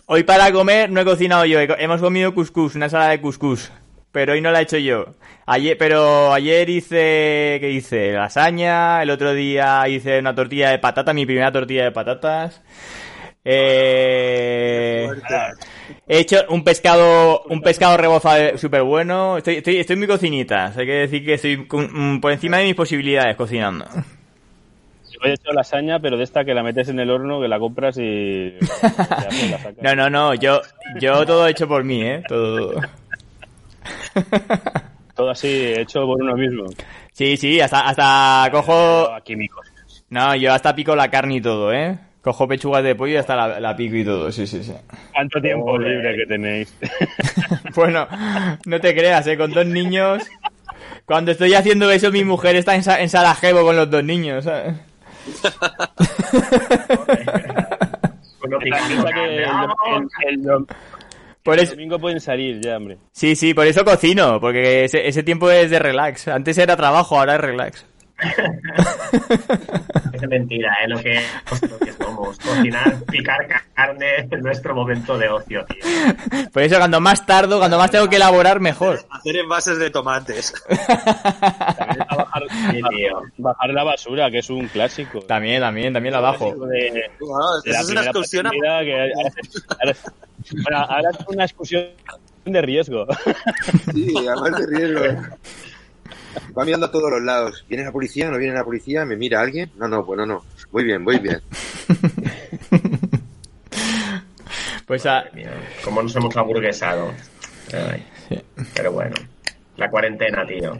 Hoy 0.07 0.21
para 0.21 0.51
comer 0.51 0.91
no 0.91 1.01
he 1.01 1.05
cocinado 1.05 1.45
yo. 1.45 1.59
Hemos 1.59 1.99
comido 1.99 2.35
couscous, 2.35 2.75
una 2.75 2.85
ensalada 2.85 3.11
de 3.11 3.21
couscous. 3.21 3.71
Pero 4.11 4.33
hoy 4.33 4.41
no 4.41 4.51
la 4.51 4.59
he 4.59 4.63
hecho 4.63 4.77
yo. 4.77 5.07
Ayer, 5.47 5.77
pero 5.77 6.31
ayer 6.31 6.69
hice, 6.69 7.57
¿qué 7.59 7.71
hice? 7.71 8.11
Lasaña. 8.11 9.01
El 9.01 9.09
otro 9.09 9.33
día 9.33 9.87
hice 9.89 10.19
una 10.19 10.35
tortilla 10.35 10.69
de 10.69 10.77
patata, 10.77 11.11
mi 11.11 11.25
primera 11.25 11.51
tortilla 11.51 11.85
de 11.85 11.91
patatas. 11.91 12.61
Eh, 13.43 15.07
he 16.07 16.19
hecho 16.19 16.45
un 16.49 16.63
pescado, 16.63 17.41
un 17.49 17.61
pescado 17.61 17.97
rebozado 17.97 18.59
súper 18.59 18.83
bueno. 18.83 19.37
Estoy, 19.37 19.55
estoy, 19.55 19.77
estoy 19.77 19.95
muy 19.95 20.07
cocinita. 20.07 20.67
Hay 20.67 20.85
que 20.85 20.93
decir 20.93 21.25
que 21.25 21.33
estoy 21.33 21.57
mm, 21.57 22.19
por 22.19 22.31
encima 22.31 22.57
de 22.57 22.65
mis 22.65 22.75
posibilidades 22.75 23.35
cocinando. 23.35 23.85
Yo 25.23 25.29
he 25.29 25.33
hecho 25.33 25.51
lasaña, 25.53 25.99
pero 25.99 26.17
de 26.17 26.23
esta 26.23 26.43
que 26.45 26.53
la 26.53 26.63
metes 26.63 26.89
en 26.89 26.99
el 26.99 27.09
horno, 27.09 27.39
que 27.41 27.47
la 27.47 27.57
compras 27.59 27.97
y... 27.97 28.53
No, 29.81 29.95
no, 29.95 30.09
no. 30.09 30.33
Yo, 30.35 30.61
yo 30.99 31.25
todo 31.25 31.47
hecho 31.47 31.67
por 31.67 31.83
mí, 31.83 32.01
eh. 32.03 32.21
Todo. 32.27 32.75
Todo 35.15 35.29
así, 35.29 35.47
hecho 35.47 36.05
por 36.05 36.21
uno 36.21 36.35
mismo. 36.35 36.65
Sí, 37.13 37.37
sí, 37.37 37.61
hasta, 37.61 37.87
hasta 37.87 38.49
cojo... 38.51 39.09
No, 39.13 39.23
químicos. 39.23 39.65
No, 40.09 40.35
yo 40.35 40.53
hasta 40.53 40.75
pico 40.75 40.93
la 40.95 41.09
carne 41.09 41.35
y 41.35 41.41
todo, 41.41 41.71
¿eh? 41.71 41.97
Cojo 42.21 42.47
pechugas 42.49 42.83
de 42.83 42.95
pollo 42.95 43.13
y 43.13 43.17
hasta 43.17 43.35
la, 43.35 43.59
la 43.61 43.75
pico 43.77 43.95
y 43.95 44.03
todo, 44.03 44.29
sí, 44.31 44.45
sí, 44.45 44.61
sí. 44.63 44.73
¿Cuánto 45.13 45.39
tiempo 45.41 45.77
libre 45.77 46.15
que 46.17 46.25
tenéis? 46.25 46.75
Bueno, 47.75 48.07
no 48.65 48.79
te 48.81 48.93
creas, 48.93 49.25
¿eh? 49.27 49.37
Con 49.37 49.51
dos 49.51 49.65
niños... 49.65 50.23
Cuando 51.05 51.31
estoy 51.31 51.53
haciendo 51.53 51.89
eso, 51.91 52.11
mi 52.11 52.23
mujer 52.23 52.55
está 52.55 52.73
en, 52.75 52.83
Sa- 52.83 52.99
en 52.99 53.09
Sarajevo 53.09 53.63
con 53.63 53.75
los 53.75 53.89
dos 53.91 54.03
niños, 54.03 54.43
¿sabes? 54.43 54.73
El, 58.45 58.53
el- 58.63 60.27
el 60.27 60.65
Por 61.43 61.55
el 61.55 61.59
eso... 61.63 61.73
domingo 61.73 61.99
pueden 61.99 62.19
salir 62.19 62.59
ya, 62.61 62.77
hombre. 62.77 62.97
Sí, 63.11 63.35
sí, 63.35 63.53
por 63.53 63.65
eso 63.67 63.83
cocino, 63.83 64.39
porque 64.39 64.85
ese, 64.85 65.07
ese 65.07 65.23
tiempo 65.23 65.49
es 65.49 65.69
de 65.71 65.79
relax. 65.79 66.27
Antes 66.27 66.57
era 66.57 66.75
trabajo, 66.75 67.17
ahora 67.19 67.35
es 67.35 67.41
relax. 67.41 67.85
Es 70.13 70.21
mentira, 70.29 70.73
¿eh? 70.83 70.87
Lo 70.87 70.97
que, 70.99 71.21
lo 71.69 71.79
que 71.79 71.91
somos. 71.93 72.37
Cocinar, 72.39 72.95
picar 73.11 73.45
carne 73.73 74.05
es 74.31 74.41
nuestro 74.41 74.73
momento 74.73 75.17
de 75.17 75.27
ocio, 75.27 75.65
tío. 75.65 75.83
Por 76.53 76.63
eso 76.63 76.77
cuando 76.77 77.01
más 77.01 77.25
tardo, 77.25 77.59
cuando 77.59 77.77
más 77.77 77.91
tengo 77.91 78.07
que 78.09 78.15
elaborar, 78.15 78.61
mejor. 78.61 78.99
Hacer 79.09 79.35
envases 79.37 79.79
de 79.79 79.89
tomates. 79.89 80.53
Bajar, 82.55 82.75
Sí, 82.75 82.81
tío. 82.95 83.21
bajar 83.37 83.69
la 83.71 83.83
basura, 83.83 84.31
que 84.31 84.39
es 84.39 84.49
un 84.49 84.67
clásico. 84.67 85.21
También, 85.21 85.61
también, 85.61 85.93
también 85.93 86.13
la 86.13 86.19
bajo. 86.21 86.53
De- 86.67 87.09
Bueno, 87.19 87.61
de 87.63 87.71
la 87.71 87.79
eso 87.79 87.87
es 87.87 87.89
una 87.91 88.01
excursión 88.03 88.47
a... 88.47 88.49
partida 88.49 88.83
que 88.83 88.93
ahora, 88.93 89.13
ahora- 89.79 89.97
bueno, 90.63 90.77
ahora 90.77 91.09
es 91.11 91.17
una 91.27 91.43
excursión 91.45 91.85
de 92.45 92.61
riesgo. 92.61 93.07
Sí, 93.93 94.13
además 94.17 94.59
de 94.59 94.77
riesgo. 94.77 95.21
Va 96.57 96.65
mirando 96.65 96.85
a 96.87 96.91
todos 96.91 97.09
los 97.11 97.21
lados. 97.23 97.65
¿Viene 97.67 97.83
la 97.85 97.91
policía? 97.91 98.29
¿No 98.29 98.37
viene 98.37 98.53
la 98.53 98.63
policía? 98.63 99.05
¿Me 99.05 99.15
mira 99.15 99.41
alguien? 99.41 99.71
No, 99.77 99.87
no, 99.87 100.03
bueno, 100.03 100.25
no. 100.25 100.43
Muy 100.71 100.83
bien, 100.83 101.01
muy 101.01 101.17
bien. 101.19 101.41
Pues 104.85 105.05
a, 105.05 105.25
cómo 105.83 106.03
nos 106.03 106.15
hemos 106.15 106.35
aburguesado. 106.37 107.11
Ay. 107.73 108.05
Pero 108.75 108.91
bueno. 108.91 109.15
La 109.77 109.89
cuarentena, 109.89 110.45
tío. 110.45 110.77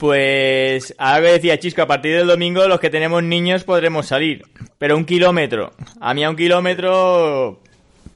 Pues, 0.00 0.94
ahora 0.96 1.20
que 1.20 1.32
decía 1.32 1.58
Chisco, 1.58 1.82
a 1.82 1.86
partir 1.86 2.16
del 2.16 2.26
domingo 2.26 2.66
los 2.66 2.80
que 2.80 2.88
tenemos 2.88 3.22
niños 3.22 3.64
podremos 3.64 4.06
salir. 4.06 4.46
Pero 4.78 4.96
un 4.96 5.04
kilómetro. 5.04 5.72
A 6.00 6.14
mí 6.14 6.24
a 6.24 6.30
un 6.30 6.36
kilómetro... 6.36 7.60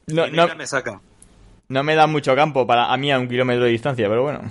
No, 0.07 0.25
no, 0.25 0.55
me 0.55 0.65
saca. 0.65 0.99
no 1.67 1.83
me 1.83 1.93
da 1.93 2.07
mucho 2.07 2.35
campo 2.35 2.65
para 2.65 2.91
a 2.91 2.97
mí 2.97 3.11
a 3.11 3.19
un 3.19 3.27
kilómetro 3.27 3.65
de 3.65 3.69
distancia, 3.69 4.09
pero 4.09 4.23
bueno. 4.23 4.41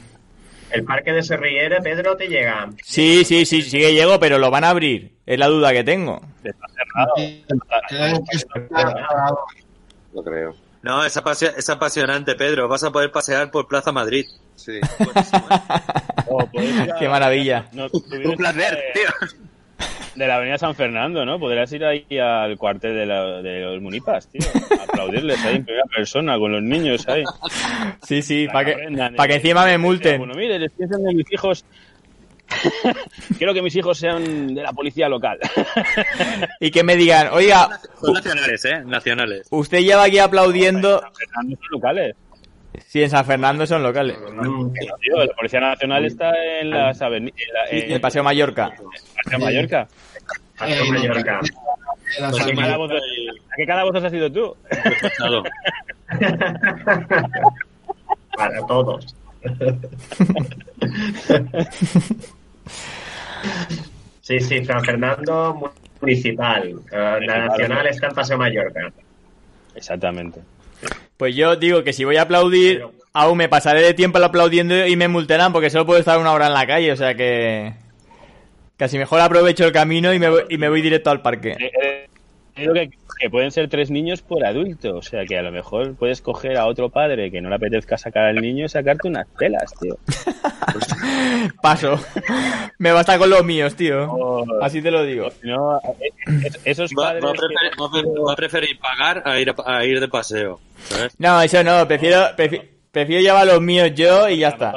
El 0.70 0.84
parque 0.84 1.12
de 1.12 1.24
Serrillere, 1.24 1.80
Pedro, 1.80 2.16
te 2.16 2.28
llega. 2.28 2.70
Sí, 2.84 3.24
sí, 3.24 3.44
sí, 3.44 3.62
sí 3.62 3.78
que 3.78 3.92
llego, 3.92 4.20
pero 4.20 4.38
lo 4.38 4.52
van 4.52 4.62
a 4.62 4.70
abrir. 4.70 5.16
Es 5.26 5.36
la 5.36 5.48
duda 5.48 5.72
que 5.72 5.82
tengo. 5.82 6.20
Está 6.44 6.66
cerrado. 6.68 8.22
Está. 8.30 9.34
Lo 10.12 10.22
creo. 10.22 10.54
No, 10.84 11.02
es, 11.04 11.16
apasio- 11.16 11.52
es 11.56 11.68
apasionante, 11.70 12.34
Pedro. 12.34 12.68
Vas 12.68 12.84
a 12.84 12.92
poder 12.92 13.10
pasear 13.10 13.50
por 13.50 13.66
Plaza 13.66 13.90
Madrid. 13.90 14.26
Sí. 14.54 14.78
Oh, 16.26 16.44
podéis 16.46 16.74
ir 16.76 16.92
a- 16.92 16.96
Qué 16.98 17.08
maravilla. 17.08 17.66
No, 17.72 17.86
Un 17.92 18.36
placer, 18.36 18.82
tío. 18.94 19.02
de 20.14 20.26
la 20.26 20.36
avenida 20.36 20.58
San 20.58 20.74
Fernando, 20.74 21.24
¿no? 21.24 21.38
Podrías 21.38 21.70
ir 21.72 21.84
ahí 21.84 22.06
al 22.18 22.56
cuartel 22.56 22.94
de, 22.94 23.06
la- 23.06 23.42
de 23.42 23.60
los 23.60 23.80
munipas, 23.82 24.28
tío. 24.28 24.40
Aplaudirles 24.88 25.44
ahí 25.44 25.56
en 25.56 25.64
primera 25.64 25.84
persona 25.94 26.38
con 26.38 26.52
los 26.52 26.62
niños 26.62 27.06
ahí. 27.08 27.24
Sí, 28.02 28.22
sí, 28.22 28.46
para 28.52 28.64
que, 28.66 29.12
pa' 29.16 29.26
que 29.26 29.32
eh. 29.34 29.36
encima 29.36 29.64
me 29.64 29.76
multen. 29.78 30.18
Bueno, 30.18 30.34
mire, 30.34 30.58
les 30.58 30.72
piensan 30.72 31.02
de 31.04 31.14
mis 31.14 31.30
hijos. 31.32 31.64
Quiero 33.38 33.54
que 33.54 33.62
mis 33.62 33.74
hijos 33.76 33.98
sean 33.98 34.54
de 34.54 34.62
la 34.62 34.72
policía 34.72 35.08
local. 35.08 35.38
Y 36.60 36.70
que 36.70 36.82
me 36.84 36.96
digan, 36.96 37.28
oiga, 37.32 37.80
Son 38.00 38.14
nacionales, 38.14 38.64
¿eh? 38.64 38.82
Nacionales. 38.84 39.46
usted 39.50 39.80
lleva 39.80 40.04
aquí 40.04 40.18
aplaudiendo... 40.18 41.00
Fernando 41.00 41.56
son 41.60 41.70
locales. 41.72 42.16
Sí, 42.86 43.02
en 43.02 43.10
San 43.10 43.24
Fernando 43.24 43.66
son 43.66 43.82
locales. 43.82 44.16
Tío, 45.00 45.24
la 45.24 45.32
Policía 45.34 45.60
Nacional 45.60 46.04
está 46.06 46.32
en 46.60 46.70
las 46.70 47.00
avenidas. 47.02 47.38
En 47.70 47.92
el 47.92 48.00
Paseo 48.00 48.22
Mallorca. 48.24 48.72
Paseo 49.24 49.38
Mallorca. 49.38 49.86
Paseo 50.58 50.84
Eh, 50.84 50.88
Mallorca. 50.90 51.40
La 52.18 52.28
¿A 52.28 52.32
qué 52.32 52.54
calabozos- 52.54 53.00
¿A 53.00 53.56
qué 53.56 53.66
calabozos 53.66 54.04
has 54.04 54.12
ido 54.12 54.30
tú? 54.32 54.54
Para 58.36 58.66
todos. 58.66 59.14
Sí, 64.20 64.40
sí, 64.40 64.64
San 64.64 64.82
Fernando 64.84 65.72
municipal. 66.00 66.68
Eh, 66.90 67.18
la 67.26 67.46
nacional 67.46 67.86
está 67.86 68.08
en 68.08 68.14
Paseo 68.14 68.38
Mallorca. 68.38 68.92
Exactamente. 69.74 70.40
Pues 71.16 71.34
yo 71.34 71.56
digo 71.56 71.84
que 71.84 71.92
si 71.92 72.04
voy 72.04 72.16
a 72.16 72.22
aplaudir, 72.22 72.84
aún 73.12 73.38
me 73.38 73.48
pasaré 73.48 73.80
de 73.82 73.94
tiempo 73.94 74.18
aplaudiendo 74.18 74.86
y 74.86 74.96
me 74.96 75.08
multarán 75.08 75.52
porque 75.52 75.70
solo 75.70 75.86
puedo 75.86 75.98
estar 75.98 76.18
una 76.18 76.32
hora 76.32 76.46
en 76.46 76.54
la 76.54 76.66
calle, 76.66 76.92
o 76.92 76.96
sea 76.96 77.14
que... 77.14 77.74
Casi 78.76 78.98
mejor 78.98 79.20
aprovecho 79.20 79.64
el 79.64 79.72
camino 79.72 80.12
y 80.12 80.18
me 80.18 80.28
voy, 80.28 80.42
y 80.48 80.58
me 80.58 80.68
voy 80.68 80.82
directo 80.82 81.10
al 81.10 81.22
parque. 81.22 81.52
Eh, 81.52 81.70
eh, 81.80 82.08
Creo 82.54 82.72
que, 82.74 82.90
que 83.14 83.30
pueden 83.30 83.50
ser 83.50 83.68
tres 83.68 83.90
niños 83.90 84.22
por 84.22 84.44
adulto. 84.44 84.96
O 84.96 85.02
sea 85.02 85.24
que 85.24 85.38
a 85.38 85.42
lo 85.42 85.50
mejor 85.52 85.94
puedes 85.96 86.20
coger 86.20 86.56
a 86.58 86.66
otro 86.66 86.88
padre 86.90 87.30
que 87.30 87.40
no 87.40 87.48
le 87.48 87.56
apetezca 87.56 87.96
sacar 87.98 88.24
al 88.24 88.36
niño 88.36 88.64
y 88.64 88.68
sacarte 88.68 89.08
unas 89.08 89.26
telas, 89.38 89.72
tío. 89.80 89.96
Paso. 91.62 91.98
me 92.78 92.92
basta 92.92 93.18
con 93.18 93.30
los 93.30 93.44
míos, 93.44 93.74
tío. 93.76 94.44
Así 94.62 94.80
te 94.82 94.90
lo 94.90 95.04
digo. 95.04 95.28
no, 95.42 95.78
eh, 96.00 96.10
eh, 96.26 96.50
esos 96.64 96.90
Va, 96.98 97.04
padres. 97.06 97.24
va 97.24 97.30
a 97.30 97.32
que- 97.32 97.38
preferir, 97.38 97.70
va 97.80 97.86
a 97.86 97.90
pre- 97.90 98.22
va 98.26 98.32
a 98.32 98.36
preferir 98.36 98.78
pagar 98.78 99.22
a 99.24 99.38
ir, 99.38 99.50
a, 99.50 99.78
a 99.78 99.84
ir 99.84 100.00
de 100.00 100.08
paseo. 100.08 100.60
¿sabes? 100.84 101.14
No, 101.18 101.40
eso 101.42 101.62
no, 101.64 101.86
prefiero, 101.86 102.18
prefi- 102.36 102.62
prefiero 102.90 103.22
llevar 103.22 103.46
los 103.46 103.60
míos 103.60 103.90
yo 103.94 104.28
y 104.28 104.38
ya 104.38 104.48
está. 104.48 104.72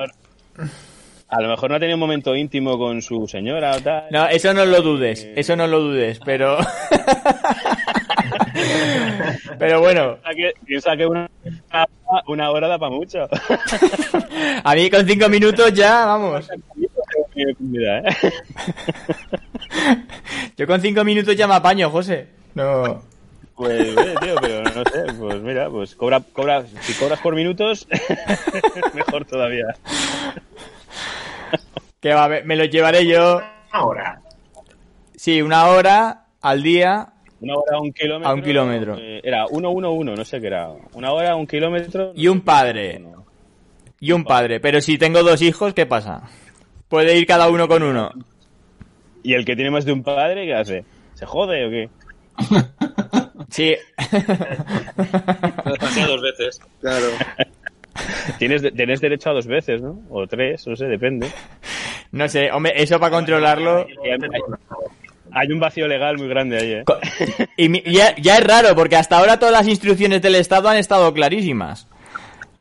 A 1.30 1.42
lo 1.42 1.50
mejor 1.50 1.70
no 1.70 1.76
ha 1.76 1.80
tenido 1.80 1.96
un 1.98 2.00
momento 2.00 2.34
íntimo 2.38 2.78
con 2.78 3.02
su 3.02 3.28
señora 3.28 3.76
o 3.76 3.82
tal. 3.82 4.06
No, 4.12 4.28
eso 4.30 4.54
no 4.54 4.66
lo 4.66 4.82
dudes, 4.82 5.28
eso 5.36 5.56
no 5.58 5.68
lo 5.68 5.82
dudes, 5.82 6.20
pero... 6.24 6.58
pero 9.60 9.80
bueno, 9.80 10.18
Piensa 10.66 10.96
que, 10.96 11.06
una, 11.06 11.30
una 12.28 12.52
hora 12.52 12.68
da 12.68 12.80
para 12.80 12.92
mucho. 12.92 13.28
a 14.64 14.76
mí 14.76 14.90
con 14.90 15.08
cinco 15.08 15.30
minutos 15.30 15.74
ya, 15.74 16.06
vamos. 16.06 16.48
Yo 20.58 20.68
con 20.68 20.82
cinco 20.82 21.04
minutos 21.04 21.36
ya 21.36 21.48
me 21.48 21.56
apaño, 21.56 21.90
José. 21.90 22.28
No... 22.56 23.02
Pues, 23.56 23.96
tío, 24.22 24.36
pero 24.40 24.64
no 24.64 24.84
sé, 24.84 25.06
pues 25.18 25.42
mira, 25.42 25.68
pues 25.68 25.96
cobra, 25.96 26.22
cobra, 26.32 26.64
si 26.82 26.94
cobras 26.94 27.20
por 27.22 27.34
minutos, 27.34 27.88
mejor 28.94 29.26
todavía. 29.26 29.66
Que 32.00 32.14
va, 32.14 32.30
me, 32.30 32.56
los 32.56 32.70
llevaré 32.70 33.08
yo. 33.08 33.42
Ahora. 33.72 34.22
Sí, 35.16 35.42
una 35.42 35.68
hora 35.68 36.26
al 36.42 36.62
día. 36.62 37.14
Una 37.40 37.54
hora 37.56 37.78
a 37.78 37.82
un 37.82 37.92
kilómetro. 37.94 38.30
A 38.30 38.34
un 38.34 38.42
kilómetro. 38.42 38.98
eh, 38.98 39.22
era 39.24 39.46
111, 39.48 40.16
no 40.16 40.26
sé 40.26 40.42
qué 40.42 40.48
era. 40.48 40.70
Una 40.94 41.12
hora 41.12 41.32
a 41.32 41.36
un 41.36 41.46
kilómetro. 41.48 42.12
Y 42.16 42.28
un 42.28 42.42
padre. 42.42 43.02
Y 44.00 44.12
un 44.12 44.24
padre. 44.24 44.60
Pero 44.60 44.82
si 44.82 44.98
tengo 44.98 45.22
dos 45.24 45.42
hijos, 45.42 45.74
¿qué 45.74 45.86
pasa? 45.86 46.24
Puede 46.88 47.18
ir 47.18 47.26
cada 47.28 47.48
uno 47.50 47.68
con 47.68 47.84
uno. 47.84 48.12
¿Y 49.24 49.34
el 49.34 49.44
que 49.46 49.56
tiene 49.56 49.70
más 49.72 49.86
de 49.86 49.92
un 49.94 50.04
padre, 50.04 50.46
qué 50.46 50.54
hace? 50.56 50.86
¿Se 51.14 51.26
jode 51.26 51.66
o 51.66 51.70
qué? 51.70 51.90
Sí. 53.50 53.76
Dos 56.08 56.22
veces. 56.22 56.60
Claro. 56.82 57.06
Tienes, 58.40 58.62
de- 58.62 58.72
tenés 58.72 59.00
derecho 59.02 59.30
a 59.30 59.34
dos 59.34 59.48
veces, 59.48 59.82
¿no? 59.82 60.02
O 60.10 60.28
tres, 60.28 60.68
no 60.68 60.76
sé, 60.76 60.86
depende. 60.86 61.32
No 62.12 62.28
sé, 62.28 62.52
hombre, 62.52 62.74
eso 62.76 63.00
para 63.00 63.16
controlarlo. 63.16 63.88
Hay, 65.40 65.52
un 65.52 65.60
vacío 65.60 65.88
legal 65.88 66.18
muy 66.18 66.28
grande 66.28 66.58
ahí, 66.58 66.72
¿eh? 66.74 66.84
Y 67.58 67.70
mi- 67.70 67.82
ya, 67.86 68.16
ya 68.18 68.38
es 68.38 68.44
raro, 68.46 68.76
porque 68.76 68.96
hasta 68.96 69.18
ahora 69.18 69.38
todas 69.40 69.54
las 69.54 69.68
instrucciones 69.68 70.22
del 70.22 70.36
Estado 70.36 70.70
han 70.70 70.78
estado 70.78 71.14
clarísimas. 71.14 71.88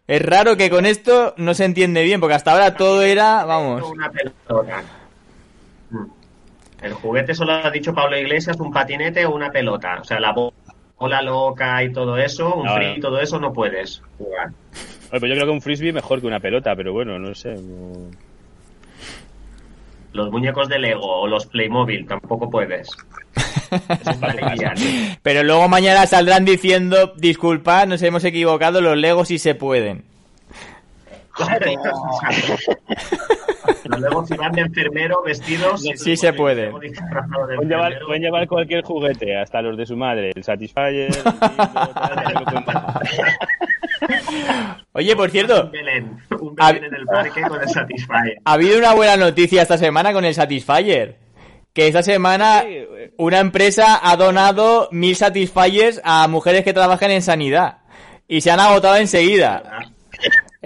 Es 0.06 0.22
raro 0.22 0.56
que 0.56 0.70
con 0.70 0.86
esto 0.86 1.34
no 1.36 1.52
se 1.54 1.64
entiende 1.64 2.02
bien, 2.04 2.20
porque 2.20 2.34
hasta 2.34 2.52
ahora 2.52 2.74
todo 2.76 3.02
era, 3.02 3.44
vamos. 3.44 3.82
Una 3.90 4.10
pelota. 4.10 4.82
El 6.82 6.92
juguete 6.92 7.34
solo 7.34 7.52
ha 7.52 7.70
dicho 7.70 7.94
Pablo 7.94 8.16
Iglesias, 8.18 8.58
un 8.60 8.72
patinete 8.72 9.24
o 9.26 9.34
una 9.34 9.50
pelota. 9.50 9.98
O 10.00 10.04
sea, 10.04 10.20
la 10.20 10.32
bo- 10.32 10.52
bola 10.98 11.22
loca 11.22 11.82
y 11.82 11.92
todo 11.92 12.16
eso, 12.18 12.54
un 12.54 12.66
No, 12.66 12.74
free 12.74 12.94
y 12.96 13.00
todo 13.00 13.20
eso 13.20 13.38
no 13.40 13.52
puedes 13.52 14.02
jugar. 14.18 14.50
Oye, 15.10 15.20
pues 15.20 15.22
yo 15.30 15.34
creo 15.36 15.46
que 15.46 15.52
un 15.52 15.62
frisbee 15.62 15.92
mejor 15.92 16.20
que 16.20 16.26
una 16.26 16.40
pelota, 16.40 16.74
pero 16.76 16.92
bueno, 16.92 17.18
no 17.18 17.34
sé. 17.34 17.54
no- 17.54 18.10
Los 20.16 20.30
muñecos 20.30 20.68
de 20.68 20.78
Lego 20.78 21.20
o 21.20 21.26
los 21.26 21.46
Playmobil 21.46 22.06
tampoco 22.06 22.48
puedes. 22.48 22.88
Pero 25.22 25.42
luego 25.42 25.68
mañana 25.68 26.06
saldrán 26.06 26.46
diciendo, 26.46 27.12
disculpad, 27.16 27.86
nos 27.86 28.00
hemos 28.02 28.24
equivocado, 28.24 28.80
los 28.80 28.96
Legos 28.96 29.28
sí 29.28 29.38
se 29.38 29.54
pueden. 29.54 30.04
Los 33.84 34.00
Legos 34.00 34.28
si 34.28 34.36
van 34.36 34.52
de 34.52 34.60
enfermero 34.62 35.22
vestidos. 35.24 35.82
Sí 35.96 36.16
se 36.16 36.32
puede. 36.32 36.70
Pueden 36.70 37.68
llevar, 37.68 37.98
pueden 38.06 38.22
llevar 38.22 38.46
cualquier 38.48 38.82
juguete, 38.82 39.36
hasta 39.36 39.62
los 39.62 39.76
de 39.76 39.86
su 39.86 39.96
madre, 39.96 40.32
el 40.34 40.42
Satisfyer, 40.44 41.10
el 41.10 41.22
tal. 42.64 43.00
Oye, 44.92 45.14
por 45.16 45.30
cierto, 45.30 45.64
Un 45.64 45.70
Belén, 45.70 46.18
un 46.40 46.54
Ha- 46.58 46.72
Belén 46.72 46.84
en 46.84 46.94
el 47.00 47.06
parque 47.06 47.42
con 47.42 47.60
el 47.60 47.68
Satisfyer. 47.68 48.38
ha 48.44 48.52
habido 48.52 48.78
una 48.78 48.94
buena 48.94 49.16
noticia 49.16 49.62
esta 49.62 49.78
semana 49.78 50.12
con 50.12 50.24
el 50.24 50.34
Satisfyer. 50.34 51.16
Que 51.72 51.88
esta 51.88 52.02
semana 52.02 52.64
una 53.18 53.38
empresa 53.38 54.00
ha 54.02 54.16
donado 54.16 54.88
mil 54.92 55.14
Satisfyers 55.14 56.00
a 56.04 56.26
mujeres 56.26 56.64
que 56.64 56.72
trabajan 56.72 57.10
en 57.10 57.20
sanidad. 57.20 57.78
Y 58.26 58.40
se 58.40 58.50
han 58.50 58.60
agotado 58.60 58.96
enseguida. 58.96 59.62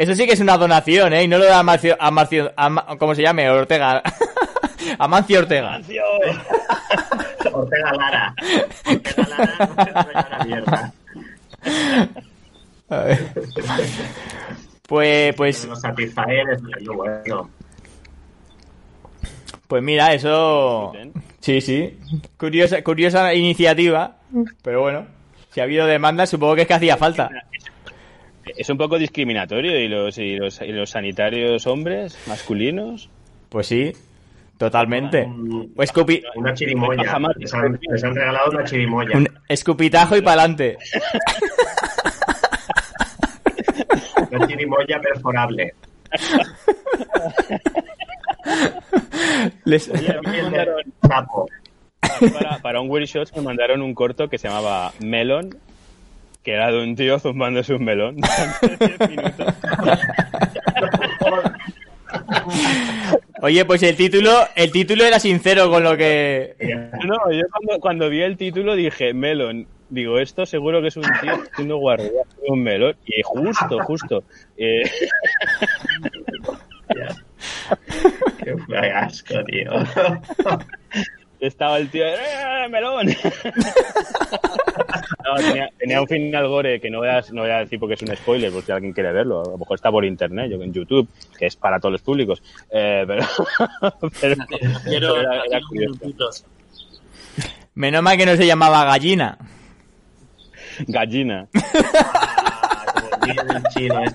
Eso 0.01 0.15
sí 0.15 0.27
que 0.27 0.33
es 0.33 0.41
una 0.41 0.57
donación, 0.57 1.13
¿eh? 1.13 1.25
Y 1.25 1.29
no 1.29 1.37
lo 1.37 1.45
da 1.45 1.59
Amarcio, 1.59 1.95
Amarcio, 2.01 2.51
Ama- 2.57 2.87
¿cómo 2.99 3.15
se 3.15 3.21
llame? 3.21 3.51
Ortega. 3.51 4.03
Amancio 4.99 5.41
Ortega. 5.41 5.77
Ortega 7.53 7.93
Lara. 7.93 8.35
Ortega 8.87 10.09
Lara 10.15 10.45
mierda. 10.47 10.93
A 12.89 12.97
ver. 13.03 13.33
Pues, 14.89 15.35
pues, 15.37 15.65
Los 15.67 15.81
Satisfyer 15.83 16.49
es 16.55 16.63
muy 16.63 16.97
bueno. 16.97 17.51
pues 19.69 19.83
mira, 19.83 20.15
eso... 20.15 20.93
Sí, 21.41 21.61
sí. 21.61 21.99
Curiosa, 22.39 22.83
curiosa 22.83 23.35
iniciativa. 23.35 24.17
Pero 24.63 24.81
bueno, 24.81 25.07
si 25.53 25.61
ha 25.61 25.65
habido 25.65 25.85
demanda, 25.87 26.27
supongo 26.27 26.55
que 26.57 26.63
es 26.63 26.69
que 26.69 26.75
hacía 26.75 26.97
falta. 26.97 27.31
Es 27.53 27.70
un 28.69 28.77
poco 28.77 28.99
discriminatorio 28.99 29.79
y 29.81 29.89
los, 29.89 30.19
y 30.19 30.37
los, 30.37 30.61
y 30.61 30.73
los 30.73 30.91
sanitarios 30.91 31.67
hombres 31.67 32.19
masculinos. 32.27 33.09
Pues 33.49 33.69
sí, 33.69 33.93
totalmente. 34.59 35.23
Un- 35.25 35.75
Escupi- 35.77 36.23
Una 36.35 36.53
chirimoya. 36.53 37.03
Les 37.39 37.55
han, 37.55 37.79
les 37.81 38.05
han 38.05 38.15
regalado 38.15 38.51
una 38.51 38.65
chirimoya. 38.65 39.17
un 39.17 39.29
escupitajo 39.49 40.17
y 40.17 40.21
pa'lante. 40.21 40.77
Una 44.31 44.47
chirimoya 44.47 45.01
perforable. 45.01 45.75
Les- 49.65 49.89
Oye, 49.89 50.21
me 50.25 50.43
mandaron, 50.43 50.83
para, 52.33 52.59
para 52.59 52.81
un 52.81 52.91
Weird 52.91 53.07
Shots 53.07 53.35
me 53.37 53.43
mandaron 53.43 53.83
un 53.83 53.95
corto 53.95 54.29
que 54.29 54.39
se 54.39 54.49
llamaba 54.49 54.93
Melon, 55.01 55.57
que 56.43 56.53
era 56.53 56.71
de 56.73 56.83
un 56.83 56.97
tío 56.97 57.19
zumbándose 57.19 57.75
un 57.75 57.85
melón. 57.85 58.17
durante 58.17 58.87
10 58.87 59.11
minutos. 59.11 59.55
Oye, 63.43 63.65
pues 63.65 63.83
el 63.83 63.97
título, 63.97 64.31
el 64.55 64.71
título 64.71 65.05
era 65.05 65.19
sincero 65.19 65.71
con 65.71 65.83
lo 65.83 65.97
que... 65.97 66.55
No, 67.07 67.17
yo 67.33 67.43
cuando, 67.51 67.81
cuando 67.81 68.11
vi 68.11 68.23
el 68.23 68.37
título 68.37 68.75
dije 68.75 69.15
Melon. 69.15 69.67
Digo, 69.89 70.19
esto 70.19 70.45
seguro 70.47 70.81
que 70.83 70.89
es 70.89 70.97
un 70.97 71.03
tío 71.21 71.33
haciendo 71.51 71.79
guardia 71.79 72.11
un 72.47 72.63
melón. 72.63 72.97
Y 73.07 73.23
justo, 73.23 73.79
justo. 73.85 74.23
eh, 74.57 74.83
Qué 78.45 78.91
asco, 78.95 79.43
tío. 79.45 79.71
estaba 81.41 81.79
el 81.79 81.89
tío, 81.89 82.05
¡eh, 82.07 82.69
melón! 82.71 83.09
No, 85.35 85.37
tenía, 85.37 85.69
tenía 85.79 86.01
un 86.01 86.07
final 86.09 86.49
gore 86.49 86.81
que 86.81 86.91
no 86.91 86.99
voy, 86.99 87.09
a, 87.09 87.23
no 87.33 87.43
voy 87.43 87.51
a 87.51 87.59
decir 87.59 87.79
porque 87.79 87.95
es 87.95 88.03
un 88.03 88.15
spoiler, 88.17 88.51
por 88.53 88.63
si 88.65 88.73
alguien 88.73 88.93
quiere 88.93 89.13
verlo. 89.13 89.43
A 89.43 89.51
lo 89.51 89.59
mejor 89.59 89.75
está 89.77 89.91
por 89.91 90.05
internet, 90.05 90.51
yo 90.51 90.63
en 90.63 90.73
YouTube, 90.73 91.09
que 91.39 91.47
es 91.47 91.57
para 91.57 91.79
todos 91.79 91.93
los 91.93 92.03
públicos. 92.03 92.43
Eh, 92.71 93.05
pero, 93.07 93.25
era- 94.23 94.47
era. 95.19 95.43
Menos 97.75 98.03
mal 98.03 98.17
que 98.17 98.27
no 98.27 98.37
se 98.37 98.47
llamaba 98.47 98.85
gallina. 98.85 99.39
Gallina. 100.87 101.47
Ah, 101.53 103.25
el 103.57 103.63
chino 103.75 104.01
es 104.05 104.15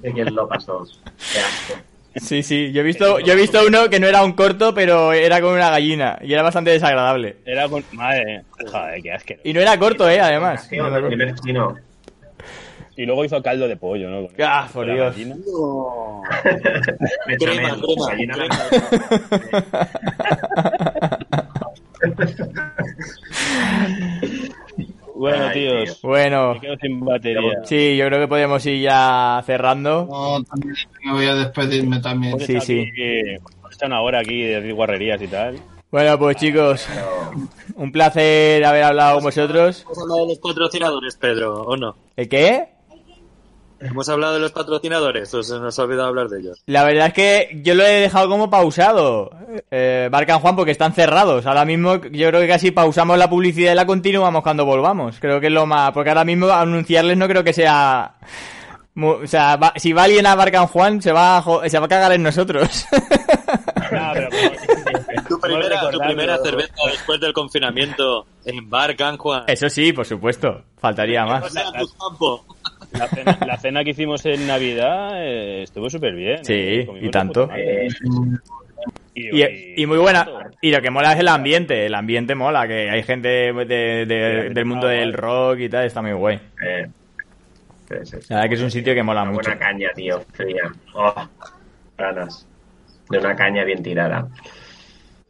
sé 0.00 0.12
quién 0.12 0.34
lo 0.34 0.48
pasó. 0.48 0.84
Qué 1.32 1.38
asco. 1.40 1.74
Sí, 2.16 2.42
sí, 2.42 2.72
yo 2.72 2.80
he 2.80 2.84
visto, 2.84 3.18
yo 3.20 3.32
he 3.32 3.36
visto 3.36 3.64
uno 3.66 3.88
que 3.88 3.98
no 3.98 4.06
era 4.06 4.22
un 4.24 4.32
corto, 4.32 4.74
pero 4.74 5.12
era 5.12 5.40
con 5.40 5.54
una 5.54 5.70
gallina 5.70 6.18
y 6.22 6.32
era 6.32 6.42
bastante 6.42 6.70
desagradable. 6.70 7.36
Era 7.46 7.68
con. 7.68 7.82
Madre, 7.92 8.42
joder, 8.70 9.02
qué 9.02 9.12
asqueroso. 9.12 9.48
Y 9.48 9.52
no 9.52 9.60
era 9.60 9.78
corto, 9.78 10.08
eh, 10.08 10.20
además. 10.20 10.68
Chino. 11.42 11.76
Y 12.94 13.06
luego 13.06 13.24
hizo 13.24 13.42
caldo 13.42 13.66
de 13.66 13.76
pollo, 13.76 14.10
¿no? 14.10 14.26
Con- 14.26 14.34
Ah, 14.42 14.68
por 14.72 14.86
Dios. 14.92 15.14
Crema, 17.38 17.76
crema, 17.78 18.10
crema. 18.16 18.46
Bueno, 25.22 25.44
Ay, 25.46 25.52
tíos. 25.54 26.00
Bueno, 26.02 26.54
Me 26.54 26.60
quedo 26.60 26.76
sin 26.80 26.98
batería. 27.04 27.60
sí, 27.62 27.96
yo 27.96 28.06
creo 28.08 28.18
que 28.18 28.26
podemos 28.26 28.66
ir 28.66 28.80
ya 28.82 29.40
cerrando. 29.46 30.04
No, 30.10 30.42
también 30.42 30.74
me 31.04 31.12
voy 31.12 31.26
a 31.26 31.34
despedirme 31.36 32.00
también. 32.00 32.32
Hemos 32.32 32.44
Sí, 32.44 32.60
sí. 32.60 32.84
hemos 32.96 33.70
estado 33.70 33.86
una 33.86 34.00
hora 34.02 34.18
aquí 34.18 34.42
de 34.42 34.56
decir 34.56 34.74
guarrerías 34.74 35.22
y 35.22 35.28
tal. 35.28 35.60
Bueno, 35.92 36.18
pues 36.18 36.38
chicos, 36.38 36.88
un 37.76 37.92
placer 37.92 38.64
haber 38.64 38.82
hablado 38.82 39.14
con 39.16 39.24
vosotros. 39.24 39.82
Hemos 39.84 39.98
hablado 40.00 40.20
de 40.22 40.26
los 40.30 40.38
patrocinadores, 40.40 41.16
Pedro, 41.16 41.54
¿o 41.66 41.76
no? 41.76 41.94
¿El 42.16 42.28
qué? 42.28 42.70
Hemos 43.82 44.08
hablado 44.08 44.34
de 44.34 44.40
los 44.40 44.52
patrocinadores, 44.52 45.32
o 45.34 45.42
se 45.42 45.58
nos 45.58 45.78
ha 45.78 45.82
olvidado 45.82 46.08
hablar 46.08 46.28
de 46.28 46.40
ellos. 46.40 46.62
La 46.66 46.84
verdad 46.84 47.08
es 47.08 47.12
que 47.14 47.60
yo 47.62 47.74
lo 47.74 47.84
he 47.84 48.00
dejado 48.00 48.28
como 48.28 48.48
pausado. 48.48 49.30
Eh, 49.70 50.08
Barcan 50.10 50.38
Juan 50.40 50.56
porque 50.56 50.70
están 50.72 50.92
cerrados. 50.92 51.46
Ahora 51.46 51.64
mismo 51.64 51.96
yo 51.96 52.28
creo 52.28 52.40
que 52.40 52.48
casi 52.48 52.70
pausamos 52.70 53.18
la 53.18 53.28
publicidad 53.28 53.72
y 53.72 53.76
la 53.76 53.86
continuamos 53.86 54.42
cuando 54.42 54.64
volvamos. 54.64 55.18
Creo 55.20 55.40
que 55.40 55.46
es 55.48 55.52
lo 55.52 55.66
más... 55.66 55.90
Porque 55.92 56.10
ahora 56.10 56.24
mismo 56.24 56.48
anunciarles 56.50 57.16
no 57.16 57.26
creo 57.28 57.42
que 57.44 57.52
sea... 57.52 58.14
mu- 58.94 59.22
O 59.22 59.26
sea, 59.26 59.56
va- 59.56 59.72
si 59.76 59.92
va 59.92 60.04
alguien 60.04 60.26
a 60.26 60.34
Barcan 60.36 60.66
Juan 60.68 61.02
se 61.02 61.12
va 61.12 61.38
a, 61.38 61.42
jo- 61.42 61.62
se 61.68 61.78
va 61.78 61.86
a 61.86 61.88
cagar 61.88 62.12
en 62.12 62.22
nosotros. 62.22 62.86
No, 63.92 64.10
pero 64.14 64.28
como- 64.30 65.22
Tu 65.28 65.38
primera, 65.40 65.90
tu 65.90 65.98
primera 65.98 66.38
cerveza 66.38 66.72
después 66.90 67.20
del 67.20 67.32
confinamiento 67.34 68.26
en 68.46 68.70
Bar 68.70 68.96
Can 68.96 69.18
Juan. 69.18 69.44
Eso 69.48 69.68
sí, 69.68 69.92
por 69.92 70.06
supuesto. 70.06 70.62
Faltaría 70.78 71.26
más. 71.26 71.44
La, 72.98 73.08
cena, 73.08 73.38
la 73.46 73.56
cena 73.58 73.84
que 73.84 73.90
hicimos 73.90 74.24
en 74.26 74.46
Navidad 74.46 75.10
eh, 75.24 75.62
estuvo 75.62 75.88
súper 75.90 76.14
bien. 76.14 76.44
Sí, 76.44 76.52
eh, 76.54 76.88
y 77.00 77.10
tanto. 77.10 77.48
Eh, 77.54 77.88
Y, 79.14 79.82
y 79.82 79.86
muy 79.86 79.98
buena. 79.98 80.26
Y 80.62 80.70
lo 80.70 80.80
que 80.80 80.90
mola 80.90 81.12
es 81.12 81.20
el 81.20 81.28
ambiente. 81.28 81.84
El 81.86 81.94
ambiente 81.94 82.34
mola, 82.34 82.66
que 82.66 82.88
hay 82.90 83.02
gente 83.02 83.28
de- 83.28 84.06
de- 84.06 84.50
del 84.50 84.64
mundo 84.64 84.86
del 84.86 85.12
rock 85.12 85.58
y 85.60 85.68
tal. 85.68 85.84
Está 85.84 86.00
muy 86.02 86.12
guay. 86.12 86.40
eh. 86.66 86.86
La 87.90 88.36
verdad 88.36 88.48
que 88.48 88.54
es 88.54 88.62
un 88.62 88.70
sitio 88.70 88.94
que 88.94 89.02
mola 89.02 89.22
Una 89.22 89.32
mucho. 89.32 89.50
buena 89.50 89.58
caña, 89.60 89.90
tío, 89.94 90.18
fría. 90.32 90.62
Oh, 90.94 91.14
ganas 91.98 92.46
de 93.10 93.18
una 93.18 93.36
caña 93.36 93.64
bien 93.64 93.82
tirada. 93.82 94.26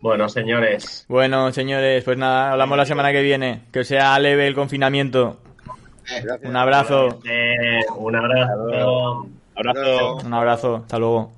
Bueno, 0.00 0.28
señores, 0.28 1.04
Bueno, 1.08 1.50
señores, 1.52 2.04
pues 2.04 2.16
nada, 2.16 2.52
hablamos 2.52 2.76
la 2.78 2.84
semana 2.86 3.10
que 3.10 3.22
viene. 3.22 3.62
Que 3.72 3.80
os 3.80 3.88
sea 3.88 4.16
leve 4.20 4.46
el 4.46 4.54
confinamiento. 4.54 5.40
Gracias. 6.08 6.40
Un 6.44 6.56
abrazo. 6.56 7.18
eh, 7.24 7.80
un 7.96 8.16
abrazo. 8.16 9.26
Abrazo. 9.54 10.16
Un 10.24 10.34
abrazo. 10.34 10.76
Hasta 10.76 10.98
luego. 10.98 11.30